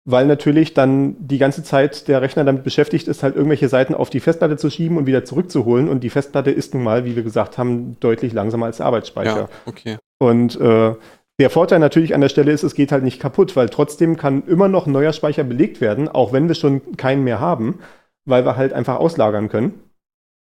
weil 0.09 0.25
natürlich 0.25 0.73
dann 0.73 1.17
die 1.19 1.37
ganze 1.37 1.63
Zeit 1.63 2.07
der 2.07 2.21
Rechner 2.21 2.45
damit 2.45 2.63
beschäftigt 2.63 3.09
ist, 3.09 3.23
halt 3.23 3.35
irgendwelche 3.35 3.67
Seiten 3.67 3.93
auf 3.93 4.09
die 4.09 4.21
Festplatte 4.21 4.55
zu 4.55 4.69
schieben 4.69 4.97
und 4.97 5.05
wieder 5.05 5.25
zurückzuholen. 5.25 5.89
Und 5.89 6.01
die 6.01 6.09
Festplatte 6.09 6.49
ist 6.49 6.73
nun 6.73 6.83
mal, 6.83 7.03
wie 7.03 7.17
wir 7.17 7.23
gesagt 7.23 7.57
haben, 7.57 7.99
deutlich 7.99 8.31
langsamer 8.31 8.67
als 8.67 8.77
der 8.77 8.85
Arbeitsspeicher. 8.85 9.37
Ja, 9.37 9.49
okay. 9.65 9.97
Und 10.17 10.57
äh, 10.61 10.95
der 11.41 11.49
Vorteil 11.49 11.79
natürlich 11.79 12.15
an 12.15 12.21
der 12.21 12.29
Stelle 12.29 12.53
ist, 12.53 12.63
es 12.63 12.73
geht 12.73 12.93
halt 12.93 13.03
nicht 13.03 13.19
kaputt, 13.19 13.57
weil 13.57 13.67
trotzdem 13.67 14.15
kann 14.15 14.47
immer 14.47 14.69
noch 14.69 14.87
ein 14.87 14.93
neuer 14.93 15.11
Speicher 15.11 15.43
belegt 15.43 15.81
werden, 15.81 16.07
auch 16.07 16.31
wenn 16.31 16.47
wir 16.47 16.55
schon 16.55 16.95
keinen 16.95 17.25
mehr 17.25 17.41
haben, 17.41 17.79
weil 18.25 18.45
wir 18.45 18.55
halt 18.55 18.71
einfach 18.71 18.99
auslagern 18.99 19.49
können 19.49 19.73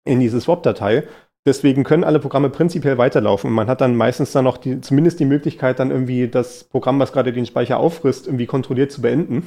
in 0.05 0.21
diese 0.21 0.41
Swap-Datei. 0.41 1.03
Deswegen 1.47 1.85
können 1.85 2.05
alle 2.05 2.21
Programme 2.21 2.51
prinzipiell 2.51 2.99
weiterlaufen. 2.99 3.49
Und 3.49 3.55
man 3.55 3.69
hat 3.69 3.81
dann 3.81 3.97
meistens 3.97 4.33
dann 4.33 4.45
noch 4.45 4.59
die, 4.59 4.81
zumindest 4.81 5.21
die 5.21 5.25
Möglichkeit, 5.25 5.79
dann 5.79 5.91
irgendwie 5.91 6.29
das 6.29 6.65
Programm, 6.65 6.99
was 6.99 7.13
gerade 7.13 7.33
den 7.33 7.47
Speicher 7.47 7.79
auffrisst, 7.79 8.27
irgendwie 8.27 8.47
kontrolliert 8.47 8.93
zu 8.93 9.01
beenden. 9.01 9.47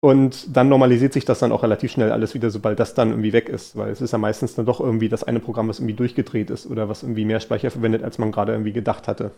Und 0.00 0.54
dann 0.54 0.68
normalisiert 0.68 1.12
sich 1.12 1.24
das 1.24 1.38
dann 1.38 1.52
auch 1.52 1.62
relativ 1.62 1.92
schnell 1.92 2.10
alles 2.10 2.34
wieder, 2.34 2.50
sobald 2.50 2.78
das 2.80 2.94
dann 2.94 3.10
irgendwie 3.10 3.32
weg 3.32 3.48
ist. 3.48 3.76
Weil 3.76 3.90
es 3.90 4.00
ist 4.00 4.12
ja 4.12 4.18
meistens 4.18 4.54
dann 4.54 4.66
doch 4.66 4.80
irgendwie 4.80 5.08
das 5.08 5.24
eine 5.24 5.40
Programm, 5.40 5.68
was 5.68 5.78
irgendwie 5.78 5.94
durchgedreht 5.94 6.50
ist 6.50 6.66
oder 6.66 6.88
was 6.88 7.04
irgendwie 7.04 7.24
mehr 7.24 7.40
Speicher 7.40 7.70
verwendet, 7.70 8.02
als 8.02 8.18
man 8.18 8.32
gerade 8.32 8.52
irgendwie 8.52 8.72
gedacht 8.72 9.08
hatte. 9.08 9.30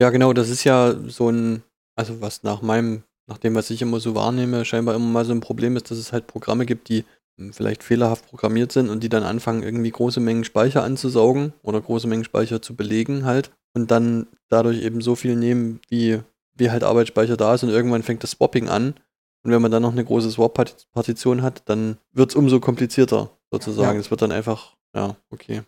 Ja, 0.00 0.10
genau, 0.10 0.32
das 0.32 0.48
ist 0.48 0.64
ja 0.64 0.94
so 1.08 1.30
ein, 1.30 1.62
also 1.96 2.20
was 2.20 2.42
nach 2.42 2.62
meinem, 2.62 3.02
nach 3.26 3.38
dem, 3.38 3.54
was 3.54 3.70
ich 3.70 3.82
immer 3.82 3.98
so 3.98 4.14
wahrnehme, 4.14 4.64
scheinbar 4.64 4.94
immer 4.94 5.06
mal 5.06 5.24
so 5.24 5.32
ein 5.32 5.40
Problem 5.40 5.74
ist, 5.76 5.90
dass 5.90 5.98
es 5.98 6.12
halt 6.12 6.26
Programme 6.26 6.66
gibt, 6.66 6.88
die 6.88 7.04
vielleicht 7.52 7.82
fehlerhaft 7.82 8.28
programmiert 8.28 8.72
sind 8.72 8.88
und 8.88 9.02
die 9.02 9.08
dann 9.08 9.22
anfangen, 9.22 9.62
irgendwie 9.62 9.90
große 9.90 10.20
Mengen 10.20 10.44
Speicher 10.44 10.82
anzusaugen 10.82 11.52
oder 11.62 11.80
große 11.80 12.06
Mengen 12.06 12.24
Speicher 12.24 12.62
zu 12.62 12.76
belegen 12.76 13.24
halt 13.24 13.50
und 13.74 13.90
dann 13.90 14.26
dadurch 14.48 14.82
eben 14.82 15.00
so 15.00 15.14
viel 15.14 15.36
nehmen, 15.36 15.80
wie, 15.88 16.20
wie 16.54 16.70
halt 16.70 16.84
Arbeitsspeicher 16.84 17.36
da 17.36 17.54
ist 17.54 17.62
und 17.62 17.70
irgendwann 17.70 18.02
fängt 18.02 18.22
das 18.22 18.32
Swapping 18.32 18.68
an. 18.68 18.94
Und 19.42 19.52
wenn 19.52 19.62
man 19.62 19.70
dann 19.70 19.82
noch 19.82 19.92
eine 19.92 20.04
große 20.04 20.30
Swap-Partition 20.30 21.40
hat, 21.40 21.62
dann 21.64 21.96
wird 22.12 22.30
es 22.30 22.36
umso 22.36 22.60
komplizierter 22.60 23.30
sozusagen. 23.50 23.98
Es 23.98 24.06
ja. 24.06 24.10
wird 24.10 24.22
dann 24.22 24.32
einfach, 24.32 24.76
ja, 24.94 25.16
okay. 25.30 25.62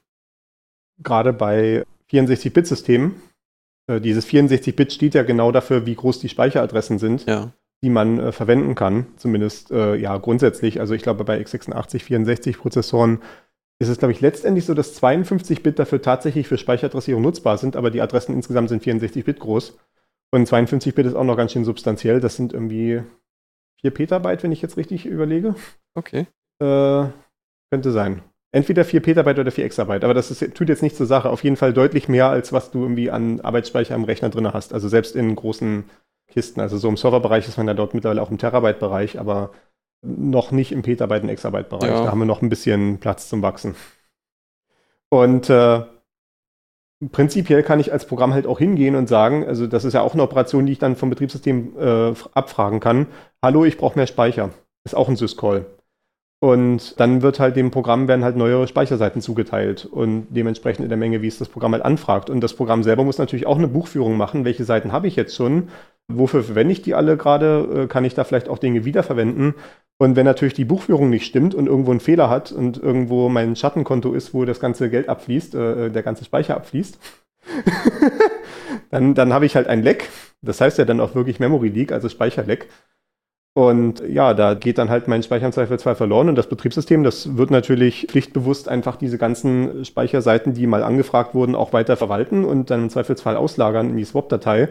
Gerade 1.02 1.32
bei 1.32 1.84
64-Bit-Systemen, 2.10 3.14
äh, 3.86 3.98
dieses 3.98 4.26
64-Bit 4.26 4.92
steht 4.92 5.14
ja 5.14 5.22
genau 5.22 5.52
dafür, 5.52 5.86
wie 5.86 5.94
groß 5.94 6.20
die 6.20 6.28
Speicheradressen 6.28 6.98
sind. 6.98 7.24
Ja 7.24 7.50
die 7.82 7.90
man 7.90 8.18
äh, 8.18 8.32
verwenden 8.32 8.74
kann, 8.74 9.06
zumindest 9.16 9.70
äh, 9.70 9.96
ja 9.96 10.16
grundsätzlich. 10.16 10.80
Also 10.80 10.94
ich 10.94 11.02
glaube 11.02 11.24
bei 11.24 11.38
x86, 11.40 12.00
64 12.00 12.58
Prozessoren 12.58 13.20
ist 13.80 13.88
es, 13.88 13.98
glaube 13.98 14.12
ich, 14.12 14.20
letztendlich 14.20 14.64
so, 14.64 14.74
dass 14.74 14.94
52 14.94 15.62
Bit 15.62 15.78
dafür 15.78 16.00
tatsächlich 16.00 16.46
für 16.46 16.56
Speicheradressierung 16.56 17.20
nutzbar 17.20 17.58
sind, 17.58 17.74
aber 17.74 17.90
die 17.90 18.00
Adressen 18.00 18.34
insgesamt 18.34 18.68
sind 18.68 18.84
64 18.84 19.24
Bit 19.24 19.40
groß. 19.40 19.76
Und 20.30 20.46
52 20.46 20.94
Bit 20.94 21.06
ist 21.06 21.14
auch 21.14 21.24
noch 21.24 21.36
ganz 21.36 21.52
schön 21.52 21.64
substanziell. 21.64 22.20
Das 22.20 22.36
sind 22.36 22.52
irgendwie 22.52 23.02
4 23.80 23.90
Petabyte, 23.90 24.44
wenn 24.44 24.52
ich 24.52 24.62
jetzt 24.62 24.76
richtig 24.76 25.04
überlege. 25.04 25.56
Okay. 25.94 26.26
Äh, 26.60 27.06
könnte 27.70 27.90
sein. 27.90 28.22
Entweder 28.54 28.84
4 28.84 29.00
Petabyte 29.00 29.40
oder 29.40 29.50
4 29.50 29.64
Exabyte, 29.64 30.04
aber 30.04 30.14
das 30.14 30.30
ist, 30.30 30.54
tut 30.54 30.68
jetzt 30.68 30.82
nicht 30.82 30.96
zur 30.96 31.06
Sache. 31.06 31.30
Auf 31.30 31.42
jeden 31.42 31.56
Fall 31.56 31.72
deutlich 31.72 32.08
mehr, 32.08 32.28
als 32.28 32.52
was 32.52 32.70
du 32.70 32.82
irgendwie 32.82 33.10
an 33.10 33.40
Arbeitsspeicher 33.40 33.94
am 33.94 34.04
Rechner 34.04 34.28
drin 34.28 34.52
hast. 34.52 34.72
Also 34.72 34.88
selbst 34.88 35.16
in 35.16 35.34
großen 35.34 35.84
Kisten. 36.32 36.60
Also 36.60 36.78
so 36.78 36.88
im 36.88 36.96
Serverbereich 36.96 37.46
ist 37.46 37.56
man 37.56 37.68
ja 37.68 37.74
dort 37.74 37.94
mittlerweile 37.94 38.22
auch 38.22 38.30
im 38.30 38.38
Terabyte-Bereich, 38.38 39.20
aber 39.20 39.50
noch 40.04 40.50
nicht 40.50 40.72
im 40.72 40.82
Petabyte- 40.82 41.22
und 41.22 41.28
Exabyte-Bereich. 41.28 41.90
Ja. 41.90 42.04
Da 42.04 42.10
haben 42.10 42.18
wir 42.18 42.26
noch 42.26 42.42
ein 42.42 42.48
bisschen 42.48 42.98
Platz 42.98 43.28
zum 43.28 43.42
Wachsen. 43.42 43.76
Und 45.10 45.50
äh, 45.50 45.82
prinzipiell 47.12 47.62
kann 47.62 47.80
ich 47.80 47.92
als 47.92 48.06
Programm 48.06 48.32
halt 48.32 48.46
auch 48.46 48.58
hingehen 48.58 48.96
und 48.96 49.08
sagen, 49.08 49.46
also 49.46 49.66
das 49.66 49.84
ist 49.84 49.92
ja 49.92 50.00
auch 50.02 50.14
eine 50.14 50.22
Operation, 50.22 50.66
die 50.66 50.72
ich 50.72 50.78
dann 50.78 50.96
vom 50.96 51.10
Betriebssystem 51.10 51.76
äh, 51.78 52.14
abfragen 52.34 52.80
kann. 52.80 53.06
Hallo, 53.42 53.64
ich 53.64 53.76
brauche 53.76 53.98
mehr 53.98 54.06
Speicher. 54.06 54.50
Ist 54.84 54.96
auch 54.96 55.08
ein 55.08 55.16
Syscall. 55.16 55.66
Und 56.40 56.98
dann 56.98 57.22
wird 57.22 57.38
halt 57.38 57.54
dem 57.54 57.70
Programm 57.70 58.08
werden 58.08 58.24
halt 58.24 58.36
neue 58.36 58.66
Speicherseiten 58.66 59.22
zugeteilt 59.22 59.84
und 59.84 60.26
dementsprechend 60.30 60.82
in 60.82 60.88
der 60.88 60.98
Menge, 60.98 61.22
wie 61.22 61.28
es 61.28 61.38
das 61.38 61.48
Programm 61.48 61.72
halt 61.72 61.84
anfragt. 61.84 62.30
Und 62.30 62.40
das 62.40 62.54
Programm 62.54 62.82
selber 62.82 63.04
muss 63.04 63.18
natürlich 63.18 63.46
auch 63.46 63.58
eine 63.58 63.68
Buchführung 63.68 64.16
machen. 64.16 64.44
Welche 64.44 64.64
Seiten 64.64 64.90
habe 64.90 65.06
ich 65.06 65.14
jetzt 65.14 65.36
schon? 65.36 65.68
Wofür 66.08 66.42
verwende 66.42 66.72
ich 66.72 66.82
die 66.82 66.94
alle 66.94 67.16
gerade? 67.16 67.84
Äh, 67.84 67.86
kann 67.86 68.04
ich 68.04 68.14
da 68.14 68.24
vielleicht 68.24 68.48
auch 68.48 68.58
Dinge 68.58 68.84
wiederverwenden? 68.84 69.54
Und 69.98 70.16
wenn 70.16 70.24
natürlich 70.24 70.54
die 70.54 70.64
Buchführung 70.64 71.10
nicht 71.10 71.26
stimmt 71.26 71.54
und 71.54 71.66
irgendwo 71.66 71.92
einen 71.92 72.00
Fehler 72.00 72.28
hat 72.28 72.50
und 72.50 72.76
irgendwo 72.76 73.28
mein 73.28 73.54
Schattenkonto 73.54 74.12
ist, 74.12 74.34
wo 74.34 74.44
das 74.44 74.58
ganze 74.58 74.90
Geld 74.90 75.08
abfließt, 75.08 75.54
äh, 75.54 75.90
der 75.90 76.02
ganze 76.02 76.24
Speicher 76.24 76.56
abfließt, 76.56 76.98
dann, 78.90 79.14
dann 79.14 79.32
habe 79.32 79.46
ich 79.46 79.56
halt 79.56 79.68
ein 79.68 79.82
Leck. 79.82 80.08
Das 80.42 80.60
heißt 80.60 80.78
ja 80.78 80.84
dann 80.84 81.00
auch 81.00 81.14
wirklich 81.14 81.38
Memory 81.38 81.68
Leak, 81.68 81.92
also 81.92 82.08
Speicherleck. 82.08 82.68
Und 83.54 84.00
ja, 84.08 84.32
da 84.32 84.54
geht 84.54 84.78
dann 84.78 84.88
halt 84.88 85.08
mein 85.08 85.22
Speicher 85.22 85.44
im 85.44 85.52
Zweifelsfall 85.52 85.94
verloren 85.94 86.30
und 86.30 86.36
das 86.36 86.48
Betriebssystem, 86.48 87.04
das 87.04 87.36
wird 87.36 87.50
natürlich 87.50 88.06
pflichtbewusst 88.08 88.66
einfach 88.66 88.96
diese 88.96 89.18
ganzen 89.18 89.84
Speicherseiten, 89.84 90.54
die 90.54 90.66
mal 90.66 90.82
angefragt 90.82 91.34
wurden, 91.34 91.54
auch 91.54 91.74
weiter 91.74 91.98
verwalten 91.98 92.46
und 92.46 92.70
dann 92.70 92.84
im 92.84 92.90
Zweifelsfall 92.90 93.36
auslagern 93.36 93.90
in 93.90 93.98
die 93.98 94.04
Swap-Datei. 94.04 94.70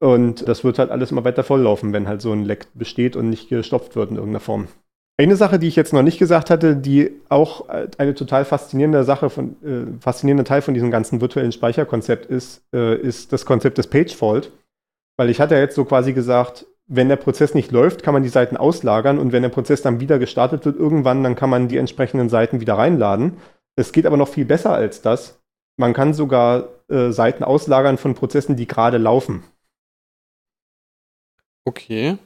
Und 0.00 0.46
das 0.46 0.62
wird 0.62 0.78
halt 0.78 0.90
alles 0.90 1.10
immer 1.10 1.24
weiter 1.24 1.42
volllaufen, 1.42 1.92
wenn 1.92 2.06
halt 2.06 2.22
so 2.22 2.32
ein 2.32 2.44
Leck 2.44 2.66
besteht 2.74 3.16
und 3.16 3.30
nicht 3.30 3.48
gestopft 3.48 3.96
wird 3.96 4.10
in 4.10 4.16
irgendeiner 4.16 4.40
Form. 4.40 4.68
Eine 5.20 5.34
Sache, 5.34 5.58
die 5.58 5.66
ich 5.66 5.74
jetzt 5.74 5.92
noch 5.92 6.02
nicht 6.02 6.20
gesagt 6.20 6.48
hatte, 6.48 6.76
die 6.76 7.10
auch 7.28 7.68
eine 7.68 8.14
total 8.14 8.44
faszinierende 8.44 9.02
Sache 9.02 9.30
von, 9.30 9.56
äh, 9.64 10.00
faszinierender 10.00 10.44
Teil 10.44 10.62
von 10.62 10.74
diesem 10.74 10.92
ganzen 10.92 11.20
virtuellen 11.20 11.50
Speicherkonzept 11.50 12.26
ist, 12.26 12.62
äh, 12.72 12.96
ist 12.96 13.32
das 13.32 13.44
Konzept 13.44 13.78
des 13.78 13.88
Page 13.88 14.14
Fault. 14.14 14.52
Weil 15.16 15.30
ich 15.30 15.40
hatte 15.40 15.56
ja 15.56 15.60
jetzt 15.60 15.74
so 15.74 15.84
quasi 15.84 16.12
gesagt, 16.12 16.66
wenn 16.86 17.08
der 17.08 17.16
Prozess 17.16 17.52
nicht 17.52 17.72
läuft, 17.72 18.04
kann 18.04 18.14
man 18.14 18.22
die 18.22 18.28
Seiten 18.28 18.56
auslagern 18.56 19.18
und 19.18 19.32
wenn 19.32 19.42
der 19.42 19.48
Prozess 19.50 19.82
dann 19.82 19.98
wieder 19.98 20.20
gestartet 20.20 20.64
wird, 20.64 20.76
irgendwann, 20.76 21.24
dann 21.24 21.34
kann 21.34 21.50
man 21.50 21.66
die 21.66 21.76
entsprechenden 21.76 22.28
Seiten 22.28 22.60
wieder 22.60 22.74
reinladen. 22.74 23.38
Es 23.76 23.90
geht 23.90 24.06
aber 24.06 24.16
noch 24.16 24.28
viel 24.28 24.44
besser 24.44 24.72
als 24.72 25.02
das. 25.02 25.40
Man 25.76 25.94
kann 25.94 26.14
sogar 26.14 26.68
äh, 26.88 27.10
Seiten 27.10 27.42
auslagern 27.42 27.98
von 27.98 28.14
Prozessen, 28.14 28.54
die 28.54 28.68
gerade 28.68 28.98
laufen. 28.98 29.42
Okay. 31.68 32.16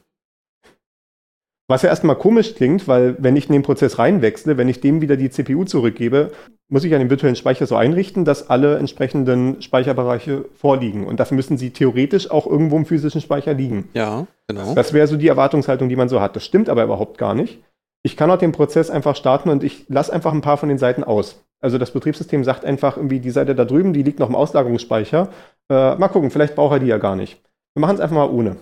Was 1.69 1.83
ja 1.83 1.89
erstmal 1.89 2.17
komisch 2.17 2.55
klingt, 2.55 2.87
weil 2.87 3.17
wenn 3.19 3.35
ich 3.35 3.47
in 3.49 3.55
den 3.55 3.63
Prozess 3.63 3.99
reinwechsle, 3.99 4.57
wenn 4.57 4.69
ich 4.69 4.81
dem 4.81 5.01
wieder 5.01 5.17
die 5.17 5.31
CPU 5.31 5.65
zurückgebe, 5.65 6.31
muss 6.69 6.85
ich 6.85 6.93
an 6.95 7.01
den 7.01 7.11
virtuellen 7.11 7.35
Speicher 7.35 7.67
so 7.67 7.75
einrichten, 7.75 8.25
dass 8.25 8.51
alle 8.51 8.79
entsprechenden 8.79 9.61
Speicherbereiche 9.61 10.45
vorliegen. 10.55 11.07
Und 11.07 11.19
dafür 11.19 11.37
müssen 11.37 11.59
sie 11.59 11.71
theoretisch 11.71 12.31
auch 12.31 12.47
irgendwo 12.47 12.77
im 12.77 12.87
physischen 12.87 13.21
Speicher 13.21 13.53
liegen. 13.53 13.89
Ja, 13.95 14.27
genau. 14.47 14.75
Das 14.75 14.93
wäre 14.93 15.09
so 15.09 15.17
die 15.17 15.29
Erwartungshaltung, 15.29 15.89
die 15.89 15.97
man 15.97 16.09
so 16.09 16.21
hat. 16.21 16.37
Das 16.37 16.45
stimmt 16.45 16.69
aber 16.69 16.85
überhaupt 16.85 17.19
gar 17.19 17.35
nicht. 17.35 17.59
Ich 18.05 18.17
kann 18.17 18.31
auch 18.31 18.39
den 18.39 18.53
Prozess 18.53 18.91
einfach 18.91 19.17
starten 19.17 19.49
und 19.49 19.65
ich 19.65 19.87
lasse 19.89 20.13
einfach 20.13 20.33
ein 20.33 20.41
paar 20.41 20.59
von 20.59 20.69
den 20.69 20.79
Seiten 20.79 21.03
aus. 21.03 21.43
Also 21.61 21.79
das 21.79 21.93
Betriebssystem 21.93 22.45
sagt 22.45 22.65
einfach 22.65 22.97
irgendwie, 22.97 23.21
die 23.21 23.31
Seite 23.31 23.55
da 23.55 23.65
drüben, 23.65 23.93
die 23.93 24.03
liegt 24.03 24.19
noch 24.19 24.29
im 24.29 24.37
Auslagerungsspeicher. 24.37 25.29
Äh, 25.71 25.97
mal 25.97 26.09
gucken, 26.09 26.31
vielleicht 26.31 26.55
braucht 26.55 26.75
er 26.75 26.81
die 26.81 26.87
ja 26.87 26.99
gar 26.99 27.17
nicht. 27.17 27.41
Wir 27.75 27.81
machen 27.81 27.95
es 27.95 28.01
einfach 28.01 28.17
mal 28.17 28.29
ohne. 28.29 28.57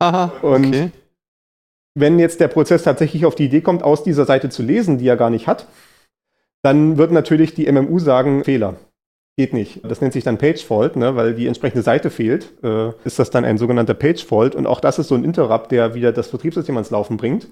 Aha, 0.00 0.32
und 0.42 0.68
okay. 0.68 0.90
wenn 1.94 2.18
jetzt 2.18 2.40
der 2.40 2.48
Prozess 2.48 2.82
tatsächlich 2.82 3.26
auf 3.26 3.34
die 3.34 3.46
Idee 3.46 3.60
kommt, 3.60 3.82
aus 3.82 4.04
dieser 4.04 4.24
Seite 4.24 4.48
zu 4.48 4.62
lesen, 4.62 4.98
die 4.98 5.08
er 5.08 5.16
gar 5.16 5.30
nicht 5.30 5.46
hat, 5.46 5.66
dann 6.62 6.98
wird 6.98 7.12
natürlich 7.12 7.54
die 7.54 7.70
MMU 7.70 7.98
sagen, 7.98 8.44
Fehler. 8.44 8.76
Geht 9.36 9.52
nicht. 9.52 9.80
Das 9.84 10.00
nennt 10.00 10.12
sich 10.12 10.24
dann 10.24 10.38
Page 10.38 10.64
Fault, 10.64 10.96
ne, 10.96 11.14
weil 11.14 11.34
die 11.34 11.46
entsprechende 11.46 11.82
Seite 11.82 12.10
fehlt. 12.10 12.52
Äh, 12.64 12.90
ist 13.04 13.20
das 13.20 13.30
dann 13.30 13.44
ein 13.44 13.56
sogenannter 13.56 13.94
Page 13.94 14.24
Fault. 14.24 14.56
Und 14.56 14.66
auch 14.66 14.80
das 14.80 14.98
ist 14.98 15.08
so 15.08 15.14
ein 15.14 15.22
Interrupt, 15.22 15.70
der 15.70 15.94
wieder 15.94 16.10
das 16.10 16.28
Betriebssystem 16.28 16.76
ans 16.76 16.90
Laufen 16.90 17.16
bringt. 17.16 17.46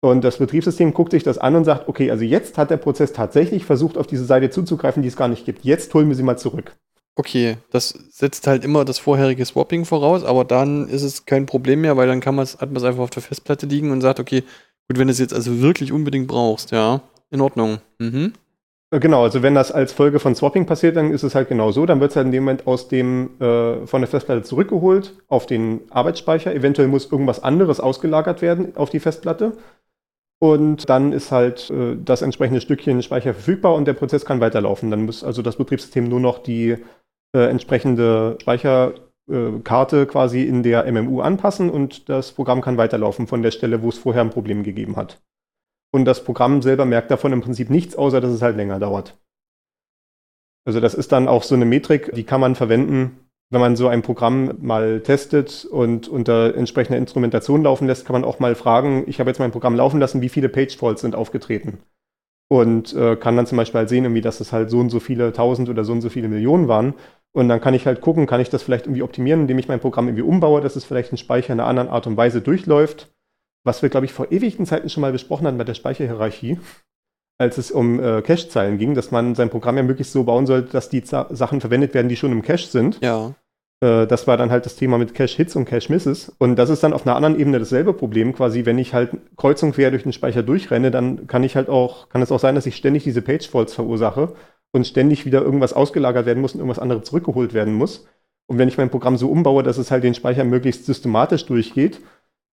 Und 0.00 0.24
das 0.24 0.38
Betriebssystem 0.38 0.92
guckt 0.92 1.12
sich 1.12 1.22
das 1.22 1.38
an 1.38 1.54
und 1.54 1.64
sagt, 1.64 1.86
okay, 1.88 2.10
also 2.10 2.24
jetzt 2.24 2.58
hat 2.58 2.70
der 2.70 2.78
Prozess 2.78 3.12
tatsächlich 3.12 3.64
versucht, 3.64 3.96
auf 3.96 4.08
diese 4.08 4.24
Seite 4.24 4.50
zuzugreifen, 4.50 5.02
die 5.02 5.08
es 5.08 5.16
gar 5.16 5.28
nicht 5.28 5.44
gibt. 5.44 5.64
Jetzt 5.64 5.94
holen 5.94 6.08
wir 6.08 6.16
sie 6.16 6.22
mal 6.22 6.38
zurück. 6.38 6.72
Okay, 7.16 7.58
das 7.70 7.90
setzt 7.90 8.46
halt 8.46 8.64
immer 8.64 8.84
das 8.84 8.98
vorherige 8.98 9.44
Swapping 9.44 9.84
voraus, 9.84 10.24
aber 10.24 10.44
dann 10.44 10.88
ist 10.88 11.02
es 11.02 11.26
kein 11.26 11.46
Problem 11.46 11.82
mehr, 11.82 11.96
weil 11.96 12.06
dann 12.06 12.20
kann 12.20 12.34
man's, 12.34 12.58
hat 12.60 12.70
man 12.70 12.76
es 12.76 12.84
einfach 12.84 13.02
auf 13.02 13.10
der 13.10 13.22
Festplatte 13.22 13.66
liegen 13.66 13.90
und 13.90 14.00
sagt, 14.00 14.20
okay, 14.20 14.42
gut, 14.88 14.98
wenn 14.98 15.08
du 15.08 15.12
es 15.12 15.18
jetzt 15.18 15.34
also 15.34 15.60
wirklich 15.60 15.92
unbedingt 15.92 16.28
brauchst, 16.28 16.70
ja, 16.70 17.02
in 17.30 17.40
Ordnung. 17.40 17.78
Mhm. 17.98 18.32
Äh, 18.90 19.00
genau, 19.00 19.22
also 19.22 19.42
wenn 19.42 19.54
das 19.54 19.72
als 19.72 19.92
Folge 19.92 20.18
von 20.18 20.34
Swapping 20.34 20.66
passiert, 20.66 20.96
dann 20.96 21.12
ist 21.12 21.22
es 21.22 21.34
halt 21.34 21.48
genau 21.48 21.72
so. 21.72 21.86
Dann 21.86 22.00
wird 22.00 22.10
es 22.10 22.16
halt 22.16 22.26
in 22.26 22.32
dem 22.32 22.44
Moment 22.44 22.66
aus 22.66 22.88
dem 22.88 23.30
äh, 23.40 23.86
von 23.86 24.00
der 24.00 24.08
Festplatte 24.08 24.42
zurückgeholt 24.42 25.14
auf 25.28 25.46
den 25.46 25.82
Arbeitsspeicher. 25.90 26.54
Eventuell 26.54 26.88
muss 26.88 27.10
irgendwas 27.10 27.42
anderes 27.42 27.80
ausgelagert 27.80 28.42
werden 28.42 28.76
auf 28.76 28.90
die 28.90 29.00
Festplatte. 29.00 29.52
Und 30.42 30.88
dann 30.88 31.12
ist 31.12 31.32
halt 31.32 31.70
äh, 31.70 31.96
das 32.02 32.22
entsprechende 32.22 32.60
Stückchen 32.60 33.02
Speicher 33.02 33.34
verfügbar 33.34 33.74
und 33.74 33.84
der 33.84 33.92
Prozess 33.92 34.24
kann 34.24 34.40
weiterlaufen. 34.40 34.90
Dann 34.90 35.04
muss 35.04 35.22
also 35.22 35.42
das 35.42 35.56
Betriebssystem 35.56 36.08
nur 36.08 36.20
noch 36.20 36.38
die 36.38 36.78
äh, 37.36 37.50
entsprechende 37.50 38.38
Speicherkarte 38.40 40.06
quasi 40.06 40.42
in 40.42 40.62
der 40.62 40.90
MMU 40.90 41.20
anpassen 41.20 41.68
und 41.68 42.08
das 42.08 42.32
Programm 42.32 42.62
kann 42.62 42.78
weiterlaufen 42.78 43.26
von 43.26 43.42
der 43.42 43.50
Stelle, 43.50 43.82
wo 43.82 43.90
es 43.90 43.98
vorher 43.98 44.22
ein 44.22 44.30
Problem 44.30 44.62
gegeben 44.62 44.96
hat. 44.96 45.22
Und 45.92 46.06
das 46.06 46.24
Programm 46.24 46.62
selber 46.62 46.86
merkt 46.86 47.10
davon 47.10 47.32
im 47.32 47.42
Prinzip 47.42 47.68
nichts, 47.68 47.94
außer 47.96 48.20
dass 48.20 48.30
es 48.30 48.42
halt 48.42 48.56
länger 48.56 48.78
dauert. 48.78 49.18
Also 50.66 50.80
das 50.80 50.94
ist 50.94 51.12
dann 51.12 51.28
auch 51.28 51.42
so 51.42 51.54
eine 51.54 51.64
Metrik, 51.64 52.14
die 52.14 52.24
kann 52.24 52.40
man 52.40 52.54
verwenden, 52.54 53.29
wenn 53.50 53.60
man 53.60 53.76
so 53.76 53.88
ein 53.88 54.02
Programm 54.02 54.54
mal 54.60 55.00
testet 55.00 55.64
und 55.64 56.08
unter 56.08 56.54
entsprechender 56.54 56.98
Instrumentation 56.98 57.64
laufen 57.64 57.88
lässt, 57.88 58.06
kann 58.06 58.14
man 58.14 58.24
auch 58.24 58.38
mal 58.38 58.54
fragen, 58.54 59.04
ich 59.08 59.18
habe 59.18 59.28
jetzt 59.28 59.40
mein 59.40 59.50
Programm 59.50 59.74
laufen 59.74 59.98
lassen, 59.98 60.22
wie 60.22 60.28
viele 60.28 60.48
Page 60.48 60.76
Faults 60.76 61.02
sind 61.02 61.16
aufgetreten? 61.16 61.78
Und 62.48 62.94
äh, 62.94 63.16
kann 63.16 63.36
dann 63.36 63.46
zum 63.46 63.56
Beispiel 63.58 63.78
halt 63.78 63.88
sehen, 63.88 64.04
irgendwie, 64.04 64.20
dass 64.20 64.40
es 64.40 64.52
halt 64.52 64.70
so 64.70 64.78
und 64.78 64.90
so 64.90 65.00
viele 65.00 65.32
tausend 65.32 65.68
oder 65.68 65.84
so 65.84 65.92
und 65.92 66.00
so 66.00 66.08
viele 66.10 66.28
Millionen 66.28 66.68
waren. 66.68 66.94
Und 67.32 67.48
dann 67.48 67.60
kann 67.60 67.74
ich 67.74 67.86
halt 67.86 68.00
gucken, 68.00 68.26
kann 68.26 68.40
ich 68.40 68.50
das 68.50 68.62
vielleicht 68.62 68.86
irgendwie 68.86 69.02
optimieren, 69.02 69.42
indem 69.42 69.58
ich 69.58 69.68
mein 69.68 69.80
Programm 69.80 70.08
irgendwie 70.08 70.22
umbaue, 70.22 70.60
dass 70.60 70.76
es 70.76 70.84
vielleicht 70.84 71.12
ein 71.12 71.16
Speicher 71.16 71.52
in 71.52 71.60
einer 71.60 71.68
anderen 71.68 71.88
Art 71.88 72.06
und 72.06 72.16
Weise 72.16 72.40
durchläuft. 72.40 73.12
Was 73.64 73.82
wir, 73.82 73.88
glaube 73.88 74.06
ich, 74.06 74.12
vor 74.12 74.32
ewigen 74.32 74.66
Zeiten 74.66 74.88
schon 74.88 75.00
mal 75.00 75.12
besprochen 75.12 75.46
hatten 75.46 75.58
bei 75.58 75.64
der 75.64 75.74
Speicherhierarchie, 75.74 76.58
als 77.40 77.56
es 77.56 77.70
um 77.70 77.98
äh, 77.98 78.20
Cache-Zeilen 78.20 78.76
ging, 78.76 78.94
dass 78.94 79.10
man 79.10 79.34
sein 79.34 79.48
Programm 79.48 79.78
ja 79.78 79.82
möglichst 79.82 80.12
so 80.12 80.24
bauen 80.24 80.44
sollte, 80.44 80.72
dass 80.72 80.90
die 80.90 81.02
Z 81.02 81.28
Sachen 81.30 81.62
verwendet 81.62 81.94
werden, 81.94 82.10
die 82.10 82.16
schon 82.16 82.32
im 82.32 82.42
Cache 82.42 82.66
sind. 82.66 83.00
Ja. 83.00 83.34
Äh, 83.80 84.06
das 84.06 84.26
war 84.26 84.36
dann 84.36 84.50
halt 84.50 84.66
das 84.66 84.76
Thema 84.76 84.98
mit 84.98 85.14
Cache-Hits 85.14 85.56
und 85.56 85.64
Cache-Misses. 85.64 86.34
Und 86.36 86.56
das 86.56 86.68
ist 86.68 86.82
dann 86.82 86.92
auf 86.92 87.06
einer 87.06 87.16
anderen 87.16 87.40
Ebene 87.40 87.58
dasselbe 87.58 87.94
Problem. 87.94 88.34
Quasi, 88.34 88.66
wenn 88.66 88.76
ich 88.76 88.92
halt 88.92 89.12
kreuz 89.38 89.62
und 89.62 89.72
quer 89.72 89.90
durch 89.90 90.02
den 90.02 90.12
Speicher 90.12 90.42
durchrenne, 90.42 90.90
dann 90.90 91.26
kann 91.28 91.42
ich 91.42 91.56
halt 91.56 91.70
auch, 91.70 92.10
kann 92.10 92.20
es 92.20 92.30
auch 92.30 92.40
sein, 92.40 92.56
dass 92.56 92.66
ich 92.66 92.76
ständig 92.76 93.04
diese 93.04 93.22
Page-Faults 93.22 93.72
verursache 93.72 94.34
und 94.72 94.86
ständig 94.86 95.24
wieder 95.24 95.40
irgendwas 95.40 95.72
ausgelagert 95.72 96.26
werden 96.26 96.42
muss 96.42 96.52
und 96.52 96.60
irgendwas 96.60 96.78
anderes 96.78 97.04
zurückgeholt 97.04 97.54
werden 97.54 97.72
muss. 97.72 98.06
Und 98.48 98.58
wenn 98.58 98.68
ich 98.68 98.76
mein 98.76 98.90
Programm 98.90 99.16
so 99.16 99.30
umbaue, 99.30 99.62
dass 99.62 99.78
es 99.78 99.90
halt 99.90 100.04
den 100.04 100.14
Speicher 100.14 100.44
möglichst 100.44 100.84
systematisch 100.84 101.46
durchgeht, 101.46 102.02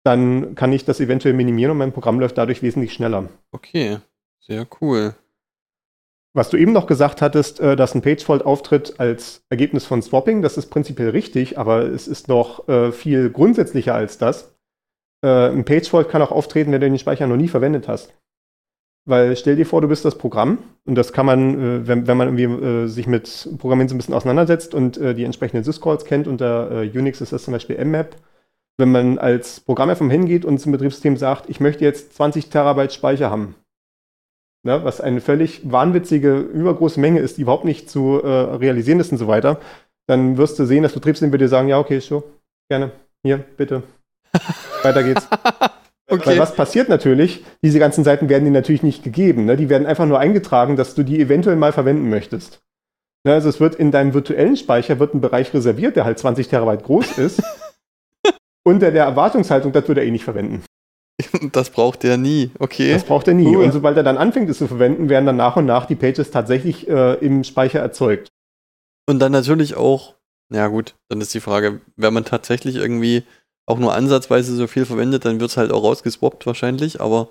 dann 0.05 0.55
kann 0.55 0.71
ich 0.71 0.85
das 0.85 1.01
eventuell 1.01 1.33
minimieren 1.33 1.71
und 1.71 1.77
mein 1.77 1.91
Programm 1.91 2.21
läuft 2.21 2.37
dadurch 2.37 2.63
wesentlich 2.63 2.93
schneller. 2.93 3.27
Okay, 3.51 3.97
sehr 4.39 4.67
cool. 4.81 5.15
Was 6.37 6.51
du 6.51 6.57
eben 6.57 6.71
noch 6.71 6.85
gesagt 6.85 7.23
hattest, 7.23 7.59
äh, 7.59 7.75
dass 7.75 7.95
ein 7.95 8.03
Pagefault 8.03 8.45
auftritt 8.45 8.99
als 8.99 9.43
Ergebnis 9.49 9.87
von 9.87 10.03
Swapping, 10.03 10.43
das 10.43 10.55
ist 10.55 10.69
prinzipiell 10.69 11.09
richtig, 11.09 11.57
aber 11.57 11.81
es 11.81 12.07
ist 12.07 12.27
noch 12.27 12.69
äh, 12.69 12.91
viel 12.91 13.31
grundsätzlicher 13.31 13.95
als 13.95 14.19
das. 14.19 14.53
Äh, 15.23 15.49
ein 15.49 15.65
Pagefault 15.65 16.09
kann 16.09 16.21
auch 16.21 16.31
auftreten, 16.31 16.71
wenn 16.71 16.79
du 16.79 16.89
den 16.89 16.99
Speicher 16.99 17.25
noch 17.25 17.37
nie 17.37 17.47
verwendet 17.47 17.87
hast. 17.87 18.13
Weil 19.05 19.35
stell 19.35 19.55
dir 19.55 19.65
vor, 19.65 19.81
du 19.81 19.87
bist 19.87 20.05
das 20.05 20.19
Programm 20.19 20.59
und 20.85 20.93
das 20.93 21.11
kann 21.11 21.25
man, 21.25 21.87
wenn, 21.87 22.05
wenn, 22.05 22.17
man 22.17 22.37
irgendwie 22.37 22.87
sich 22.89 23.07
mit 23.07 23.49
Programmieren 23.57 23.87
so 23.87 23.95
ein 23.95 23.97
bisschen 23.97 24.13
auseinandersetzt 24.13 24.75
und 24.75 24.97
die 24.97 25.23
entsprechenden 25.23 25.63
Syscalls 25.63 26.03
kennt, 26.03 26.27
unter 26.27 26.81
Unix 26.93 27.21
ist 27.21 27.31
das 27.31 27.45
zum 27.45 27.53
Beispiel 27.53 27.83
mmap. 27.85 28.17
Wenn 28.77 28.91
man 28.91 29.17
als 29.17 29.61
Programmer 29.61 29.95
vom 29.95 30.09
hingeht 30.09 30.43
und 30.43 30.59
zum 30.59 30.73
Betriebssystem 30.73 31.15
sagt, 31.15 31.49
ich 31.49 31.61
möchte 31.61 31.85
jetzt 31.85 32.15
20 32.15 32.49
Terabyte 32.49 32.91
Speicher 32.91 33.31
haben, 33.31 33.55
ne, 34.67 34.83
was 34.83 35.01
eine 35.01 35.21
völlig 35.21 35.61
wahnwitzige, 35.71 36.37
übergroße 36.37 36.99
Menge 36.99 37.21
ist, 37.21 37.37
die 37.37 37.41
überhaupt 37.41 37.65
nicht 37.65 37.89
zu 37.89 38.21
äh, 38.21 38.27
realisieren 38.27 38.99
ist 38.99 39.11
und 39.11 39.17
so 39.17 39.27
weiter, 39.27 39.59
dann 40.07 40.37
wirst 40.37 40.59
du 40.59 40.65
sehen, 40.65 40.83
das 40.83 40.93
Betriebssystem 40.93 41.31
wird 41.31 41.41
dir 41.41 41.47
sagen, 41.47 41.69
ja, 41.69 41.79
okay, 41.79 41.99
so, 41.99 42.23
gerne, 42.69 42.91
hier, 43.23 43.37
bitte. 43.37 43.83
Weiter 44.83 45.03
geht's. 45.03 45.27
okay. 46.09 46.25
Weil 46.25 46.39
was 46.39 46.53
passiert 46.53 46.89
natürlich, 46.89 47.43
diese 47.63 47.79
ganzen 47.79 48.03
Seiten 48.03 48.29
werden 48.29 48.45
dir 48.45 48.51
natürlich 48.51 48.83
nicht 48.83 49.03
gegeben. 49.03 49.45
Ne? 49.45 49.57
Die 49.57 49.69
werden 49.69 49.87
einfach 49.87 50.05
nur 50.05 50.19
eingetragen, 50.19 50.75
dass 50.75 50.93
du 50.93 51.03
die 51.03 51.19
eventuell 51.19 51.55
mal 51.55 51.71
verwenden 51.71 52.09
möchtest. 52.09 52.61
Ne? 53.23 53.33
Also 53.33 53.49
es 53.49 53.59
wird 53.59 53.75
in 53.75 53.91
deinem 53.91 54.13
virtuellen 54.13 54.57
Speicher 54.57 54.99
wird 54.99 55.15
ein 55.15 55.21
Bereich 55.21 55.53
reserviert, 55.53 55.95
der 55.95 56.05
halt 56.05 56.19
20 56.19 56.49
Terabyte 56.49 56.83
groß 56.83 57.17
ist. 57.17 57.41
unter 58.63 58.91
der 58.91 59.05
Erwartungshaltung, 59.05 59.71
das 59.71 59.87
würde 59.87 60.01
er 60.01 60.07
eh 60.07 60.11
nicht 60.11 60.25
verwenden. 60.25 60.61
Das 61.51 61.69
braucht 61.69 62.03
er 62.03 62.17
nie, 62.17 62.51
okay. 62.59 62.93
Das 62.93 63.03
braucht 63.03 63.27
er 63.27 63.33
nie. 63.33 63.55
Cool. 63.55 63.65
Und 63.65 63.71
sobald 63.71 63.97
er 63.97 64.03
dann 64.03 64.17
anfängt, 64.17 64.49
es 64.49 64.59
zu 64.59 64.67
verwenden, 64.67 65.09
werden 65.09 65.25
dann 65.25 65.37
nach 65.37 65.55
und 65.55 65.65
nach 65.65 65.85
die 65.85 65.95
Pages 65.95 66.31
tatsächlich 66.31 66.87
äh, 66.87 67.13
im 67.15 67.43
Speicher 67.43 67.79
erzeugt. 67.79 68.29
Und 69.09 69.19
dann 69.19 69.31
natürlich 69.31 69.75
auch, 69.75 70.15
ja 70.53 70.67
gut, 70.67 70.95
dann 71.09 71.21
ist 71.21 71.33
die 71.33 71.39
Frage, 71.39 71.81
wenn 71.95 72.13
man 72.13 72.25
tatsächlich 72.25 72.75
irgendwie 72.75 73.23
auch 73.65 73.79
nur 73.79 73.93
ansatzweise 73.93 74.55
so 74.55 74.67
viel 74.67 74.85
verwendet, 74.85 75.25
dann 75.25 75.39
wird 75.39 75.49
es 75.49 75.57
halt 75.57 75.71
auch 75.71 75.83
rausgeswappt 75.83 76.45
wahrscheinlich, 76.45 77.01
aber 77.01 77.29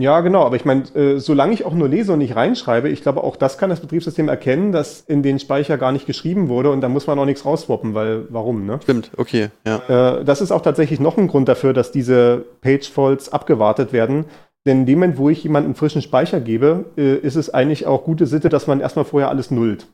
ja, 0.00 0.20
genau, 0.20 0.44
aber 0.44 0.56
ich 0.56 0.64
meine, 0.64 0.82
äh, 0.94 1.18
solange 1.18 1.52
ich 1.52 1.66
auch 1.66 1.74
nur 1.74 1.88
lese 1.88 2.12
und 2.14 2.20
nicht 2.20 2.34
reinschreibe, 2.34 2.88
ich 2.88 3.02
glaube, 3.02 3.22
auch 3.22 3.36
das 3.36 3.58
kann 3.58 3.68
das 3.68 3.80
Betriebssystem 3.80 4.28
erkennen, 4.28 4.72
dass 4.72 5.02
in 5.02 5.22
den 5.22 5.38
Speicher 5.38 5.76
gar 5.76 5.92
nicht 5.92 6.06
geschrieben 6.06 6.48
wurde 6.48 6.70
und 6.70 6.80
da 6.80 6.88
muss 6.88 7.06
man 7.06 7.18
auch 7.18 7.26
nichts 7.26 7.44
rausswappen, 7.44 7.94
weil 7.94 8.24
warum, 8.30 8.64
ne? 8.64 8.80
Stimmt, 8.82 9.10
okay, 9.18 9.50
ja. 9.66 10.18
Äh, 10.20 10.24
das 10.24 10.40
ist 10.40 10.52
auch 10.52 10.62
tatsächlich 10.62 11.00
noch 11.00 11.18
ein 11.18 11.28
Grund 11.28 11.48
dafür, 11.48 11.74
dass 11.74 11.92
diese 11.92 12.44
Page-Faults 12.62 13.30
abgewartet 13.30 13.92
werden. 13.92 14.24
Denn 14.66 14.80
in 14.80 14.86
dem 14.86 14.98
Moment, 14.98 15.18
wo 15.18 15.28
ich 15.28 15.42
jemanden 15.42 15.74
frischen 15.74 16.02
Speicher 16.02 16.40
gebe, 16.40 16.86
äh, 16.96 17.16
ist 17.16 17.36
es 17.36 17.52
eigentlich 17.52 17.86
auch 17.86 18.04
gute 18.04 18.26
Sitte, 18.26 18.48
dass 18.48 18.66
man 18.66 18.80
erstmal 18.80 19.04
vorher 19.04 19.28
alles 19.28 19.50
nullt. 19.50 19.86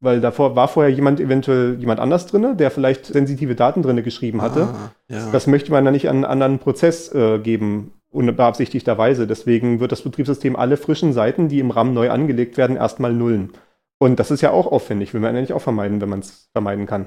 Weil 0.00 0.20
davor 0.20 0.54
war 0.54 0.68
vorher 0.68 0.92
jemand 0.92 1.18
eventuell 1.18 1.76
jemand 1.80 1.98
anders 1.98 2.26
drin, 2.26 2.56
der 2.56 2.70
vielleicht 2.70 3.06
sensitive 3.06 3.56
Daten 3.56 3.82
drin 3.82 4.00
geschrieben 4.04 4.42
hatte. 4.42 4.68
Ah, 4.72 4.92
ja. 5.08 5.30
Das 5.32 5.48
möchte 5.48 5.72
man 5.72 5.84
dann 5.84 5.94
nicht 5.94 6.08
an 6.08 6.16
einen 6.16 6.24
anderen 6.24 6.58
Prozess 6.60 7.12
äh, 7.12 7.40
geben 7.40 7.92
unbeabsichtigterweise. 8.10 9.26
Deswegen 9.26 9.80
wird 9.80 9.92
das 9.92 10.02
Betriebssystem 10.02 10.56
alle 10.56 10.76
frischen 10.76 11.12
Seiten, 11.12 11.48
die 11.48 11.60
im 11.60 11.70
RAM 11.70 11.94
neu 11.94 12.10
angelegt 12.10 12.56
werden, 12.56 12.76
erstmal 12.76 13.12
nullen. 13.12 13.52
Und 13.98 14.18
das 14.18 14.30
ist 14.30 14.40
ja 14.40 14.50
auch 14.50 14.66
aufwendig, 14.66 15.12
will 15.12 15.20
man 15.20 15.36
eigentlich 15.36 15.52
auch 15.52 15.62
vermeiden, 15.62 16.00
wenn 16.00 16.08
man 16.08 16.20
es 16.20 16.48
vermeiden 16.52 16.86
kann. 16.86 17.06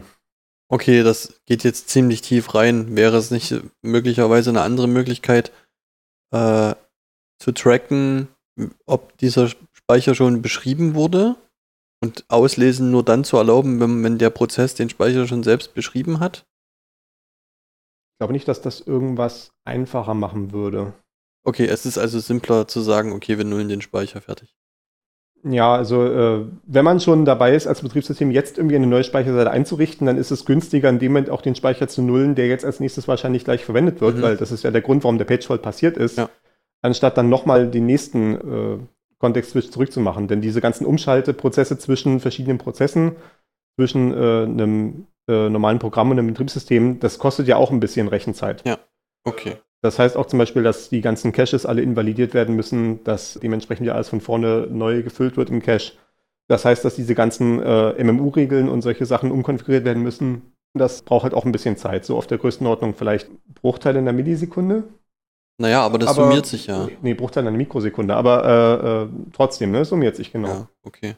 Okay, 0.70 1.04
das 1.04 1.42
geht 1.46 1.64
jetzt 1.64 1.90
ziemlich 1.90 2.22
tief 2.22 2.54
rein. 2.56 2.96
Wäre 2.96 3.18
es 3.18 3.32
nicht 3.32 3.56
möglicherweise 3.82 4.50
eine 4.52 4.62
andere 4.62 4.88
Möglichkeit, 4.88 5.52
äh, 6.32 6.76
zu 7.40 7.52
tracken, 7.52 8.28
ob 8.86 9.18
dieser 9.18 9.50
Speicher 9.74 10.16
schon 10.16 10.42
beschrieben 10.42 10.94
wurde 10.94 11.36
und 12.02 12.26
Auslesen 12.30 12.92
nur 12.92 13.04
dann 13.04 13.24
zu 13.24 13.38
erlauben, 13.38 13.80
wenn, 13.80 14.04
wenn 14.04 14.18
der 14.18 14.30
Prozess 14.30 14.76
den 14.76 14.90
Speicher 14.90 15.28
schon 15.28 15.44
selbst 15.44 15.74
beschrieben 15.74 16.20
hat? 16.20 16.46
Glaube 18.22 18.34
nicht, 18.34 18.48
dass 18.48 18.62
das 18.62 18.82
irgendwas 18.82 19.50
einfacher 19.66 20.14
machen 20.14 20.52
würde. 20.52 20.94
Okay, 21.44 21.66
es 21.66 21.88
ist 21.88 21.98
also 21.98 22.20
simpler 22.20 22.68
zu 22.68 22.82
sagen, 22.82 23.14
okay, 23.14 23.40
wir 23.40 23.46
nullen 23.46 23.68
den 23.68 23.82
Speicher 23.82 24.22
fertig. 24.22 24.54
Ja, 25.44 25.74
also 25.74 26.06
äh, 26.06 26.46
wenn 26.68 26.86
man 26.86 27.00
schon 27.00 27.26
dabei 27.26 27.56
ist, 27.56 27.66
als 27.66 27.82
Betriebssystem 27.82 28.30
jetzt 28.30 28.60
irgendwie 28.60 28.76
eine 28.76 28.86
neue 28.86 29.04
Speicherseite 29.04 29.50
einzurichten, 29.50 30.06
dann 30.06 30.20
ist 30.20 30.30
es 30.30 30.46
günstiger, 30.46 30.88
in 30.90 31.00
dem 31.00 31.14
Moment 31.14 31.32
auch 31.32 31.42
den 31.42 31.56
Speicher 31.56 31.88
zu 31.88 32.04
nullen, 32.04 32.36
der 32.36 32.48
jetzt 32.48 32.64
als 32.64 32.80
nächstes 32.80 33.08
wahrscheinlich 33.08 33.44
gleich 33.44 33.66
verwendet 33.66 34.02
wird, 34.02 34.18
mhm. 34.18 34.22
weil 34.22 34.38
das 34.38 34.52
ist 34.52 34.64
ja 34.64 34.70
der 34.70 34.82
Grund, 34.82 35.04
warum 35.04 35.18
der 35.18 35.26
Pagefault 35.26 35.64
passiert 35.64 35.98
ist, 35.98 36.20
ja. 36.20 36.30
anstatt 36.84 37.18
dann 37.18 37.28
nochmal 37.28 37.72
den 37.72 37.88
nächsten 37.88 38.36
äh, 38.36 38.78
Kontext-Switch 39.18 39.72
zurückzumachen. 39.72 40.28
Denn 40.28 40.42
diese 40.42 40.62
ganzen 40.62 40.86
Umschalteprozesse 40.86 41.80
zwischen 41.80 42.20
verschiedenen 42.20 42.60
Prozessen, 42.60 43.14
zwischen 43.78 44.14
äh, 44.14 44.44
einem 44.44 45.08
äh, 45.28 45.50
normalen 45.50 45.80
Programm 45.80 46.12
und 46.12 46.20
einem 46.20 46.28
Betriebssystem, 46.28 47.00
das 47.00 47.20
kostet 47.20 47.48
ja 47.48 47.58
auch 47.58 47.72
ein 47.72 47.80
bisschen 47.80 48.08
Rechenzeit. 48.08 48.66
Ja, 48.66 48.80
okay. 49.24 49.58
Das 49.82 49.98
heißt 49.98 50.16
auch 50.16 50.28
zum 50.28 50.40
Beispiel, 50.40 50.64
dass 50.64 50.90
die 50.90 51.02
ganzen 51.02 51.32
Caches 51.32 51.66
alle 51.66 51.82
invalidiert 51.82 52.34
werden 52.34 52.56
müssen, 52.56 53.04
dass 53.04 53.40
dementsprechend 53.42 53.88
ja 53.88 53.94
alles 53.94 54.10
von 54.10 54.22
vorne 54.22 54.68
neu 54.70 55.02
gefüllt 55.02 55.38
wird 55.38 55.50
im 55.50 55.62
Cache. 55.62 55.94
Das 56.48 56.66
heißt, 56.66 56.86
dass 56.86 56.96
diese 56.96 57.16
ganzen 57.16 57.62
äh, 57.62 58.04
MMU-Regeln 58.04 58.70
und 58.70 58.82
solche 58.82 59.06
Sachen 59.06 59.32
umkonfiguriert 59.32 59.86
werden 59.86 60.04
müssen. 60.04 60.54
Das 60.74 61.02
braucht 61.02 61.24
halt 61.24 61.34
auch 61.34 61.46
ein 61.46 61.52
bisschen 61.52 61.78
Zeit. 61.78 62.06
So 62.06 62.18
auf 62.18 62.28
der 62.28 62.38
Größenordnung 62.38 62.94
vielleicht 62.94 63.30
Bruchteile 63.56 64.00
in 64.00 64.06
der 64.06 64.14
Millisekunde. 64.14 64.84
Naja, 65.58 65.82
aber 65.82 65.98
das 65.98 66.10
aber, 66.10 66.24
summiert 66.24 66.46
sich 66.46 66.68
ja. 66.68 66.88
Nee, 67.02 67.14
Bruchteile 67.14 67.46
in 67.46 67.48
einer 67.50 67.58
Mikrosekunde. 67.58 68.16
Aber 68.16 68.46
äh, 68.46 69.04
äh, 69.04 69.32
trotzdem, 69.34 69.72
ne, 69.72 69.86
summiert 69.86 70.16
sich 70.16 70.32
genau. 70.32 70.48
Ja, 70.48 70.68
okay. 70.84 71.16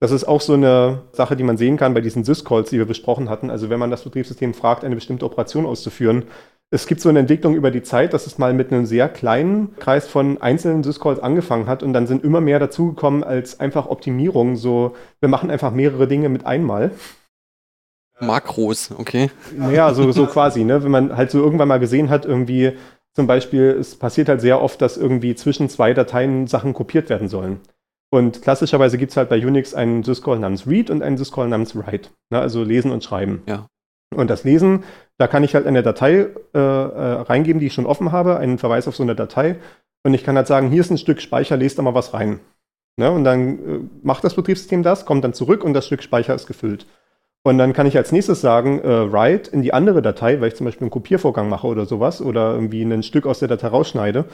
Das 0.00 0.12
ist 0.12 0.24
auch 0.24 0.40
so 0.40 0.54
eine 0.54 1.02
Sache, 1.12 1.36
die 1.36 1.44
man 1.44 1.58
sehen 1.58 1.76
kann 1.76 1.92
bei 1.92 2.00
diesen 2.00 2.24
Syscalls, 2.24 2.70
die 2.70 2.78
wir 2.78 2.86
besprochen 2.86 3.28
hatten. 3.28 3.50
Also 3.50 3.68
wenn 3.68 3.78
man 3.78 3.90
das 3.90 4.02
Betriebssystem 4.02 4.54
fragt, 4.54 4.82
eine 4.82 4.94
bestimmte 4.94 5.26
Operation 5.26 5.66
auszuführen. 5.66 6.24
Es 6.72 6.86
gibt 6.86 7.02
so 7.02 7.08
eine 7.08 7.18
Entwicklung 7.18 7.54
über 7.54 7.70
die 7.70 7.82
Zeit, 7.82 8.14
dass 8.14 8.26
es 8.26 8.38
mal 8.38 8.54
mit 8.54 8.72
einem 8.72 8.86
sehr 8.86 9.08
kleinen 9.08 9.76
Kreis 9.76 10.06
von 10.06 10.40
einzelnen 10.40 10.84
Syscalls 10.84 11.20
angefangen 11.20 11.66
hat 11.66 11.82
und 11.82 11.92
dann 11.92 12.06
sind 12.06 12.24
immer 12.24 12.40
mehr 12.40 12.58
dazugekommen 12.58 13.24
als 13.24 13.60
einfach 13.60 13.88
Optimierung. 13.88 14.56
So, 14.56 14.94
wir 15.20 15.28
machen 15.28 15.50
einfach 15.50 15.72
mehrere 15.72 16.08
Dinge 16.08 16.28
mit 16.28 16.46
einmal. 16.46 16.92
Makros, 18.20 18.92
okay. 18.96 19.30
Naja, 19.56 19.92
so, 19.94 20.12
so 20.12 20.26
quasi, 20.26 20.64
ne? 20.64 20.82
Wenn 20.84 20.90
man 20.90 21.16
halt 21.16 21.30
so 21.30 21.38
irgendwann 21.42 21.68
mal 21.68 21.80
gesehen 21.80 22.08
hat, 22.08 22.24
irgendwie 22.24 22.72
zum 23.14 23.26
Beispiel, 23.26 23.76
es 23.80 23.96
passiert 23.96 24.28
halt 24.28 24.40
sehr 24.40 24.62
oft, 24.62 24.80
dass 24.80 24.96
irgendwie 24.96 25.34
zwischen 25.34 25.68
zwei 25.68 25.92
Dateien 25.92 26.46
Sachen 26.46 26.72
kopiert 26.72 27.10
werden 27.10 27.28
sollen. 27.28 27.60
Und 28.10 28.42
klassischerweise 28.42 28.98
gibt 28.98 29.12
es 29.12 29.16
halt 29.16 29.28
bei 29.28 29.44
Unix 29.44 29.72
einen 29.72 30.02
Syscall 30.02 30.38
namens 30.38 30.66
Read 30.66 30.90
und 30.90 31.02
einen 31.02 31.16
Syscall 31.16 31.48
namens 31.48 31.76
Write. 31.76 32.10
Ne? 32.30 32.40
Also 32.40 32.64
lesen 32.64 32.90
und 32.90 33.04
schreiben. 33.04 33.42
Ja. 33.46 33.66
Und 34.14 34.28
das 34.28 34.42
Lesen, 34.42 34.82
da 35.18 35.28
kann 35.28 35.44
ich 35.44 35.54
halt 35.54 35.66
eine 35.66 35.84
Datei 35.84 36.26
äh, 36.52 36.58
äh, 36.58 37.20
reingeben, 37.22 37.60
die 37.60 37.66
ich 37.66 37.74
schon 37.74 37.86
offen 37.86 38.10
habe, 38.10 38.38
einen 38.38 38.58
Verweis 38.58 38.88
auf 38.88 38.96
so 38.96 39.04
eine 39.04 39.14
Datei. 39.14 39.56
Und 40.02 40.14
ich 40.14 40.24
kann 40.24 40.36
halt 40.36 40.48
sagen, 40.48 40.70
hier 40.70 40.80
ist 40.80 40.90
ein 40.90 40.98
Stück 40.98 41.20
Speicher, 41.20 41.56
lest 41.56 41.78
da 41.78 41.82
mal 41.82 41.94
was 41.94 42.12
rein. 42.12 42.40
Ne? 42.96 43.10
Und 43.12 43.22
dann 43.22 43.58
äh, 43.58 43.80
macht 44.02 44.24
das 44.24 44.34
Betriebssystem 44.34 44.82
das, 44.82 45.06
kommt 45.06 45.22
dann 45.22 45.32
zurück 45.32 45.62
und 45.62 45.74
das 45.74 45.86
Stück 45.86 46.02
Speicher 46.02 46.34
ist 46.34 46.48
gefüllt. 46.48 46.86
Und 47.42 47.56
dann 47.56 47.72
kann 47.72 47.86
ich 47.86 47.96
als 47.96 48.12
nächstes 48.12 48.40
sagen, 48.40 48.80
äh, 48.80 49.12
write 49.12 49.50
in 49.50 49.62
die 49.62 49.72
andere 49.72 50.02
Datei, 50.02 50.40
weil 50.40 50.48
ich 50.48 50.56
zum 50.56 50.66
Beispiel 50.66 50.86
einen 50.86 50.90
Kopiervorgang 50.90 51.48
mache 51.48 51.68
oder 51.68 51.86
sowas 51.86 52.20
oder 52.20 52.52
irgendwie 52.54 52.82
ein 52.82 53.02
Stück 53.02 53.26
aus 53.26 53.38
der 53.38 53.48
Datei 53.48 53.68
rausschneide 53.68 54.26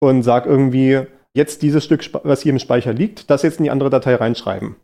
und 0.00 0.22
sage 0.22 0.48
irgendwie, 0.48 1.06
jetzt 1.38 1.62
dieses 1.62 1.84
Stück, 1.84 2.04
was 2.24 2.42
hier 2.42 2.52
im 2.52 2.58
Speicher 2.58 2.92
liegt, 2.92 3.30
das 3.30 3.42
jetzt 3.42 3.58
in 3.58 3.64
die 3.64 3.70
andere 3.70 3.88
Datei 3.88 4.16
reinschreiben. 4.16 4.76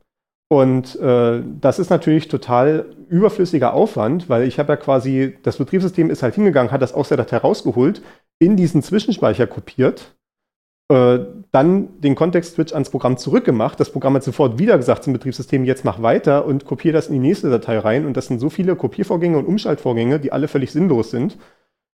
Und 0.48 0.98
äh, 1.00 1.42
das 1.60 1.78
ist 1.78 1.90
natürlich 1.90 2.28
total 2.28 2.86
überflüssiger 3.08 3.74
Aufwand, 3.74 4.28
weil 4.28 4.44
ich 4.44 4.58
habe 4.58 4.72
ja 4.72 4.76
quasi, 4.76 5.36
das 5.42 5.56
Betriebssystem 5.56 6.10
ist 6.10 6.22
halt 6.22 6.34
hingegangen, 6.34 6.70
hat 6.70 6.80
das 6.80 6.94
aus 6.94 7.08
der 7.08 7.16
Datei 7.16 7.38
rausgeholt, 7.38 8.02
in 8.38 8.56
diesen 8.56 8.82
Zwischenspeicher 8.82 9.46
kopiert, 9.46 10.14
äh, 10.92 11.18
dann 11.50 12.00
den 12.00 12.14
Kontext-Switch 12.14 12.72
ans 12.72 12.90
Programm 12.90 13.16
zurückgemacht. 13.16 13.80
Das 13.80 13.90
Programm 13.90 14.14
hat 14.14 14.22
sofort 14.22 14.58
wieder 14.58 14.76
gesagt 14.76 15.04
zum 15.04 15.12
Betriebssystem, 15.12 15.64
jetzt 15.64 15.84
mach 15.84 16.02
weiter 16.02 16.44
und 16.44 16.66
kopiere 16.66 16.94
das 16.94 17.08
in 17.08 17.14
die 17.14 17.26
nächste 17.28 17.50
Datei 17.50 17.78
rein. 17.78 18.06
Und 18.06 18.16
das 18.16 18.26
sind 18.26 18.38
so 18.38 18.50
viele 18.50 18.76
Kopiervorgänge 18.76 19.38
und 19.38 19.46
Umschaltvorgänge, 19.46 20.20
die 20.20 20.30
alle 20.30 20.46
völlig 20.46 20.72
sinnlos 20.72 21.10
sind. 21.10 21.38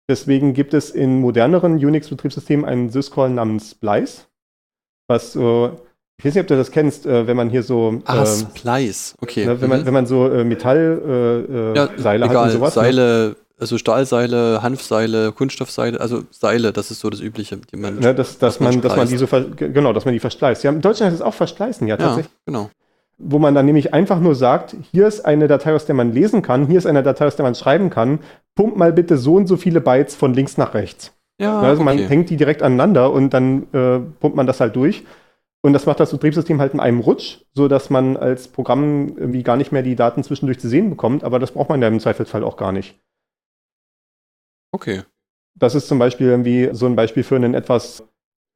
Deswegen 0.08 0.54
gibt 0.54 0.72
es 0.72 0.90
in 0.90 1.20
moderneren 1.20 1.74
Unix-Betriebssystemen 1.74 2.64
einen 2.64 2.90
Syscall 2.90 3.28
namens 3.28 3.72
Splice 3.72 4.28
was 5.08 5.32
so, 5.32 5.78
ich 6.18 6.24
weiß 6.24 6.34
nicht, 6.34 6.42
ob 6.42 6.46
du 6.46 6.56
das 6.56 6.70
kennst, 6.70 7.06
äh, 7.06 7.26
wenn 7.26 7.36
man 7.36 7.50
hier 7.50 7.62
so. 7.62 8.00
Ah, 8.06 8.20
ähm, 8.20 8.46
Splice, 8.56 9.14
okay. 9.20 9.44
Ne, 9.46 9.60
wenn, 9.60 9.68
man, 9.68 9.80
mhm. 9.80 9.86
wenn 9.86 9.94
man 9.94 10.06
so 10.06 10.28
äh, 10.28 10.44
Metallseile 10.44 11.46
äh, 11.48 11.72
äh, 11.72 11.76
ja, 11.76 11.88
Seile 11.96 12.24
egal, 12.24 12.36
hat 12.36 12.44
und 12.46 12.52
sowas. 12.52 12.76
Ne? 12.76 12.82
Seile, 12.82 13.28
ne? 13.28 13.36
also 13.58 13.78
Stahlseile, 13.78 14.62
Hanfseile, 14.62 15.32
Kunststoffseile, 15.32 16.00
also 16.00 16.22
Seile, 16.30 16.72
das 16.72 16.90
ist 16.90 17.00
so 17.00 17.10
das 17.10 17.20
Übliche, 17.20 17.58
die 17.58 17.76
man. 17.76 17.98
Ne, 17.98 18.14
dass, 18.14 18.38
dass, 18.38 18.60
man, 18.60 18.80
dass 18.80 18.96
man 18.96 19.08
die 19.08 19.16
so, 19.18 19.26
genau, 19.56 19.92
dass 19.92 20.04
man 20.06 20.14
die 20.14 20.20
verschleißt. 20.20 20.64
Ja, 20.64 20.70
in 20.70 20.80
Deutschland 20.80 21.12
heißt 21.12 21.20
es 21.20 21.26
auch 21.26 21.34
verschleißen, 21.34 21.86
ja, 21.86 21.96
tatsächlich. 21.96 22.32
Ja, 22.32 22.40
genau. 22.46 22.70
Wo 23.18 23.38
man 23.38 23.54
dann 23.54 23.64
nämlich 23.64 23.94
einfach 23.94 24.20
nur 24.20 24.34
sagt, 24.34 24.76
hier 24.92 25.06
ist 25.06 25.24
eine 25.24 25.48
Datei, 25.48 25.74
aus 25.74 25.86
der 25.86 25.94
man 25.94 26.12
lesen 26.12 26.42
kann, 26.42 26.66
hier 26.66 26.76
ist 26.76 26.86
eine 26.86 27.02
Datei, 27.02 27.26
aus 27.26 27.36
der 27.36 27.44
man 27.44 27.54
schreiben 27.54 27.88
kann, 27.88 28.20
pumpt 28.54 28.76
mal 28.76 28.92
bitte 28.92 29.16
so 29.16 29.36
und 29.36 29.46
so 29.46 29.56
viele 29.56 29.80
Bytes 29.80 30.14
von 30.14 30.34
links 30.34 30.58
nach 30.58 30.74
rechts. 30.74 31.12
Ja, 31.38 31.60
also 31.60 31.82
man 31.82 31.98
hängt 31.98 32.30
die 32.30 32.36
direkt 32.36 32.62
aneinander 32.62 33.12
und 33.12 33.30
dann 33.30 33.64
äh, 33.72 33.98
pumpt 33.98 34.36
man 34.36 34.46
das 34.46 34.60
halt 34.60 34.74
durch. 34.74 35.04
Und 35.62 35.72
das 35.72 35.84
macht 35.84 36.00
das 36.00 36.12
Betriebssystem 36.12 36.60
halt 36.60 36.74
in 36.74 36.80
einem 36.80 37.00
Rutsch, 37.00 37.38
sodass 37.54 37.90
man 37.90 38.16
als 38.16 38.48
Programm 38.48 39.16
irgendwie 39.18 39.42
gar 39.42 39.56
nicht 39.56 39.72
mehr 39.72 39.82
die 39.82 39.96
Daten 39.96 40.22
zwischendurch 40.22 40.60
zu 40.60 40.68
sehen 40.68 40.90
bekommt, 40.90 41.24
aber 41.24 41.38
das 41.38 41.52
braucht 41.52 41.68
man 41.68 41.82
ja 41.82 41.88
im 41.88 41.98
Zweifelsfall 42.00 42.44
auch 42.44 42.56
gar 42.56 42.72
nicht. 42.72 42.98
Okay. 44.72 45.02
Das 45.58 45.74
ist 45.74 45.88
zum 45.88 45.98
Beispiel 45.98 46.28
irgendwie 46.28 46.70
so 46.72 46.86
ein 46.86 46.96
Beispiel 46.96 47.24
für 47.24 47.36
einen 47.36 47.54
etwas 47.54 48.06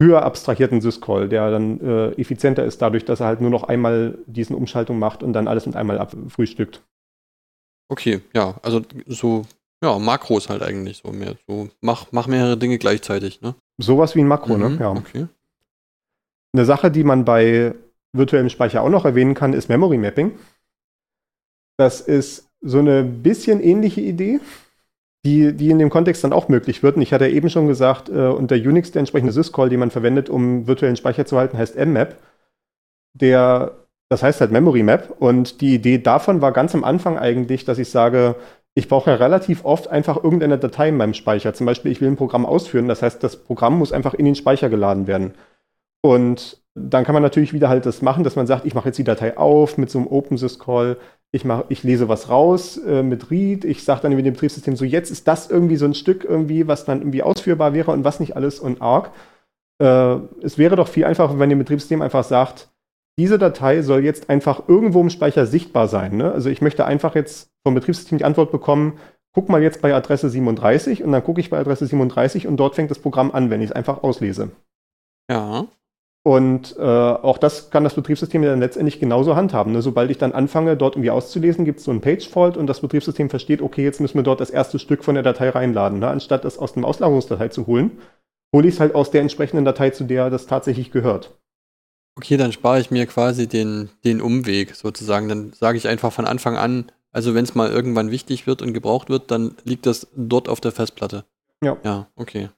höher 0.01 0.22
abstrahierten 0.22 0.81
Syscall, 0.81 1.28
der 1.28 1.51
dann 1.51 1.81
äh, 1.81 2.11
effizienter 2.12 2.64
ist, 2.64 2.81
dadurch, 2.81 3.05
dass 3.05 3.20
er 3.20 3.26
halt 3.26 3.41
nur 3.41 3.51
noch 3.51 3.64
einmal 3.64 4.18
diesen 4.26 4.57
Umschaltung 4.57 4.99
macht 4.99 5.22
und 5.22 5.33
dann 5.33 5.49
alles 5.49 5.66
mit 5.66 5.76
einmal 5.76 5.99
abfrühstückt. 5.99 6.83
Okay, 7.91 8.20
ja, 8.35 8.59
also 8.62 8.83
so 9.07 9.47
ja, 9.83 9.99
Makros 9.99 10.49
halt 10.49 10.62
eigentlich 10.62 11.03
so 11.05 11.12
mehr. 11.12 11.37
So, 11.47 11.68
mach, 11.81 12.07
mach 12.12 12.26
mehrere 12.26 12.57
Dinge 12.57 12.78
gleichzeitig, 12.78 13.41
ne? 13.41 13.55
Sowas 13.78 14.14
wie 14.14 14.20
ein 14.20 14.28
Makro, 14.28 14.57
ne? 14.57 14.68
mhm, 14.68 14.74
ne? 14.76 14.81
Ja. 14.81 14.91
Okay. 14.91 15.26
Eine 16.53 16.64
Sache, 16.64 16.91
die 16.91 17.05
man 17.05 17.24
bei 17.24 17.74
virtuellem 18.12 18.51
Speicher 18.51 18.83
auch 18.83 18.91
noch 18.91 19.05
erwähnen 19.05 19.35
kann, 19.35 19.53
ist 19.53 19.68
Memory 19.68 19.99
Mapping. 19.99 20.33
Das 21.78 22.01
ist 22.01 22.49
so 22.61 22.78
eine 22.78 23.05
bisschen 23.05 23.62
ähnliche 23.62 24.01
Idee, 24.01 24.41
die, 25.24 25.55
die 25.55 25.70
in 25.70 25.78
dem 25.78 25.91
Kontext 25.91 26.24
dann 26.24 26.33
auch 26.33 26.49
möglich 26.49 26.83
wird. 26.83 26.97
Und 26.97 27.03
ich 27.03 27.12
hatte 27.12 27.26
ja 27.26 27.35
eben 27.35 27.49
schon 27.49 27.68
gesagt, 27.68 28.09
äh, 28.09 28.28
unter 28.28 28.57
Unix 28.57 28.91
der 28.91 29.01
entsprechende 29.01 29.33
Syscall, 29.33 29.68
den 29.68 29.81
man 29.81 29.91
verwendet, 29.91 30.28
um 30.28 30.66
virtuellen 30.66 30.97
Speicher 30.97 31.24
zu 31.24 31.39
halten, 31.39 31.57
heißt 31.57 31.76
mmap. 31.76 32.16
Der, 33.14 33.76
das 34.11 34.22
heißt 34.22 34.41
halt 34.41 34.51
Memory 34.51 34.83
Map. 34.83 35.14
Und 35.18 35.61
die 35.61 35.74
Idee 35.74 35.99
davon 35.99 36.43
war 36.43 36.53
ganz 36.53 36.74
am 36.74 36.85
Anfang 36.85 37.16
eigentlich, 37.16 37.64
dass 37.64 37.78
ich 37.78 37.91
sage, 37.91 38.37
ich 38.75 38.89
brauche 38.89 39.11
ja 39.11 39.16
relativ 39.16 39.64
oft 39.64 39.89
einfach 39.89 40.23
irgendeine 40.23 40.59
Datei 40.59 40.89
in 40.89 40.97
meinem 40.97 41.14
Speicher. 41.14 41.55
Zum 41.55 41.66
Beispiel, 41.66 41.91
ich 41.91 42.01
will 42.01 42.09
ein 42.09 42.16
Programm 42.16 42.47
ausführen. 42.47 42.89
Das 42.89 43.03
heißt, 43.03 43.23
das 43.23 43.37
Programm 43.37 43.79
muss 43.79 43.93
einfach 43.93 44.14
in 44.14 44.25
den 44.25 44.37
Speicher 44.37 44.71
geladen 44.71 45.07
werden. 45.07 45.35
Und 46.03 46.61
dann 46.75 47.05
kann 47.05 47.14
man 47.14 47.23
natürlich 47.23 47.53
wieder 47.53 47.68
halt 47.68 47.85
das 47.85 48.01
machen, 48.01 48.25
dass 48.25 48.37
man 48.37 48.47
sagt, 48.47 48.64
ich 48.64 48.75
mache 48.75 48.89
jetzt 48.89 48.99
die 48.99 49.05
Datei 49.05 49.37
auf 49.37 49.77
mit 49.77 49.91
so 49.91 49.99
einem 49.99 50.09
OpenSys-Call, 50.09 50.97
ich, 51.33 51.45
mach, 51.45 51.64
ich 51.68 51.83
lese 51.83 52.09
was 52.09 52.29
raus 52.29 52.77
äh, 52.79 53.03
mit 53.03 53.31
Read, 53.31 53.64
ich 53.64 53.85
sage 53.85 54.03
dann 54.03 54.14
mit 54.14 54.27
dem 54.27 54.35
Betriebssystem 54.35 54.77
so, 54.77 54.85
jetzt 54.85 55.11
ist 55.11 55.29
das 55.29 55.49
irgendwie 55.49 55.77
so 55.77 55.85
ein 55.85 55.95
Stück 55.95 56.25
irgendwie, 56.25 56.66
was 56.66 56.85
dann 56.85 57.01
irgendwie 57.01 57.23
ausführbar 57.23 57.73
wäre 57.73 57.93
und 57.93 58.05
was 58.05 58.18
nicht 58.18 58.37
alles 58.37 58.59
und 58.59 58.83
arg. 58.83 59.12
Äh, 59.81 60.16
es 60.43 60.59
wäre 60.59 60.77
doch 60.77 60.89
viel 60.89 61.05
einfacher, 61.05 61.39
wenn 61.39 61.51
dem 61.51 61.59
Betriebssystem 61.59 62.03
einfach 62.03 62.25
sagt, 62.25 62.68
diese 63.18 63.38
Datei 63.38 63.82
soll 63.82 64.04
jetzt 64.04 64.30
einfach 64.30 64.68
irgendwo 64.68 65.00
im 65.00 65.11
Speicher 65.11 65.46
sichtbar 65.46 65.88
sein. 65.88 66.16
Ne? 66.16 66.32
Also 66.32 66.48
ich 66.48 66.62
möchte 66.62 66.86
einfach 66.86 67.14
jetzt 67.14 67.50
vom 67.62 67.74
Betriebssystem 67.74 68.18
die 68.18 68.24
Antwort 68.24 68.50
bekommen, 68.52 68.98
guck 69.32 69.48
mal 69.48 69.62
jetzt 69.62 69.82
bei 69.82 69.94
Adresse 69.94 70.28
37 70.28 71.04
und 71.04 71.12
dann 71.12 71.22
gucke 71.22 71.40
ich 71.40 71.50
bei 71.50 71.58
Adresse 71.58 71.86
37 71.86 72.46
und 72.46 72.56
dort 72.56 72.74
fängt 72.74 72.90
das 72.90 72.98
Programm 72.98 73.30
an, 73.30 73.50
wenn 73.50 73.61
ich 73.61 73.70
es 73.70 73.76
einfach 73.76 74.02
auslese. 74.02 74.50
Ja. 75.30 75.66
Und 76.22 76.76
äh, 76.78 76.82
auch 76.82 77.38
das 77.38 77.70
kann 77.70 77.84
das 77.84 77.94
Betriebssystem 77.94 78.42
ja 78.42 78.50
dann 78.50 78.61
letztendlich 78.61 79.00
genauso 79.00 79.36
handhaben. 79.36 79.72
Ne? 79.72 79.80
Sobald 79.80 80.11
ich 80.11 80.18
dann 80.18 80.32
anfange, 80.32 80.76
dort 80.76 80.96
irgendwie 80.96 81.11
auszulesen, 81.11 81.64
gibt 81.64 81.78
es 81.78 81.86
so 81.86 81.92
ein 81.92 82.02
Page-Fault 82.02 82.58
und 82.58 82.66
das 82.66 82.80
Betriebssystem 82.80 83.30
versteht, 83.30 83.62
okay, 83.62 83.84
jetzt 83.84 84.00
müssen 84.00 84.18
wir 84.18 84.22
dort 84.22 84.40
das 84.40 84.50
erste 84.50 84.78
Stück 84.78 85.02
von 85.02 85.14
der 85.14 85.24
Datei 85.24 85.48
reinladen. 85.48 85.98
Ne? 85.98 86.08
Anstatt 86.08 86.44
das 86.44 86.58
aus 86.58 86.74
dem 86.74 86.84
Auslagerungsdatei 86.84 87.48
zu 87.48 87.66
holen, 87.66 87.98
hole 88.54 88.68
ich 88.68 88.74
es 88.74 88.80
halt 88.80 88.94
aus 88.94 89.11
der 89.11 89.22
entsprechenden 89.22 89.64
Datei, 89.64 89.90
zu 89.90 90.04
der 90.04 90.28
das 90.28 90.46
tatsächlich 90.46 90.90
gehört. 90.90 91.39
Okay, 92.16 92.36
dann 92.36 92.52
spare 92.52 92.80
ich 92.80 92.90
mir 92.90 93.06
quasi 93.06 93.46
den, 93.46 93.88
den 94.04 94.20
Umweg 94.20 94.74
sozusagen. 94.74 95.28
Dann 95.28 95.52
sage 95.52 95.78
ich 95.78 95.88
einfach 95.88 96.12
von 96.12 96.26
Anfang 96.26 96.56
an, 96.56 96.90
also 97.12 97.34
wenn 97.34 97.44
es 97.44 97.54
mal 97.54 97.70
irgendwann 97.70 98.11
wichtig 98.11 98.46
wird 98.46 98.62
und 98.62 98.72
gebraucht 98.72 99.08
wird, 99.08 99.30
dann 99.30 99.54
liegt 99.64 99.86
das 99.86 100.08
dort 100.16 100.48
auf 100.48 100.61
der 100.61 100.72
Festplatte. 100.72 101.24
Ja. 101.62 101.76
Ja, 101.82 102.08
okay. 102.16 102.50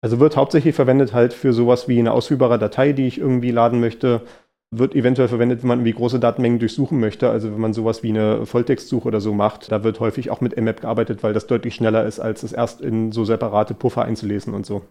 Also 0.00 0.20
wird 0.20 0.36
hauptsächlich 0.36 0.74
verwendet 0.74 1.14
halt 1.14 1.32
für 1.32 1.52
sowas 1.52 1.88
wie 1.88 1.98
eine 1.98 2.12
ausführbare 2.12 2.58
Datei, 2.58 2.92
die 2.92 3.06
ich 3.06 3.18
irgendwie 3.18 3.50
laden 3.50 3.80
möchte. 3.80 4.22
Wird 4.70 4.94
eventuell 4.94 5.28
verwendet, 5.28 5.62
wenn 5.62 5.68
man 5.68 5.78
irgendwie 5.78 5.94
große 5.94 6.20
Datenmengen 6.20 6.58
durchsuchen 6.58 7.00
möchte. 7.00 7.30
Also 7.30 7.50
wenn 7.50 7.60
man 7.60 7.72
sowas 7.72 8.02
wie 8.02 8.10
eine 8.10 8.44
Volltextsuche 8.44 9.08
oder 9.08 9.20
so 9.20 9.32
macht, 9.32 9.72
da 9.72 9.82
wird 9.82 10.00
häufig 10.00 10.30
auch 10.30 10.42
mit 10.42 10.56
mmap 10.56 10.82
gearbeitet, 10.82 11.22
weil 11.22 11.32
das 11.32 11.46
deutlich 11.46 11.74
schneller 11.74 12.04
ist, 12.04 12.20
als 12.20 12.42
es 12.42 12.52
erst 12.52 12.82
in 12.82 13.12
so 13.12 13.24
separate 13.24 13.72
Puffer 13.72 14.04
einzulesen 14.04 14.52
und 14.52 14.66
so. 14.66 14.82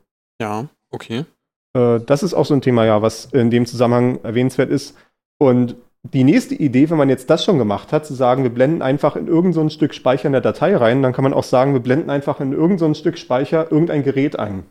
Ja, 0.41 0.67
okay. 0.89 1.25
Äh, 1.73 1.99
das 1.99 2.23
ist 2.23 2.33
auch 2.33 2.45
so 2.45 2.53
ein 2.53 2.61
Thema, 2.61 2.85
ja, 2.85 3.01
was 3.01 3.25
in 3.25 3.49
dem 3.49 3.65
Zusammenhang 3.65 4.19
erwähnenswert 4.23 4.69
ist. 4.69 4.95
Und 5.39 5.75
die 6.03 6.23
nächste 6.23 6.55
Idee, 6.55 6.89
wenn 6.89 6.97
man 6.97 7.09
jetzt 7.09 7.29
das 7.29 7.45
schon 7.45 7.57
gemacht 7.57 7.93
hat, 7.93 8.05
zu 8.05 8.13
sagen, 8.13 8.43
wir 8.43 8.53
blenden 8.53 8.81
einfach 8.81 9.15
in 9.15 9.27
irgendein 9.27 9.69
so 9.69 9.69
Stück 9.69 9.93
Speicher 9.93 10.25
in 10.25 10.33
der 10.33 10.41
Datei 10.41 10.75
rein, 10.75 11.01
dann 11.01 11.13
kann 11.13 11.23
man 11.23 11.33
auch 11.33 11.43
sagen, 11.43 11.73
wir 11.73 11.79
blenden 11.79 12.09
einfach 12.09 12.41
in 12.41 12.51
irgendein 12.51 12.93
so 12.93 12.99
Stück 12.99 13.17
Speicher 13.17 13.71
irgendein 13.71 14.03
Gerät 14.03 14.37
ein. 14.37 14.65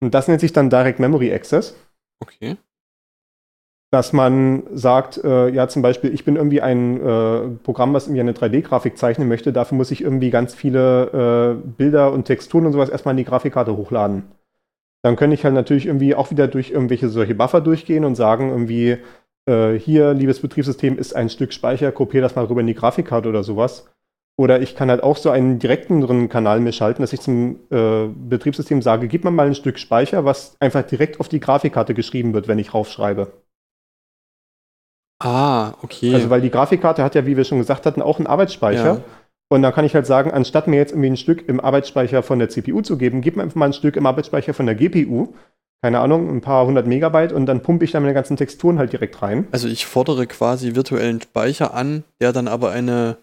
Und 0.00 0.14
das 0.14 0.28
nennt 0.28 0.40
sich 0.40 0.52
dann 0.52 0.70
Direct 0.70 0.98
Memory 0.98 1.32
Access. 1.32 1.76
Okay. 2.20 2.56
Dass 3.92 4.12
man 4.12 4.64
sagt, 4.74 5.22
äh, 5.22 5.48
ja, 5.48 5.68
zum 5.68 5.82
Beispiel, 5.82 6.12
ich 6.12 6.24
bin 6.24 6.34
irgendwie 6.34 6.60
ein 6.60 7.00
äh, 7.00 7.48
Programm, 7.62 7.94
was 7.94 8.06
irgendwie 8.06 8.20
eine 8.20 8.32
3D-Grafik 8.32 8.98
zeichnen 8.98 9.28
möchte. 9.28 9.52
Dafür 9.52 9.78
muss 9.78 9.92
ich 9.92 10.02
irgendwie 10.02 10.30
ganz 10.30 10.54
viele 10.54 11.60
äh, 11.62 11.68
Bilder 11.76 12.12
und 12.12 12.24
Texturen 12.24 12.66
und 12.66 12.72
sowas 12.72 12.88
erstmal 12.88 13.12
in 13.12 13.18
die 13.18 13.24
Grafikkarte 13.24 13.76
hochladen. 13.76 14.24
Dann 15.06 15.14
könnte 15.14 15.34
ich 15.34 15.44
halt 15.44 15.54
natürlich 15.54 15.86
irgendwie 15.86 16.16
auch 16.16 16.32
wieder 16.32 16.48
durch 16.48 16.72
irgendwelche 16.72 17.08
solche 17.08 17.36
Buffer 17.36 17.60
durchgehen 17.60 18.04
und 18.04 18.16
sagen, 18.16 18.50
irgendwie, 18.50 18.98
äh, 19.48 19.74
hier, 19.74 20.12
liebes 20.14 20.40
Betriebssystem, 20.40 20.98
ist 20.98 21.14
ein 21.14 21.28
Stück 21.28 21.52
Speicher, 21.52 21.92
kopiere 21.92 22.22
das 22.22 22.34
mal 22.34 22.46
rüber 22.46 22.60
in 22.60 22.66
die 22.66 22.74
Grafikkarte 22.74 23.28
oder 23.28 23.44
sowas. 23.44 23.88
Oder 24.36 24.60
ich 24.60 24.74
kann 24.74 24.90
halt 24.90 25.04
auch 25.04 25.16
so 25.16 25.30
einen 25.30 25.60
direkteren 25.60 26.28
Kanal 26.28 26.58
mir 26.58 26.72
schalten, 26.72 27.02
dass 27.02 27.12
ich 27.12 27.20
zum 27.20 27.60
äh, 27.70 28.08
Betriebssystem 28.08 28.82
sage, 28.82 29.06
gib 29.06 29.22
mir 29.22 29.30
mal 29.30 29.46
ein 29.46 29.54
Stück 29.54 29.78
Speicher, 29.78 30.24
was 30.24 30.56
einfach 30.58 30.82
direkt 30.82 31.20
auf 31.20 31.28
die 31.28 31.38
Grafikkarte 31.38 31.94
geschrieben 31.94 32.34
wird, 32.34 32.48
wenn 32.48 32.58
ich 32.58 32.74
raufschreibe. 32.74 33.32
Ah, 35.22 35.74
okay. 35.82 36.14
Also 36.14 36.30
weil 36.30 36.40
die 36.40 36.50
Grafikkarte 36.50 37.04
hat 37.04 37.14
ja, 37.14 37.26
wie 37.26 37.36
wir 37.36 37.44
schon 37.44 37.58
gesagt 37.58 37.86
hatten, 37.86 38.02
auch 38.02 38.18
einen 38.18 38.26
Arbeitsspeicher. 38.26 38.94
Ja. 38.94 39.04
Und 39.48 39.62
dann 39.62 39.72
kann 39.72 39.84
ich 39.84 39.94
halt 39.94 40.06
sagen, 40.06 40.32
anstatt 40.32 40.66
mir 40.66 40.76
jetzt 40.76 40.92
irgendwie 40.92 41.10
ein 41.10 41.16
Stück 41.16 41.48
im 41.48 41.60
Arbeitsspeicher 41.60 42.22
von 42.22 42.38
der 42.38 42.48
CPU 42.48 42.80
zu 42.82 42.98
geben, 42.98 43.20
gib 43.20 43.36
mir 43.36 43.42
einfach 43.42 43.56
mal 43.56 43.66
ein 43.66 43.72
Stück 43.72 43.96
im 43.96 44.06
Arbeitsspeicher 44.06 44.54
von 44.54 44.66
der 44.66 44.74
GPU. 44.74 45.34
Keine 45.82 46.00
Ahnung, 46.00 46.34
ein 46.34 46.40
paar 46.40 46.66
hundert 46.66 46.86
Megabyte 46.86 47.32
und 47.32 47.46
dann 47.46 47.62
pumpe 47.62 47.84
ich 47.84 47.92
da 47.92 48.00
meine 48.00 48.14
ganzen 48.14 48.36
Texturen 48.36 48.78
halt 48.78 48.92
direkt 48.92 49.22
rein. 49.22 49.46
Also 49.52 49.68
ich 49.68 49.86
fordere 49.86 50.26
quasi 50.26 50.74
virtuellen 50.74 51.20
Speicher 51.20 51.74
an, 51.74 52.02
der 52.20 52.32
dann 52.32 52.48
aber 52.48 52.70
eine 52.72 53.18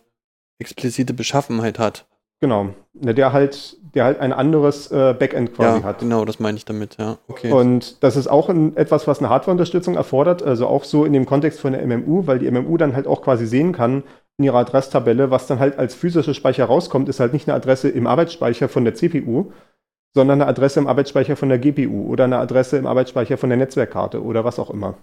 explizite 0.59 1.13
Beschaffenheit 1.13 1.77
hat. 1.77 2.05
Genau. 2.39 2.69
Der 2.93 3.33
halt, 3.33 3.77
der 3.95 4.05
halt 4.05 4.19
ein 4.19 4.31
anderes 4.31 4.91
äh, 4.91 5.15
Backend 5.17 5.55
quasi 5.55 5.79
ja, 5.79 5.83
hat. 5.83 5.99
Genau, 5.99 6.25
das 6.25 6.39
meine 6.39 6.57
ich 6.57 6.63
damit, 6.63 6.97
ja. 6.97 7.17
Okay. 7.27 7.51
Und 7.51 8.03
das 8.03 8.15
ist 8.15 8.27
auch 8.27 8.49
ein, 8.49 8.77
etwas, 8.77 9.07
was 9.07 9.19
eine 9.19 9.29
Hardware-Unterstützung 9.29 9.95
erfordert, 9.95 10.43
also 10.43 10.67
auch 10.67 10.83
so 10.83 11.05
in 11.05 11.13
dem 11.13 11.25
Kontext 11.25 11.59
von 11.59 11.73
der 11.73 11.85
MMU, 11.85 12.27
weil 12.27 12.39
die 12.39 12.49
MMU 12.49 12.77
dann 12.77 12.95
halt 12.95 13.07
auch 13.07 13.21
quasi 13.23 13.45
sehen 13.45 13.73
kann 13.73 14.03
in 14.37 14.45
ihrer 14.45 14.59
Adresstabelle, 14.59 15.31
was 15.31 15.47
dann 15.47 15.59
halt 15.59 15.77
als 15.77 15.95
physischer 15.95 16.33
Speicher 16.33 16.65
rauskommt, 16.65 17.09
ist 17.09 17.19
halt 17.19 17.33
nicht 17.33 17.47
eine 17.47 17.55
Adresse 17.55 17.89
im 17.89 18.07
Arbeitsspeicher 18.07 18.67
von 18.67 18.83
der 18.83 18.95
CPU, 18.95 19.51
sondern 20.15 20.41
eine 20.41 20.49
Adresse 20.49 20.79
im 20.79 20.87
Arbeitsspeicher 20.87 21.35
von 21.35 21.49
der 21.49 21.59
GPU 21.59 22.07
oder 22.07 22.25
eine 22.25 22.37
Adresse 22.37 22.77
im 22.77 22.87
Arbeitsspeicher 22.87 23.37
von 23.37 23.49
der 23.49 23.57
Netzwerkkarte 23.57 24.23
oder 24.23 24.43
was 24.43 24.59
auch 24.59 24.69
immer. 24.69 24.97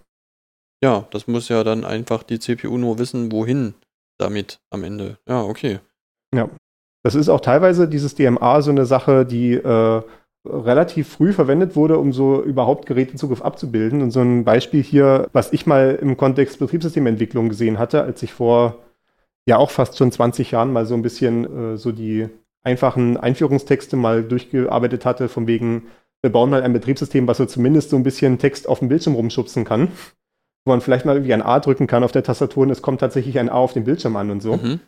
Ja, 0.83 1.07
das 1.11 1.27
muss 1.27 1.49
ja 1.49 1.63
dann 1.63 1.85
einfach 1.85 2.23
die 2.23 2.39
CPU 2.39 2.79
nur 2.79 2.99
wissen, 2.99 3.31
wohin 3.31 3.75
damit 4.19 4.61
am 4.71 4.85
Ende. 4.85 5.19
Ja, 5.29 5.43
okay. 5.43 5.81
Ja. 6.35 6.49
Das 7.03 7.15
ist 7.15 7.29
auch 7.29 7.41
teilweise 7.41 7.89
dieses 7.89 8.15
DMA 8.15 8.61
so 8.63 8.71
eine 8.71 8.85
Sache, 8.85 9.25
die 9.25 9.55
äh, 9.55 10.03
relativ 10.47 11.09
früh 11.09 11.33
verwendet 11.33 11.77
wurde, 11.77 11.99
um 11.99 12.13
so 12.13 12.43
überhaupt 12.43 12.87
Gerätezugriff 12.87 13.43
abzubilden. 13.43 14.03
Und 14.03 14.11
so 14.11 14.21
ein 14.21 14.45
Beispiel 14.45 14.83
hier, 14.83 15.29
was 15.33 15.53
ich 15.53 15.67
mal 15.67 15.99
im 16.01 16.17
Kontext 16.17 16.59
Betriebssystementwicklung 16.59 17.49
gesehen 17.49 17.79
hatte, 17.79 18.03
als 18.03 18.23
ich 18.23 18.33
vor 18.33 18.79
ja 19.51 19.59
auch 19.59 19.71
fast 19.71 19.99
schon 19.99 20.11
20 20.11 20.51
Jahren 20.51 20.73
mal 20.73 20.87
so 20.87 20.95
ein 20.95 21.03
bisschen 21.03 21.75
äh, 21.75 21.77
so 21.77 21.93
die 21.93 22.29
einfachen 22.63 23.17
Einführungstexte 23.17 23.97
mal 23.97 24.23
durchgearbeitet 24.23 25.05
hatte, 25.05 25.29
von 25.29 25.47
wegen, 25.47 25.89
wir 26.23 26.33
bauen 26.33 26.51
mal 26.51 26.63
ein 26.63 26.73
Betriebssystem, 26.73 27.27
was 27.27 27.39
so 27.39 27.47
zumindest 27.47 27.91
so 27.91 27.97
ein 27.97 28.03
bisschen 28.03 28.39
Text 28.39 28.69
auf 28.69 28.81
dem 28.81 28.89
Bildschirm 28.89 29.15
rumschubsen 29.15 29.65
kann 29.65 29.89
wo 30.65 30.73
man 30.73 30.81
vielleicht 30.81 31.05
mal 31.05 31.17
irgendwie 31.17 31.35
ein 31.35 31.43
A 31.43 31.59
drücken 31.61 31.87
kann 31.87 32.05
auf 32.05 32.13
der 32.13 32.23
Tastatur 32.23 32.65
und 32.65 32.71
es 32.71 32.83
kommt 32.83 33.01
tatsächlich 33.01 33.39
ein 33.39 33.49
A 33.49 33.55
auf 33.55 33.73
dem 33.73 33.85
Bildschirm 33.85 34.17
an 34.17 34.31
und 34.31 34.41
so. 34.41 34.57
Mhm. 34.57 34.81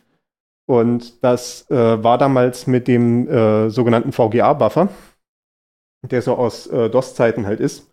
Und 0.65 1.23
das 1.23 1.69
äh, 1.69 2.03
war 2.03 2.17
damals 2.17 2.67
mit 2.67 2.87
dem 2.87 3.27
äh, 3.27 3.69
sogenannten 3.69 4.11
VGA-Buffer, 4.11 4.89
der 6.03 6.21
so 6.21 6.35
aus 6.35 6.67
äh, 6.67 6.89
DOS-Zeiten 6.89 7.45
halt 7.45 7.59
ist, 7.59 7.91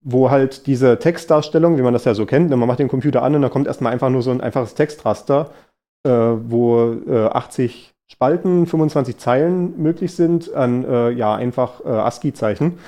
wo 0.00 0.30
halt 0.30 0.66
diese 0.66 0.98
Textdarstellung, 0.98 1.78
wie 1.78 1.82
man 1.82 1.92
das 1.92 2.04
ja 2.04 2.14
so 2.14 2.26
kennt, 2.26 2.50
ne, 2.50 2.56
man 2.56 2.66
macht 2.66 2.80
den 2.80 2.88
Computer 2.88 3.22
an 3.22 3.36
und 3.36 3.42
da 3.42 3.48
kommt 3.48 3.68
erstmal 3.68 3.92
einfach 3.92 4.10
nur 4.10 4.22
so 4.22 4.32
ein 4.32 4.40
einfaches 4.40 4.74
Textraster, 4.74 5.52
äh, 6.04 6.10
wo 6.10 6.96
80 7.10 7.88
äh, 7.88 8.12
Spalten, 8.12 8.66
25 8.66 9.16
Zeilen 9.16 9.82
möglich 9.82 10.14
sind 10.14 10.52
an 10.52 10.84
äh, 10.84 11.10
ja 11.10 11.34
einfach 11.34 11.84
ASCII-Zeichen. 11.84 12.78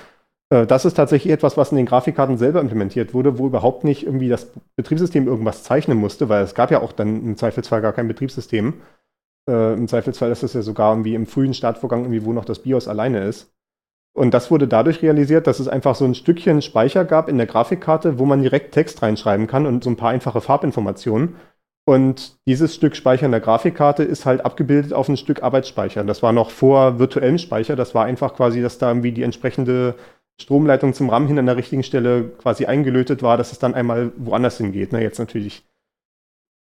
Äh, 0.51 0.67
das 0.67 0.85
ist 0.85 0.95
tatsächlich 0.95 1.33
etwas, 1.33 1.57
was 1.57 1.71
in 1.71 1.77
den 1.77 1.87
Grafikkarten 1.87 2.39
selber 2.39 2.61
implementiert 2.61 3.15
wurde, 3.15 3.39
wo 3.39 3.47
überhaupt 3.47 3.85
nicht 3.85 4.05
irgendwie 4.05 4.29
das 4.29 4.51
Betriebssystem 4.77 5.27
irgendwas 5.27 5.63
zeichnen 5.63 5.99
musste, 5.99 6.29
weil 6.29 6.45
es 6.45 6.55
gab 6.55 6.71
ja 6.71 6.81
auch 6.81 6.93
dann 6.93 7.23
im 7.25 7.37
Zweifelsfall 7.37 7.83
gar 7.83 7.93
kein 7.93 8.09
Betriebssystem. 8.09 8.75
Äh, 9.49 9.75
Im 9.75 9.89
Zweifelsfall 9.89 10.31
ist 10.31 10.43
es 10.43 10.55
ja 10.55 10.63
sogar 10.63 10.93
irgendwie 10.93 11.15
im 11.15 11.27
frühen 11.27 11.55
Startvorgang 11.55 12.03
irgendwie, 12.03 12.25
wo 12.25 12.33
noch 12.33 12.45
das 12.45 12.61
BIOS 12.61 12.89
alleine 12.89 13.25
ist. 13.25 13.53
Und 14.17 14.33
das 14.33 14.51
wurde 14.51 14.69
dadurch 14.69 15.03
realisiert, 15.03 15.47
dass 15.49 15.59
es 15.59 15.69
einfach 15.69 15.97
so 15.97 16.05
ein 16.05 16.15
Stückchen 16.15 16.63
Speicher 16.63 17.05
gab 17.05 17.29
in 17.29 17.37
der 17.37 17.47
Grafikkarte, 17.49 18.19
wo 18.19 18.27
man 18.27 18.43
direkt 18.43 18.73
Text 18.73 19.03
reinschreiben 19.03 19.49
kann 19.49 19.67
und 19.67 19.83
so 19.83 19.91
ein 19.91 19.97
paar 19.97 20.11
einfache 20.11 20.41
Farbinformationen. 20.41 21.35
Und 21.87 22.37
dieses 22.47 22.75
Stück 22.75 22.97
Speicher 22.97 23.27
in 23.27 23.33
der 23.33 23.43
Grafikkarte 23.43 24.05
ist 24.05 24.25
halt 24.25 24.45
abgebildet 24.45 24.95
auf 24.95 25.09
ein 25.09 25.19
Stück 25.19 25.43
Arbeitsspeicher. 25.43 26.03
Das 26.05 26.23
war 26.23 26.33
noch 26.33 26.51
vor 26.51 26.99
virtuellem 26.99 27.37
Speicher. 27.37 27.77
Das 27.77 27.95
war 27.95 28.07
einfach 28.07 28.35
quasi, 28.35 28.63
dass 28.63 28.79
da 28.79 28.89
irgendwie 28.89 29.13
die 29.13 29.23
entsprechende 29.23 29.95
Stromleitung 30.41 30.95
zum 30.95 31.11
RAM 31.11 31.27
hin 31.27 31.39
an 31.39 31.47
der 31.47 31.57
richtigen 31.57 31.83
Stelle 31.83 32.31
quasi 32.39 32.65
eingelötet 32.65 33.23
war, 33.23 33.37
dass 33.37 33.53
es 33.53 33.59
dann 33.59 33.75
einmal 33.75 34.13
woanders 34.17 34.57
hingeht. 34.57 34.93
Ne? 34.93 35.03
Jetzt 35.03 35.19
natürlich 35.19 35.63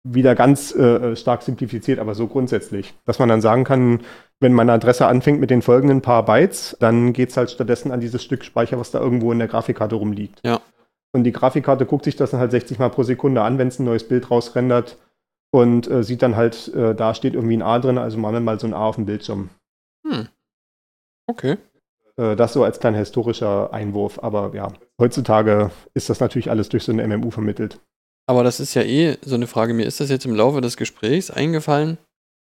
wieder 0.04 0.34
ganz 0.34 0.74
äh, 0.74 1.16
stark 1.16 1.42
simplifiziert, 1.42 1.98
aber 1.98 2.14
so 2.14 2.26
grundsätzlich. 2.26 2.94
Dass 3.06 3.18
man 3.18 3.28
dann 3.28 3.40
sagen 3.40 3.64
kann, 3.64 4.00
wenn 4.38 4.52
meine 4.52 4.72
Adresse 4.72 5.06
anfängt 5.06 5.40
mit 5.40 5.50
den 5.50 5.62
folgenden 5.62 6.02
paar 6.02 6.24
Bytes, 6.26 6.76
dann 6.78 7.14
geht 7.14 7.30
es 7.30 7.36
halt 7.38 7.50
stattdessen 7.50 7.90
an 7.90 8.00
dieses 8.00 8.22
Stück 8.22 8.44
Speicher, 8.44 8.78
was 8.78 8.90
da 8.90 9.00
irgendwo 9.00 9.32
in 9.32 9.38
der 9.38 9.48
Grafikkarte 9.48 9.96
rumliegt. 9.96 10.40
Ja. 10.44 10.60
Und 11.12 11.24
die 11.24 11.32
Grafikkarte 11.32 11.86
guckt 11.86 12.04
sich 12.04 12.14
das 12.14 12.32
dann 12.32 12.40
halt 12.40 12.50
60 12.50 12.78
Mal 12.78 12.90
pro 12.90 13.02
Sekunde 13.02 13.42
an, 13.42 13.58
wenn 13.58 13.68
es 13.68 13.78
ein 13.78 13.84
neues 13.84 14.06
Bild 14.06 14.30
rausrendert 14.30 14.98
und 15.52 15.88
äh, 15.88 16.02
sieht 16.02 16.22
dann 16.22 16.36
halt, 16.36 16.68
äh, 16.74 16.94
da 16.94 17.14
steht 17.14 17.34
irgendwie 17.34 17.56
ein 17.56 17.62
A 17.62 17.78
drin, 17.78 17.98
also 17.98 18.18
machen 18.18 18.34
wir 18.34 18.40
mal 18.40 18.60
so 18.60 18.66
ein 18.66 18.74
A 18.74 18.86
auf 18.86 18.96
dem 18.96 19.06
Bildschirm. 19.06 19.50
Hm. 20.06 20.28
Okay. 21.28 21.56
Äh, 22.16 22.36
das 22.36 22.52
so 22.52 22.64
als 22.64 22.80
kleiner 22.80 22.98
historischer 22.98 23.72
Einwurf, 23.72 24.18
aber 24.22 24.54
ja, 24.54 24.72
heutzutage 25.00 25.70
ist 25.94 26.10
das 26.10 26.20
natürlich 26.20 26.50
alles 26.50 26.68
durch 26.68 26.84
so 26.84 26.92
eine 26.92 27.06
MMU 27.06 27.30
vermittelt. 27.30 27.80
Aber 28.28 28.42
das 28.42 28.60
ist 28.60 28.74
ja 28.74 28.82
eh 28.82 29.18
so 29.22 29.36
eine 29.36 29.46
Frage. 29.46 29.72
Mir 29.72 29.86
ist 29.86 30.00
das 30.00 30.10
jetzt 30.10 30.26
im 30.26 30.34
Laufe 30.34 30.60
des 30.60 30.76
Gesprächs 30.76 31.30
eingefallen. 31.30 31.98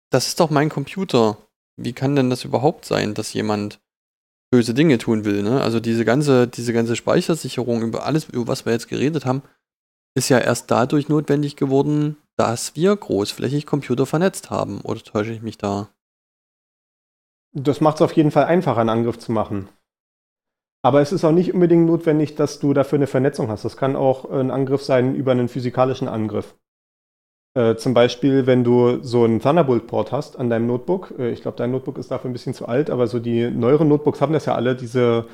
Das 0.10 0.28
ist 0.28 0.40
doch 0.40 0.50
mein 0.50 0.70
Computer. 0.70 1.38
Wie 1.78 1.94
kann 1.94 2.16
denn 2.16 2.30
das 2.30 2.46
überhaupt 2.46 2.86
sein, 2.86 3.14
dass 3.14 3.34
jemand 3.34 3.80
böse 4.52 4.74
Dinge 4.74 4.98
tun 4.98 5.26
will? 5.26 5.44
Ne? 5.44 5.62
Also 5.62 5.82
diese 5.82 6.06
ganze, 6.06 6.48
diese 6.48 6.72
ganze 6.72 6.96
Speichersicherung 6.96 7.82
über 7.82 8.06
alles, 8.06 8.30
über 8.30 8.48
was 8.48 8.66
wir 8.66 8.72
jetzt 8.72 8.88
geredet 8.88 9.26
haben, 9.26 9.42
ist 10.18 10.30
ja 10.30 10.40
erst 10.40 10.72
dadurch 10.72 11.10
notwendig 11.10 11.58
geworden, 11.58 12.16
dass 12.38 12.76
wir 12.76 12.96
großflächig 12.96 13.66
Computer 13.66 14.06
vernetzt 14.06 14.50
haben. 14.50 14.82
Oder 14.82 15.02
täusche 15.02 15.32
ich 15.32 15.42
mich 15.42 15.58
da? 15.58 15.90
Das 17.54 17.82
macht 17.82 17.96
es 17.96 18.02
auf 18.02 18.14
jeden 18.14 18.32
Fall 18.32 18.46
einfacher, 18.46 18.82
einen 18.82 18.90
Angriff 18.90 19.18
zu 19.18 19.32
machen. 19.32 19.70
Aber 20.84 21.02
es 21.02 21.12
ist 21.12 21.24
auch 21.24 21.32
nicht 21.32 21.54
unbedingt 21.54 21.88
notwendig, 21.88 22.36
dass 22.36 22.60
du 22.60 22.74
dafür 22.74 22.98
eine 22.98 23.08
Vernetzung 23.08 23.48
hast. 23.48 23.66
Das 23.66 23.78
kann 23.78 23.96
auch 23.96 24.30
ein 24.30 24.52
Angriff 24.52 24.84
sein 24.84 25.16
über 25.16 25.32
einen 25.32 25.48
physikalischen 25.48 26.08
Angriff. 26.08 26.56
Äh, 27.56 27.76
zum 27.78 27.94
Beispiel, 27.94 28.46
wenn 28.46 28.66
du 28.66 29.02
so 29.02 29.24
einen 29.24 29.40
Thunderbolt-Port 29.40 30.12
hast 30.12 30.38
an 30.38 30.50
deinem 30.50 30.68
Notebook. 30.68 31.14
Äh, 31.18 31.32
ich 31.32 31.42
glaube, 31.42 31.58
dein 31.58 31.72
Notebook 31.72 31.98
ist 31.98 32.12
dafür 32.12 32.30
ein 32.30 32.34
bisschen 32.34 32.54
zu 32.54 32.68
alt, 32.68 32.90
aber 32.90 33.08
so 33.08 33.20
die 33.20 33.50
neueren 33.50 33.88
Notebooks 33.88 34.20
haben 34.22 34.34
das 34.34 34.46
ja 34.46 34.56
alle, 34.56 34.76
diese 34.76 35.26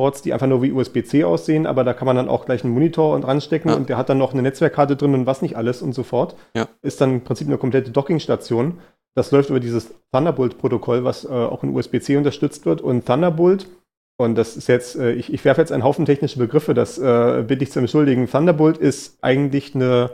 Ports, 0.00 0.22
die 0.22 0.32
einfach 0.32 0.46
nur 0.46 0.62
wie 0.62 0.72
USB-C 0.72 1.24
aussehen, 1.24 1.66
aber 1.66 1.84
da 1.84 1.92
kann 1.92 2.06
man 2.06 2.16
dann 2.16 2.30
auch 2.30 2.46
gleich 2.46 2.64
einen 2.64 2.72
Monitor 2.72 3.14
und 3.14 3.22
ranstecken 3.22 3.70
ja. 3.70 3.76
und 3.76 3.90
der 3.90 3.98
hat 3.98 4.08
dann 4.08 4.16
noch 4.16 4.32
eine 4.32 4.40
Netzwerkkarte 4.40 4.96
drin 4.96 5.12
und 5.12 5.26
was 5.26 5.42
nicht 5.42 5.58
alles 5.58 5.82
und 5.82 5.92
so 5.92 6.04
fort. 6.04 6.36
Ja. 6.56 6.68
Ist 6.80 7.02
dann 7.02 7.16
im 7.16 7.20
Prinzip 7.20 7.48
eine 7.48 7.58
komplette 7.58 7.90
Dockingstation. 7.90 8.78
Das 9.14 9.30
läuft 9.30 9.50
über 9.50 9.60
dieses 9.60 9.92
Thunderbolt-Protokoll, 10.10 11.04
was 11.04 11.26
äh, 11.26 11.28
auch 11.28 11.62
in 11.64 11.76
USB-C 11.76 12.16
unterstützt 12.16 12.64
wird. 12.64 12.80
Und 12.80 13.04
Thunderbolt, 13.04 13.68
und 14.16 14.36
das 14.36 14.56
ist 14.56 14.68
jetzt, 14.68 14.96
äh, 14.96 15.12
ich, 15.12 15.34
ich 15.34 15.44
werfe 15.44 15.60
jetzt 15.60 15.70
einen 15.70 15.84
Haufen 15.84 16.06
technische 16.06 16.38
Begriffe, 16.38 16.72
das 16.72 16.96
äh, 16.96 17.44
bitte 17.46 17.64
ich 17.64 17.70
zu 17.70 17.80
entschuldigen. 17.80 18.26
Thunderbolt 18.26 18.78
ist 18.78 19.18
eigentlich 19.20 19.74
eine 19.74 20.12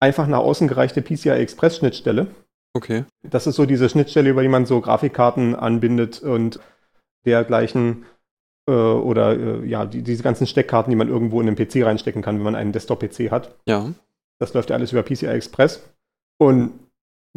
einfach 0.00 0.28
nach 0.28 0.38
außen 0.38 0.66
gereichte 0.66 1.02
PCI-Express-Schnittstelle. 1.02 2.28
Okay. 2.72 3.04
Das 3.22 3.46
ist 3.46 3.56
so 3.56 3.66
diese 3.66 3.90
Schnittstelle, 3.90 4.30
über 4.30 4.40
die 4.40 4.48
man 4.48 4.64
so 4.64 4.80
Grafikkarten 4.80 5.54
anbindet 5.54 6.22
und 6.22 6.58
dergleichen 7.26 8.06
oder 8.72 9.38
äh, 9.38 9.66
ja, 9.66 9.86
die, 9.86 10.02
diese 10.02 10.22
ganzen 10.22 10.46
Steckkarten, 10.46 10.90
die 10.90 10.96
man 10.96 11.08
irgendwo 11.08 11.40
in 11.40 11.46
den 11.46 11.56
PC 11.56 11.84
reinstecken 11.84 12.22
kann, 12.22 12.36
wenn 12.36 12.44
man 12.44 12.54
einen 12.56 12.72
Desktop-PC 12.72 13.30
hat. 13.30 13.54
Ja. 13.66 13.92
Das 14.38 14.54
läuft 14.54 14.70
ja 14.70 14.76
alles 14.76 14.92
über 14.92 15.02
PCI 15.02 15.26
Express. 15.26 15.88
Und 16.38 16.72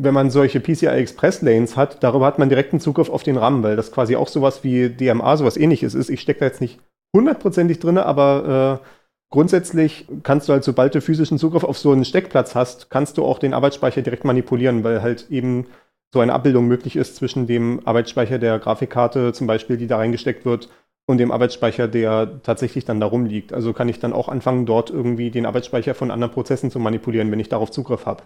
wenn 0.02 0.14
man 0.14 0.32
solche 0.32 0.60
PCI 0.60 0.88
Express 0.88 1.42
Lanes 1.42 1.76
hat, 1.76 2.04
darüber 2.04 2.26
hat 2.26 2.40
man 2.40 2.50
direkten 2.50 2.80
Zugriff 2.80 3.10
auf 3.10 3.24
den 3.24 3.38
RAM, 3.38 3.64
weil 3.64 3.76
das 3.76 3.92
quasi 3.92 4.16
auch 4.16 4.28
sowas 4.28 4.64
wie 4.64 4.90
DMA, 4.90 5.38
sowas 5.38 5.58
ähnliches 5.58 5.94
ist. 5.94 6.10
Ich 6.10 6.22
stecke 6.22 6.40
da 6.40 6.46
jetzt 6.46 6.62
nicht 6.62 6.80
hundertprozentig 7.16 7.80
drin, 7.80 7.98
aber 7.98 8.82
äh, 8.82 8.88
grundsätzlich 9.30 10.08
kannst 10.24 10.48
du 10.48 10.54
halt, 10.54 10.64
sobald 10.64 10.96
du 10.96 11.02
physischen 11.02 11.38
Zugriff 11.38 11.64
auf 11.64 11.78
so 11.78 11.92
einen 11.92 12.06
Steckplatz 12.06 12.56
hast, 12.56 12.90
kannst 12.90 13.18
du 13.18 13.26
auch 13.26 13.40
den 13.40 13.54
Arbeitsspeicher 13.54 14.02
direkt 14.02 14.24
manipulieren, 14.24 14.84
weil 14.84 15.02
halt 15.02 15.30
eben 15.30 15.68
so 16.14 16.22
eine 16.22 16.34
Abbildung 16.34 16.68
möglich 16.68 16.96
ist 16.96 17.16
zwischen 17.18 17.46
dem 17.46 17.82
Arbeitsspeicher 17.86 18.40
der 18.40 18.58
Grafikkarte 18.58 19.34
zum 19.34 19.48
Beispiel, 19.48 19.78
die 19.78 19.88
da 19.88 19.98
reingesteckt 19.98 20.46
wird, 20.46 20.70
und 21.10 21.18
dem 21.18 21.32
Arbeitsspeicher, 21.32 21.88
der 21.88 22.40
tatsächlich 22.44 22.86
dann 22.86 23.00
da 23.00 23.08
rumliegt. 23.08 23.52
Also 23.52 23.74
kann 23.74 23.90
ich 23.90 23.98
dann 23.98 24.14
auch 24.14 24.30
anfangen, 24.30 24.68
dort 24.68 24.92
irgendwie 24.92 25.32
den 25.32 25.48
Arbeitsspeicher 25.48 25.96
von 25.96 26.12
anderen 26.12 26.32
Prozessen 26.32 26.70
zu 26.70 26.78
manipulieren, 26.78 27.32
wenn 27.32 27.40
ich 27.40 27.50
darauf 27.50 27.72
Zugriff 27.72 28.06
habe. 28.06 28.22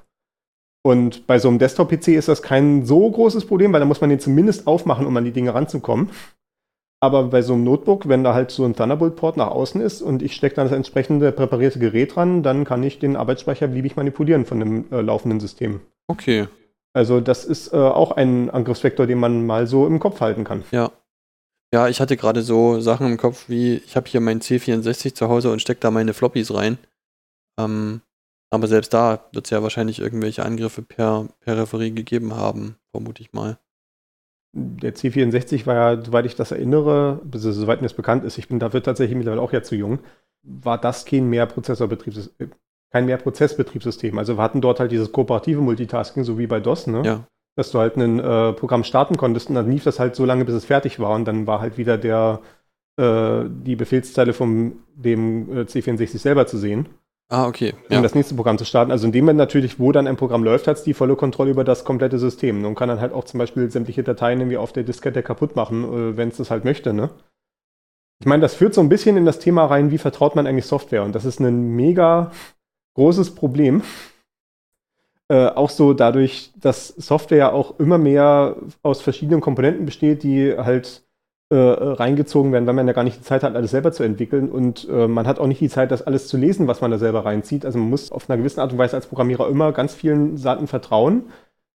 Und 0.86 1.26
bei 1.26 1.40
so 1.40 1.48
einem 1.48 1.60
Desktop-PC 1.60 2.10
ist 2.10 2.28
das 2.28 2.42
kein 2.42 2.86
so 2.86 3.10
großes 3.10 3.46
Problem, 3.46 3.72
weil 3.72 3.80
da 3.80 3.86
muss 3.86 4.02
man 4.02 4.10
den 4.10 4.20
zumindest 4.20 4.68
aufmachen, 4.68 5.06
um 5.06 5.16
an 5.16 5.24
die 5.24 5.32
Dinge 5.32 5.54
ranzukommen. 5.54 6.10
Aber 7.00 7.24
bei 7.24 7.42
so 7.42 7.54
einem 7.54 7.64
Notebook, 7.64 8.10
wenn 8.10 8.26
da 8.26 8.34
halt 8.34 8.52
so 8.52 8.66
ein 8.66 8.76
Thunderbolt-Port 8.76 9.38
nach 9.38 9.52
außen 9.52 9.80
ist 9.80 10.02
und 10.02 10.22
ich 10.22 10.36
stecke 10.36 10.56
dann 10.56 10.66
das 10.68 10.76
entsprechende 10.76 11.32
präparierte 11.32 11.80
Gerät 11.80 12.18
dran, 12.18 12.44
dann 12.44 12.66
kann 12.66 12.84
ich 12.84 13.00
den 13.00 13.16
Arbeitsspeicher 13.16 13.68
beliebig 13.68 13.96
manipulieren 13.96 14.44
von 14.44 14.60
dem 14.60 14.92
äh, 14.92 15.00
laufenden 15.00 15.40
System. 15.40 15.80
Okay. 16.10 16.50
Also 16.92 17.22
das 17.22 17.46
ist 17.46 17.72
äh, 17.72 17.78
auch 17.78 18.12
ein 18.12 18.50
Angriffsvektor, 18.50 19.08
den 19.08 19.20
man 19.20 19.46
mal 19.46 19.68
so 19.68 19.88
im 19.88 20.00
Kopf 20.00 20.20
halten 20.20 20.44
kann. 20.44 20.64
Ja, 20.72 20.92
ja, 21.74 21.88
ich 21.88 22.00
hatte 22.00 22.18
gerade 22.18 22.44
so 22.44 22.80
Sachen 22.80 23.08
im 23.08 23.18
Kopf 23.18 23.50
wie, 23.50 23.78
ich 23.78 23.96
habe 23.96 24.08
hier 24.08 24.22
meinen 24.22 24.42
C64 24.42 25.16
zu 25.16 25.28
Hause 25.28 25.52
und 25.52 25.60
stecke 25.60 25.80
da 25.80 25.90
meine 25.90 26.14
Floppies 26.14 26.54
rein. 26.54 26.78
Ähm, 27.60 28.02
aber 28.52 28.68
selbst 28.68 28.94
da 28.94 29.26
wird 29.32 29.46
es 29.46 29.50
ja 29.50 29.64
wahrscheinlich 29.64 29.98
irgendwelche 29.98 30.46
Angriffe 30.46 30.84
per 30.84 31.30
Peripherie 31.40 31.90
gegeben 31.90 32.36
haben, 32.36 32.76
vermute 32.92 33.24
ich 33.24 33.34
mal. 33.34 33.58
Der 34.56 34.94
C64 34.94 35.66
war 35.66 35.74
ja, 35.74 36.04
soweit 36.06 36.28
ich 36.28 36.36
das 36.36 36.52
erinnere, 36.52 37.22
soweit 37.34 37.82
mir 37.82 37.88
das 37.88 37.96
bekannt 37.96 38.24
ist, 38.24 38.38
ich 38.38 38.48
bin 38.48 38.60
dafür 38.60 38.84
tatsächlich 38.84 39.18
mittlerweile 39.18 39.42
auch 39.42 39.52
ja 39.52 39.64
zu 39.64 39.76
jung, 39.76 39.98
war 40.44 40.78
das 40.78 41.06
kein 41.06 41.28
Mehrprozessorbetriebssystem, 41.28 42.52
kein 42.92 43.08
Mehrprozessbetriebssystem. 43.08 44.20
Also 44.20 44.38
wir 44.38 44.44
hatten 44.44 44.62
dort 44.62 44.80
halt 44.80 44.92
dieses 44.92 45.12
kooperative 45.12 45.62
Multitasking, 45.62 46.24
so 46.24 46.38
wie 46.38 46.46
bei 46.46 46.60
DOS, 46.60 46.86
ne? 46.86 47.02
Ja 47.04 47.28
dass 47.56 47.72
du 47.72 47.80
halt 47.80 47.98
ein 47.98 48.20
äh, 48.20 48.54
Programm 48.54 48.84
starten 48.84 49.18
konntest 49.18 49.50
und 49.50 49.56
dann 49.56 49.70
lief 49.70 49.84
das 49.84 50.00
halt 50.00 50.16
so 50.16 50.26
lange, 50.26 50.46
bis 50.46 50.56
es 50.56 50.66
fertig 50.66 51.00
war 51.00 51.16
und 51.16 51.26
dann 51.26 51.46
war 51.48 51.62
halt 51.62 51.78
wieder 51.78 51.98
der, 51.98 52.40
äh, 52.98 53.44
die 53.48 53.76
Befehlszeile 53.76 54.34
von 54.34 54.74
dem 54.96 55.58
äh, 55.58 55.62
C64 55.62 56.18
selber 56.18 56.48
zu 56.48 56.58
sehen. 56.58 56.90
Ah, 57.30 57.48
okay. 57.48 57.74
Um 57.90 57.96
ja. 57.96 58.02
das 58.02 58.16
nächste 58.16 58.36
Programm 58.36 58.58
zu 58.58 58.66
starten. 58.66 58.92
Also 58.92 59.06
in 59.06 59.12
dem 59.12 59.26
Moment 59.26 59.38
natürlich, 59.38 59.80
wo 59.80 59.92
dann 59.92 60.08
ein 60.08 60.18
Programm 60.18 60.44
läuft, 60.44 60.68
hat 60.68 60.78
es 60.78 60.84
die 60.84 60.94
volle 60.94 61.16
Kontrolle 61.16 61.52
über 61.52 61.64
das 61.64 61.86
komplette 61.86 62.20
System 62.20 62.64
und 62.66 62.76
kann 62.76 62.90
dann 62.90 63.00
halt 63.00 63.14
auch 63.14 63.24
zum 63.24 63.38
Beispiel 63.38 63.72
sämtliche 63.72 64.04
Dateien 64.04 64.40
irgendwie 64.40 64.58
auf 64.58 64.74
der 64.74 64.84
Diskette 64.84 65.24
kaputt 65.24 65.56
machen, 65.56 65.84
äh, 65.84 66.18
wenn 66.18 66.30
es 66.30 66.38
das 66.38 66.52
halt 66.52 66.66
möchte, 66.66 66.94
ne? 66.94 67.10
Ich 68.20 68.28
meine, 68.28 68.42
das 68.42 68.56
führt 68.56 68.74
so 68.74 68.82
ein 68.82 68.90
bisschen 68.90 69.18
in 69.18 69.26
das 69.26 69.40
Thema 69.40 69.66
rein, 69.66 69.92
wie 69.92 69.98
vertraut 69.98 70.36
man 70.36 70.48
eigentlich 70.48 70.66
Software 70.66 71.04
und 71.04 71.14
das 71.14 71.26
ist 71.26 71.40
ein 71.40 71.76
mega 71.76 72.32
großes 72.94 73.36
Problem 73.36 73.82
äh, 75.30 75.48
auch 75.48 75.70
so 75.70 75.94
dadurch, 75.94 76.52
dass 76.56 76.88
Software 76.90 77.54
auch 77.54 77.80
immer 77.80 77.98
mehr 77.98 78.58
aus 78.82 79.02
verschiedenen 79.02 79.42
Komponenten 79.42 79.86
besteht, 79.86 80.24
die 80.24 80.56
halt 80.58 81.04
äh, 81.50 81.56
reingezogen 81.56 82.52
werden, 82.52 82.66
weil 82.66 82.74
man 82.74 82.88
ja 82.88 82.94
gar 82.94 83.04
nicht 83.04 83.20
die 83.20 83.24
Zeit 83.24 83.44
hat, 83.44 83.56
alles 83.56 83.72
selber 83.72 83.92
zu 83.92 84.04
entwickeln. 84.04 84.50
Und 84.50 84.88
äh, 84.90 85.08
man 85.08 85.28
hat 85.28 85.40
auch 85.40 85.48
nicht 85.48 85.62
die 85.62 85.70
Zeit, 85.70 85.92
das 85.92 86.02
alles 86.02 86.28
zu 86.28 86.38
lesen, 86.38 86.68
was 86.68 86.82
man 86.82 86.92
da 86.92 86.98
selber 86.98 87.26
reinzieht. 87.26 87.66
Also 87.66 87.78
man 87.78 87.90
muss 87.90 88.12
auf 88.12 88.30
einer 88.30 88.38
gewissen 88.38 88.60
Art 88.60 88.72
und 88.72 88.78
Weise 88.80 88.96
als 88.96 89.08
Programmierer 89.08 89.48
immer 89.48 89.72
ganz 89.72 89.94
vielen 89.94 90.38
Seiten 90.38 90.68
vertrauen, 90.68 91.26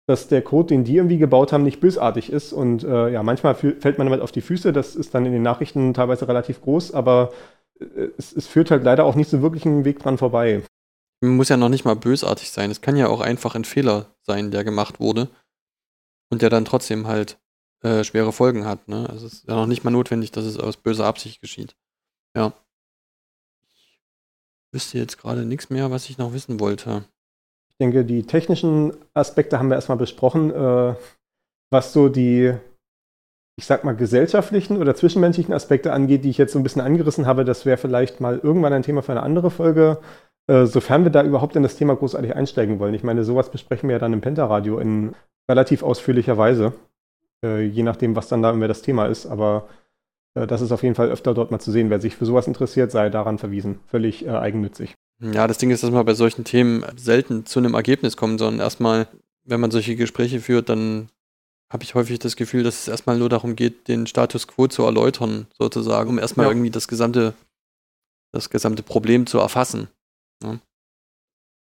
dass 0.08 0.28
der 0.28 0.42
Code, 0.42 0.68
den 0.68 0.84
die 0.84 0.96
irgendwie 0.96 1.18
gebaut 1.18 1.54
haben, 1.54 1.64
nicht 1.64 1.80
bösartig 1.80 2.32
ist. 2.32 2.54
Und 2.54 2.84
äh, 2.84 3.10
ja, 3.12 3.24
manchmal 3.24 3.56
fällt 3.56 3.98
man 3.98 4.08
damit 4.08 4.22
auf 4.22 4.32
die 4.32 4.42
Füße, 4.42 4.74
das 4.74 4.96
ist 4.96 5.14
dann 5.14 5.26
in 5.26 5.34
den 5.34 5.44
Nachrichten 5.44 5.94
teilweise 5.94 6.28
relativ 6.28 6.62
groß, 6.62 6.94
aber 6.94 7.32
äh, 7.80 8.10
es, 8.18 8.34
es 8.36 8.48
führt 8.48 8.72
halt 8.72 8.84
leider 8.84 9.06
auch 9.06 9.16
nicht 9.16 9.30
so 9.30 9.42
wirklich 9.42 9.66
einen 9.66 9.86
Weg 9.86 10.00
dran 10.00 10.18
vorbei 10.18 10.64
muss 11.22 11.50
ja 11.50 11.58
noch 11.58 11.70
nicht 11.70 11.86
mal 11.86 11.96
bösartig 11.96 12.52
sein. 12.52 12.72
Es 12.72 12.82
kann 12.82 12.96
ja 12.96 13.08
auch 13.08 13.22
einfach 13.22 13.56
ein 13.56 13.66
Fehler 13.66 14.16
sein, 14.22 14.52
der 14.52 14.64
gemacht 14.64 15.00
wurde 15.00 15.30
und 16.30 16.42
der 16.42 16.50
dann 16.50 16.66
trotzdem 16.66 17.08
halt 17.08 17.40
äh, 17.82 18.04
schwere 18.04 18.32
Folgen 18.32 18.66
hat. 18.66 18.88
Ne? 18.88 19.08
Also 19.10 19.26
es 19.26 19.34
ist 19.34 19.48
ja 19.48 19.56
noch 19.56 19.66
nicht 19.66 19.84
mal 19.84 19.92
notwendig, 19.92 20.32
dass 20.32 20.46
es 20.46 20.58
aus 20.60 20.78
böser 20.78 21.06
Absicht 21.06 21.42
geschieht. 21.42 21.76
Ja. 22.36 22.54
Ich 23.72 24.74
wüsste 24.74 24.98
jetzt 24.98 25.18
gerade 25.18 25.46
nichts 25.46 25.70
mehr, 25.70 25.90
was 25.92 26.10
ich 26.10 26.18
noch 26.18 26.34
wissen 26.34 26.60
wollte. 26.60 27.06
Ich 27.70 27.78
denke, 27.78 28.06
die 28.06 28.24
technischen 28.24 28.94
Aspekte 29.14 29.60
haben 29.60 29.70
wir 29.70 29.76
erstmal 29.76 29.98
besprochen. 29.98 30.52
Äh, 30.52 30.96
was 31.70 31.94
so 31.94 32.10
die, 32.10 32.54
ich 33.58 33.66
sag 33.66 33.84
mal, 33.84 33.96
gesellschaftlichen 33.96 34.78
oder 34.78 34.96
zwischenmenschlichen 34.96 35.54
Aspekte 35.54 35.92
angeht, 35.92 36.24
die 36.24 36.30
ich 36.30 36.38
jetzt 36.38 36.54
so 36.54 36.60
ein 36.60 36.64
bisschen 36.64 36.82
angerissen 36.82 37.26
habe, 37.26 37.46
das 37.46 37.66
wäre 37.66 37.78
vielleicht 37.78 38.20
mal 38.20 38.40
irgendwann 38.40 38.74
ein 38.74 38.84
Thema 38.84 39.04
für 39.04 39.12
eine 39.12 39.24
andere 39.24 39.52
Folge. 39.52 40.00
Äh, 40.48 40.66
sofern 40.66 41.04
wir 41.04 41.12
da 41.12 41.24
überhaupt 41.24 41.56
in 41.56 41.64
das 41.64 41.76
Thema 41.76 41.96
großartig 41.96 42.36
einsteigen 42.36 42.80
wollen. 42.80 42.94
Ich 42.94 43.04
meine, 43.04 43.24
sowas 43.24 43.52
besprechen 43.52 43.90
wir 43.90 43.96
ja 43.96 44.00
dann 44.00 44.14
im 44.14 44.22
Pentaradio 44.22 44.80
in 44.80 45.14
relativ 45.50 45.84
ausführlicher 45.84 46.38
Weise, 46.38 46.74
äh, 47.44 47.64
je 47.64 47.84
nachdem, 47.84 48.16
was 48.16 48.30
dann 48.30 48.42
da 48.42 48.52
immer 48.52 48.68
das 48.68 48.82
Thema 48.82 49.08
ist. 49.08 49.26
Aber 49.26 49.68
äh, 50.36 50.48
das 50.48 50.62
ist 50.62 50.72
auf 50.72 50.84
jeden 50.84 50.96
Fall 50.96 51.10
öfter 51.10 51.34
dort 51.34 51.52
mal 51.52 51.60
zu 51.60 51.72
sehen. 51.72 51.90
Wer 51.90 52.00
sich 52.00 52.16
für 52.16 52.26
sowas 52.26 52.48
interessiert, 52.48 52.92
sei 52.92 53.10
daran 53.10 53.38
verwiesen. 53.38 53.80
Völlig 53.88 54.26
äh, 54.26 54.30
eigennützig. 54.30 54.96
Ja, 55.20 55.48
das 55.48 55.58
Ding 55.58 55.72
ist, 55.72 55.84
dass 55.84 55.92
man 55.92 56.06
bei 56.06 56.14
solchen 56.14 56.44
Themen 56.44 56.86
selten 56.96 57.46
zu 57.46 57.60
einem 57.60 57.74
Ergebnis 57.74 58.16
kommt, 58.16 58.40
sondern 58.40 58.62
erstmal, 58.62 59.08
wenn 59.44 59.60
man 59.60 59.72
solche 59.72 59.96
Gespräche 59.96 60.40
führt, 60.40 60.70
dann 60.70 61.10
habe 61.70 61.84
ich 61.84 61.96
häufig 61.96 62.20
das 62.20 62.36
Gefühl, 62.36 62.64
dass 62.64 62.82
es 62.82 62.88
erstmal 62.88 63.18
nur 63.18 63.28
darum 63.28 63.56
geht, 63.56 63.88
den 63.88 64.08
Status 64.08 64.48
quo 64.48 64.68
zu 64.68 64.84
erläutern, 64.84 65.48
sozusagen, 65.58 66.10
um 66.10 66.20
erstmal 66.20 66.46
ja. 66.46 66.52
irgendwie 66.52 66.70
das 66.70 66.88
gesamte, 66.88 67.34
das 68.32 68.50
gesamte 68.50 68.84
Problem 68.84 69.26
zu 69.26 69.40
erfassen. 69.40 69.90
Ja. 70.44 70.60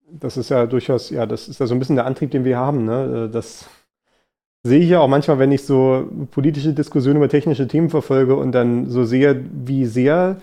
Das 0.09 0.37
ist 0.37 0.49
ja 0.49 0.65
durchaus, 0.65 1.09
ja, 1.09 1.25
das 1.25 1.49
ist 1.49 1.59
ja 1.59 1.65
so 1.65 1.75
ein 1.75 1.79
bisschen 1.79 1.97
der 1.97 2.05
Antrieb, 2.05 2.31
den 2.31 2.45
wir 2.45 2.57
haben. 2.57 2.85
Ne? 2.85 3.27
Äh, 3.27 3.31
das 3.31 3.69
sehe 4.63 4.79
ich 4.79 4.89
ja 4.89 4.99
auch 4.99 5.07
manchmal, 5.07 5.39
wenn 5.39 5.51
ich 5.51 5.65
so 5.65 6.07
politische 6.31 6.73
Diskussionen 6.73 7.17
über 7.17 7.29
technische 7.29 7.67
Themen 7.67 7.89
verfolge 7.89 8.35
und 8.35 8.51
dann 8.51 8.89
so 8.89 9.03
sehe, 9.03 9.45
wie 9.51 9.85
sehr 9.85 10.41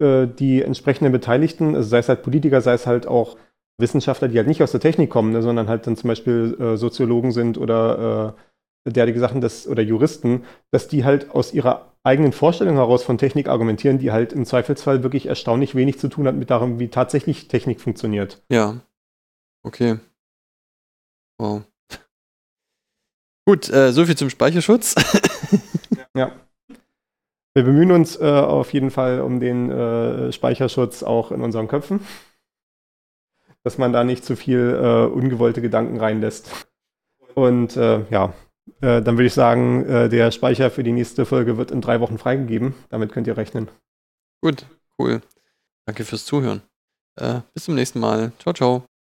äh, 0.00 0.26
die 0.26 0.62
entsprechenden 0.62 1.12
Beteiligten, 1.12 1.74
also 1.74 1.88
sei 1.88 1.98
es 1.98 2.08
halt 2.08 2.22
Politiker, 2.22 2.60
sei 2.60 2.74
es 2.74 2.86
halt 2.86 3.06
auch 3.06 3.36
Wissenschaftler, 3.78 4.28
die 4.28 4.38
halt 4.38 4.46
nicht 4.48 4.62
aus 4.62 4.72
der 4.72 4.80
Technik 4.80 5.10
kommen, 5.10 5.32
ne, 5.32 5.42
sondern 5.42 5.68
halt 5.68 5.86
dann 5.86 5.96
zum 5.96 6.08
Beispiel 6.08 6.56
äh, 6.60 6.76
Soziologen 6.76 7.32
sind 7.32 7.58
oder 7.58 8.34
äh, 8.36 8.40
derartige 8.84 9.20
Sachen 9.20 9.40
das, 9.40 9.66
oder 9.66 9.82
Juristen, 9.82 10.44
dass 10.70 10.88
die 10.88 11.04
halt 11.04 11.30
aus 11.30 11.54
ihrer 11.54 11.92
eigenen 12.02 12.32
Vorstellung 12.32 12.76
heraus 12.76 13.02
von 13.02 13.18
Technik 13.18 13.48
argumentieren, 13.48 13.98
die 13.98 14.12
halt 14.12 14.32
im 14.32 14.44
Zweifelsfall 14.44 15.02
wirklich 15.02 15.26
erstaunlich 15.26 15.74
wenig 15.74 15.98
zu 15.98 16.08
tun 16.08 16.26
hat 16.26 16.34
mit 16.34 16.50
darum, 16.50 16.78
wie 16.78 16.88
tatsächlich 16.88 17.48
Technik 17.48 17.80
funktioniert. 17.80 18.42
Ja. 18.50 18.80
Okay. 19.62 19.98
Wow. 21.38 21.62
Gut, 23.46 23.70
äh, 23.70 23.92
soviel 23.92 24.16
zum 24.16 24.30
Speicherschutz. 24.30 24.94
ja. 26.14 26.32
Wir 27.54 27.62
bemühen 27.62 27.92
uns 27.92 28.16
äh, 28.20 28.24
auf 28.24 28.72
jeden 28.72 28.90
Fall 28.90 29.20
um 29.20 29.40
den 29.40 29.70
äh, 29.70 30.32
Speicherschutz 30.32 31.02
auch 31.02 31.30
in 31.32 31.40
unseren 31.40 31.68
Köpfen 31.68 32.00
dass 33.64 33.78
man 33.78 33.92
da 33.92 34.04
nicht 34.04 34.24
zu 34.24 34.36
viel 34.36 34.78
äh, 34.80 35.06
ungewollte 35.06 35.62
Gedanken 35.62 35.98
reinlässt. 35.98 36.68
Und 37.34 37.76
äh, 37.76 38.04
ja, 38.10 38.34
äh, 38.80 39.02
dann 39.02 39.16
würde 39.16 39.26
ich 39.26 39.34
sagen, 39.34 39.84
äh, 39.86 40.08
der 40.08 40.30
Speicher 40.30 40.70
für 40.70 40.82
die 40.82 40.92
nächste 40.92 41.26
Folge 41.26 41.56
wird 41.56 41.70
in 41.70 41.80
drei 41.80 42.00
Wochen 42.00 42.18
freigegeben. 42.18 42.74
Damit 42.88 43.12
könnt 43.12 43.26
ihr 43.26 43.36
rechnen. 43.36 43.68
Gut, 44.42 44.66
cool. 44.98 45.20
Danke 45.86 46.04
fürs 46.04 46.24
Zuhören. 46.24 46.62
Äh, 47.16 47.40
bis 47.52 47.64
zum 47.64 47.74
nächsten 47.74 48.00
Mal. 48.00 48.32
Ciao, 48.38 48.54
ciao. 48.54 48.93